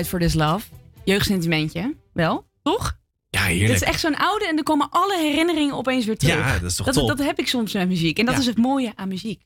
Fight 0.00 0.08
for 0.08 0.18
This 0.18 0.34
Love. 0.34 0.66
Jeugdsentimentje, 1.04 1.94
wel, 2.12 2.46
toch? 2.62 2.98
Ja, 3.30 3.42
heerlijk. 3.42 3.72
Het 3.72 3.82
is 3.82 3.88
echt 3.88 4.00
zo'n 4.00 4.16
oude 4.16 4.46
en 4.48 4.56
er 4.56 4.62
komen 4.62 4.90
alle 4.90 5.18
herinneringen 5.18 5.74
opeens 5.74 6.04
weer 6.04 6.18
terug. 6.18 6.34
Ja, 6.34 6.58
dat 6.58 6.70
is 6.70 6.76
toch 6.76 6.86
dat, 6.86 6.94
top. 6.94 7.08
dat 7.08 7.18
heb 7.18 7.38
ik 7.38 7.48
soms 7.48 7.72
met 7.72 7.88
muziek. 7.88 8.18
En 8.18 8.26
dat 8.26 8.38
is 8.38 8.46
het 8.46 8.58
mooie 8.58 8.92
aan 8.94 9.08
muziek. 9.08 9.42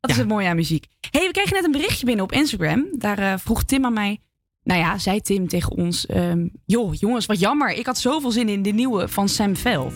Dat 0.00 0.10
is 0.10 0.16
het 0.16 0.28
mooie 0.28 0.48
aan 0.48 0.56
muziek. 0.56 0.86
hey, 1.10 1.26
we 1.26 1.32
kregen 1.32 1.54
net 1.54 1.64
een 1.64 1.72
berichtje 1.72 2.06
binnen 2.06 2.24
op 2.24 2.32
Instagram. 2.32 2.86
Daar 2.92 3.18
eh, 3.18 3.34
vroeg 3.38 3.64
Tim 3.64 3.84
aan 3.84 3.92
mij... 3.92 4.20
Nou 4.62 4.80
ja, 4.80 4.98
zei 4.98 5.20
Tim 5.20 5.48
tegen 5.48 5.70
ons... 5.76 6.06
Um, 6.10 6.50
joh, 6.66 6.94
jongens, 6.94 7.26
wat 7.26 7.40
jammer. 7.40 7.72
Ik 7.72 7.86
had 7.86 7.98
zoveel 7.98 8.30
zin 8.30 8.48
in 8.48 8.62
de 8.62 8.70
nieuwe 8.70 9.08
van 9.08 9.28
Sam 9.28 9.56
Veld. 9.56 9.94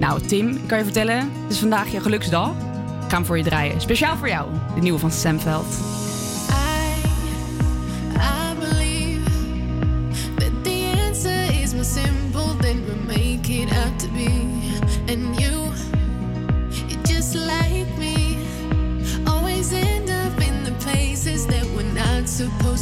Nou, 0.00 0.20
Tim, 0.20 0.48
ik 0.48 0.66
kan 0.66 0.78
je 0.78 0.84
vertellen... 0.84 1.16
Het 1.16 1.52
is 1.52 1.58
vandaag 1.58 1.92
je 1.92 2.00
geluksdag. 2.00 2.50
Ik 3.04 3.10
ga 3.10 3.16
hem 3.16 3.24
voor 3.24 3.38
je 3.38 3.44
draaien. 3.44 3.80
Speciaal 3.80 4.16
voor 4.16 4.28
jou. 4.28 4.50
De 4.74 4.80
nieuwe 4.80 4.98
van 4.98 5.10
Sam 5.10 5.40
Veld. 5.40 6.02
supposed 22.34 22.73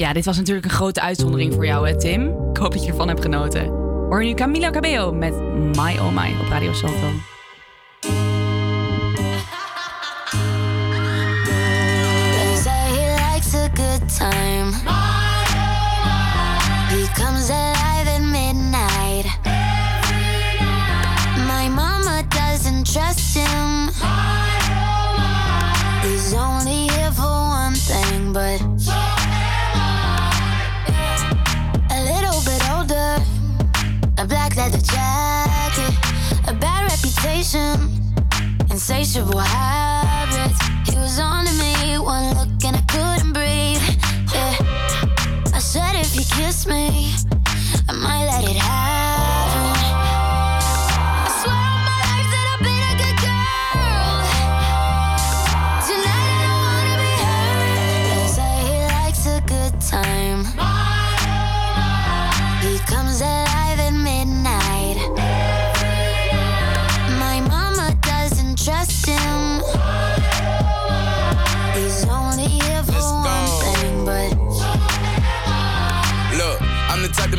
Ja, 0.00 0.12
dit 0.12 0.24
was 0.24 0.36
natuurlijk 0.36 0.66
een 0.66 0.72
grote 0.72 1.00
uitzondering 1.00 1.54
voor 1.54 1.66
jou, 1.66 1.88
hè, 1.88 1.98
Tim? 1.98 2.26
Ik 2.50 2.56
hoop 2.56 2.72
dat 2.72 2.84
je 2.84 2.90
ervan 2.90 3.08
hebt 3.08 3.22
genoten. 3.22 3.66
Hoor 4.08 4.24
nu 4.24 4.34
Camila 4.34 4.70
Cabello 4.70 5.12
met 5.12 5.34
My 5.52 5.98
Oh 5.98 6.16
My 6.16 6.34
op 6.40 6.48
Radio 6.48 6.72
Salto. 6.72 7.10
They 8.00 8.10
say 12.56 12.90
Insatiable 38.70 39.40
high 39.40 39.89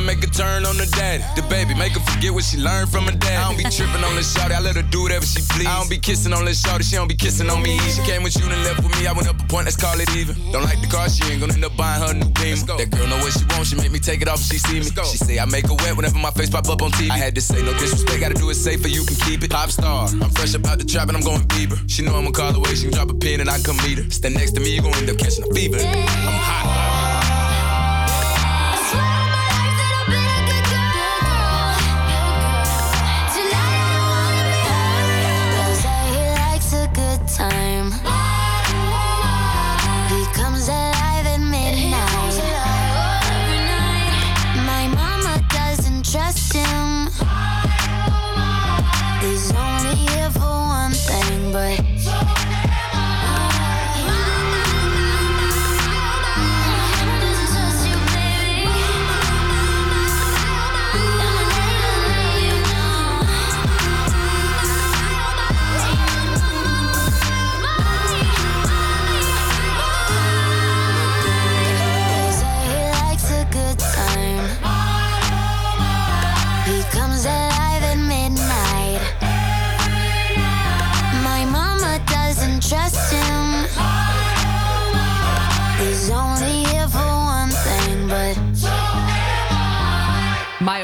make 0.05 0.23
a 0.23 0.27
turn 0.27 0.65
on 0.65 0.77
the 0.77 0.85
daddy. 0.97 1.23
The 1.35 1.43
baby, 1.47 1.73
make 1.75 1.93
her 1.93 2.03
forget 2.11 2.33
what 2.33 2.43
she 2.43 2.57
learned 2.57 2.89
from 2.89 3.05
her 3.05 3.15
dad. 3.15 3.37
I 3.37 3.47
don't 3.49 3.57
be 3.57 3.63
tripping 3.69 4.03
on 4.03 4.15
this 4.15 4.33
shawty, 4.33 4.51
I 4.51 4.59
let 4.59 4.75
her 4.75 4.81
do 4.83 5.03
whatever 5.03 5.25
she 5.25 5.41
please. 5.41 5.67
I 5.67 5.77
don't 5.79 5.89
be 5.89 5.97
kissing 5.97 6.33
on 6.33 6.45
this 6.45 6.61
shawty, 6.61 6.83
she 6.83 6.95
don't 6.95 7.07
be 7.07 7.15
kissing 7.15 7.49
on 7.49 7.61
me. 7.61 7.77
She 7.91 8.01
came 8.03 8.23
with 8.23 8.35
you 8.37 8.45
and 8.45 8.63
left 8.63 8.83
with 8.83 8.93
me, 8.99 9.07
I 9.07 9.13
went 9.13 9.27
up 9.27 9.39
a 9.39 9.45
point, 9.47 9.65
let's 9.65 9.77
call 9.77 9.99
it 9.99 10.09
even. 10.15 10.35
Don't 10.51 10.63
like 10.63 10.81
the 10.81 10.87
car, 10.87 11.09
she 11.09 11.23
ain't 11.31 11.41
gonna 11.41 11.53
end 11.53 11.65
up 11.65 11.75
buying 11.77 12.01
her 12.01 12.13
new 12.13 12.29
beam. 12.39 12.57
That 12.77 12.89
girl 12.91 13.07
know 13.07 13.17
what 13.19 13.33
she 13.33 13.45
wants, 13.53 13.69
she 13.69 13.75
make 13.75 13.91
me 13.91 13.99
take 13.99 14.21
it 14.21 14.27
off 14.27 14.39
if 14.39 14.47
she 14.51 14.57
see 14.57 14.79
me. 14.79 14.89
She 15.05 15.17
say 15.17 15.39
I 15.39 15.45
make 15.45 15.67
her 15.67 15.75
wet 15.75 15.95
whenever 15.95 16.17
my 16.17 16.31
face 16.31 16.49
pop 16.49 16.67
up 16.69 16.81
on 16.81 16.91
TV. 16.91 17.09
I 17.09 17.17
had 17.17 17.35
to 17.35 17.41
say 17.41 17.61
no 17.61 17.73
disrespect, 17.77 18.19
gotta 18.19 18.35
do 18.35 18.49
it 18.49 18.55
safer, 18.55 18.87
you 18.87 19.03
can 19.05 19.15
keep 19.27 19.43
it. 19.43 19.51
Pop 19.51 19.69
star, 19.69 20.07
I'm 20.07 20.29
fresh 20.31 20.53
about 20.53 20.79
the 20.79 20.85
trap 20.85 21.07
and 21.07 21.17
I'm 21.17 21.23
going 21.23 21.41
Bieber. 21.47 21.77
She 21.89 22.03
know 22.03 22.15
I'ma 22.15 22.31
call 22.31 22.55
away, 22.55 22.75
she 22.75 22.83
can 22.83 22.93
drop 22.93 23.09
a 23.09 23.13
pin 23.13 23.41
and 23.41 23.49
I 23.49 23.59
come 23.61 23.77
meet 23.77 23.97
her. 23.97 24.09
Stand 24.09 24.35
next 24.35 24.51
to 24.53 24.61
me, 24.61 24.75
you 24.75 24.81
gon' 24.81 24.95
end 24.95 25.09
up 25.09 25.17
catching 25.17 25.43
a 25.43 25.53
fever. 25.53 25.77
I'm 25.77 26.07
hot. 26.07 26.90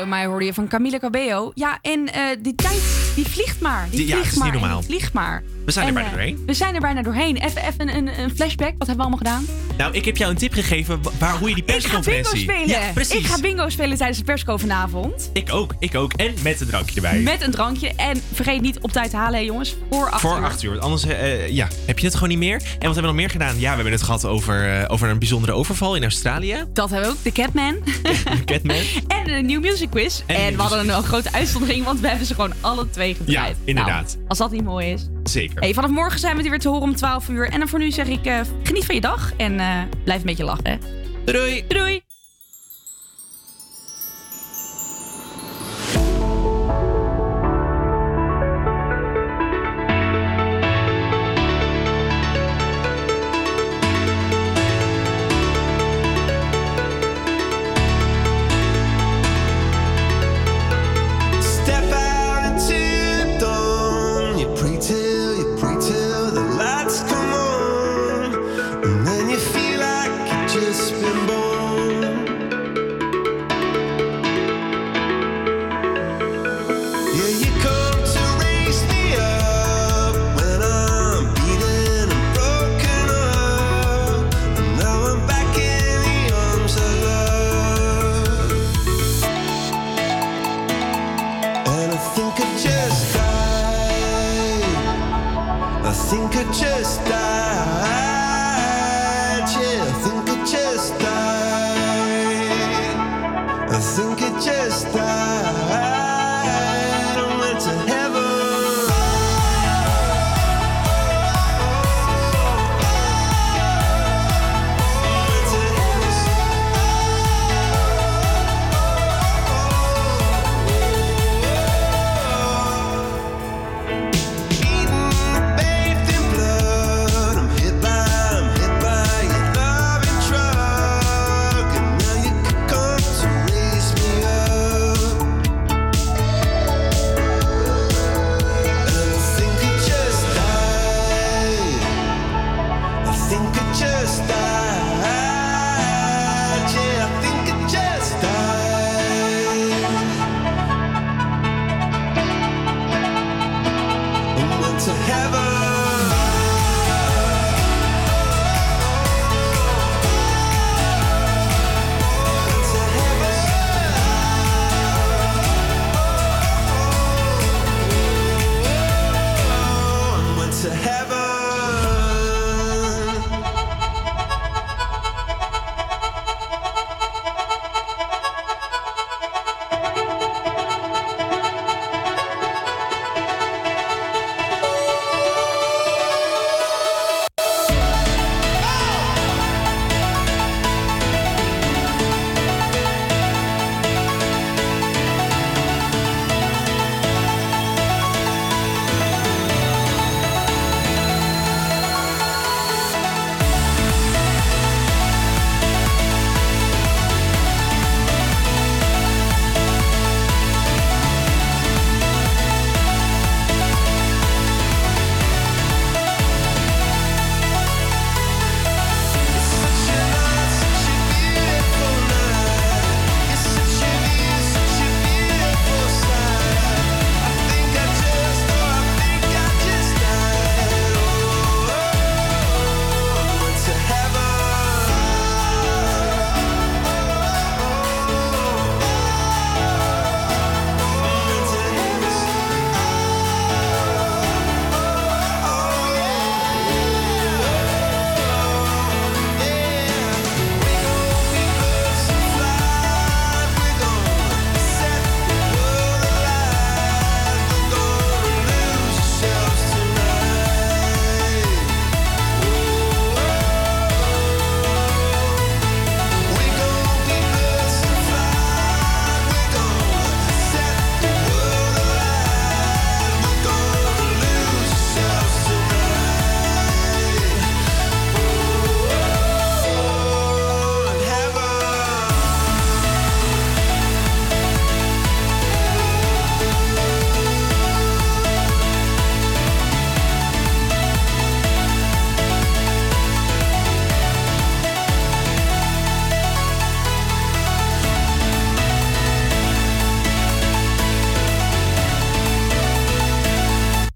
Oh 0.07 0.13
My 0.13 0.25
hoorde 0.25 0.45
je 0.45 0.53
van 0.53 0.67
Camila 0.67 0.97
Cabello. 0.99 1.51
Ja, 1.53 1.77
en 1.81 2.13
eh, 2.13 2.21
die 2.39 2.55
tijd, 2.55 3.11
die 3.15 3.27
vliegt 3.27 3.61
maar. 3.61 3.87
Die 3.89 3.97
Die- 3.99 4.07
ja, 4.07 4.13
vliegt 4.13 4.27
is 4.27 4.33
niet 4.33 4.43
maar 4.43 4.53
en 4.53 4.59
normaal. 4.59 4.79
die 4.79 4.87
vliegt 4.89 5.13
maar. 5.13 5.43
We 5.67 5.73
zijn 5.73 5.87
er 5.87 5.93
bijna 5.93 6.09
eh, 6.09 6.15
doorheen. 6.15 6.43
We 6.45 6.53
zijn 6.53 6.75
er 6.75 6.81
bijna 6.81 7.01
doorheen. 7.01 7.37
Even, 7.37 7.61
even 7.67 7.95
een, 7.95 8.19
een 8.19 8.35
flashback. 8.35 8.73
Wat 8.77 8.87
hebben 8.87 8.95
we 9.05 9.11
allemaal 9.11 9.17
gedaan? 9.17 9.45
Nou, 9.77 9.93
ik 9.93 10.05
heb 10.05 10.17
jou 10.17 10.31
een 10.31 10.37
tip 10.37 10.53
gegeven 10.53 11.01
wa- 11.03 11.11
waar, 11.19 11.37
hoe 11.37 11.49
je 11.49 11.55
die 11.55 11.63
Ik 11.63 11.69
ga 11.69 11.75
bingo 11.79 11.89
persconferentie... 11.99 12.39
spelen. 12.39 12.67
Ja, 12.67 12.91
precies. 12.93 13.15
Ik 13.19 13.25
ga 13.25 13.39
bingo 13.41 13.69
spelen 13.69 13.97
tijdens 13.97 14.17
de 14.19 14.23
persco 14.23 14.57
vanavond. 14.57 15.29
Ik 15.33 15.53
ook, 15.53 15.75
ik 15.79 15.95
ook. 15.95 16.13
En 16.13 16.33
met 16.43 16.61
een 16.61 16.67
drankje 16.67 16.95
erbij. 16.95 17.19
Met 17.19 17.41
een 17.41 17.51
drankje. 17.51 17.91
En 17.95 18.21
vergeet 18.33 18.61
niet 18.61 18.79
op 18.81 18.91
tijd 18.91 19.09
te 19.09 19.15
halen, 19.17 19.39
hè, 19.39 19.45
jongens. 19.45 19.75
Voor 19.89 20.09
acht 20.09 20.21
Voor 20.21 20.37
uur. 20.37 20.43
8 20.43 20.63
uur. 20.63 20.69
Want 20.71 20.83
Anders 20.83 21.05
eh, 21.05 21.49
ja, 21.49 21.67
heb 21.85 21.99
je 21.99 22.05
het 22.05 22.13
gewoon 22.13 22.29
niet 22.29 22.37
meer. 22.37 22.55
En 22.55 22.61
wat 22.63 22.79
hebben 22.79 22.95
we 23.01 23.01
nog 23.01 23.15
meer 23.15 23.29
gedaan? 23.29 23.59
Ja, 23.59 23.69
we 23.69 23.75
hebben 23.75 23.91
het 23.93 24.03
gehad 24.03 24.25
over, 24.25 24.79
eh, 24.79 24.91
over 24.91 25.09
een 25.09 25.19
bijzondere 25.19 25.53
overval 25.53 25.95
in 25.95 26.03
Australië. 26.03 26.63
Dat 26.73 26.89
hebben 26.89 27.09
we 27.09 27.15
ook. 27.15 27.23
De 27.23 27.31
Catman. 27.31 27.75
Catman. 28.45 28.75
En 29.07 29.29
een 29.29 29.45
nieuw 29.45 29.59
music 29.59 29.89
quiz. 29.89 30.21
En 30.25 30.55
we 30.55 30.61
hadden 30.61 30.89
een 30.89 31.03
grote 31.03 31.31
uitzondering, 31.33 31.83
want 31.85 31.99
we 31.99 32.07
hebben 32.07 32.25
ze 32.27 32.33
gewoon 32.33 32.53
alle 32.61 32.89
twee 32.89 33.15
gedraaid. 33.15 33.55
Ja, 33.57 33.61
inderdaad. 33.65 34.13
Nou, 34.15 34.27
als 34.27 34.37
dat 34.37 34.51
niet 34.51 34.63
mooi 34.63 34.87
is. 34.91 35.07
Zeker. 35.27 35.59
Hey, 35.59 35.73
vanaf 35.73 35.89
morgen 35.89 36.19
zijn 36.19 36.37
we 36.37 36.49
weer 36.49 36.59
te 36.59 36.67
horen 36.67 36.83
om 36.83 36.95
12 36.95 37.29
uur. 37.29 37.49
En 37.49 37.59
dan 37.59 37.67
voor 37.67 37.79
nu 37.79 37.91
zeg 37.91 38.07
ik, 38.07 38.25
eh, 38.25 38.39
geniet 38.63 38.85
van 38.85 38.95
je 38.95 39.01
dag 39.01 39.33
en 39.37 39.59
eh, 39.59 39.81
blijf 40.03 40.19
een 40.19 40.25
beetje 40.25 40.43
lachen. 40.43 40.65
hè. 40.69 40.77
Doei. 41.25 41.63
Doei. 41.67 42.01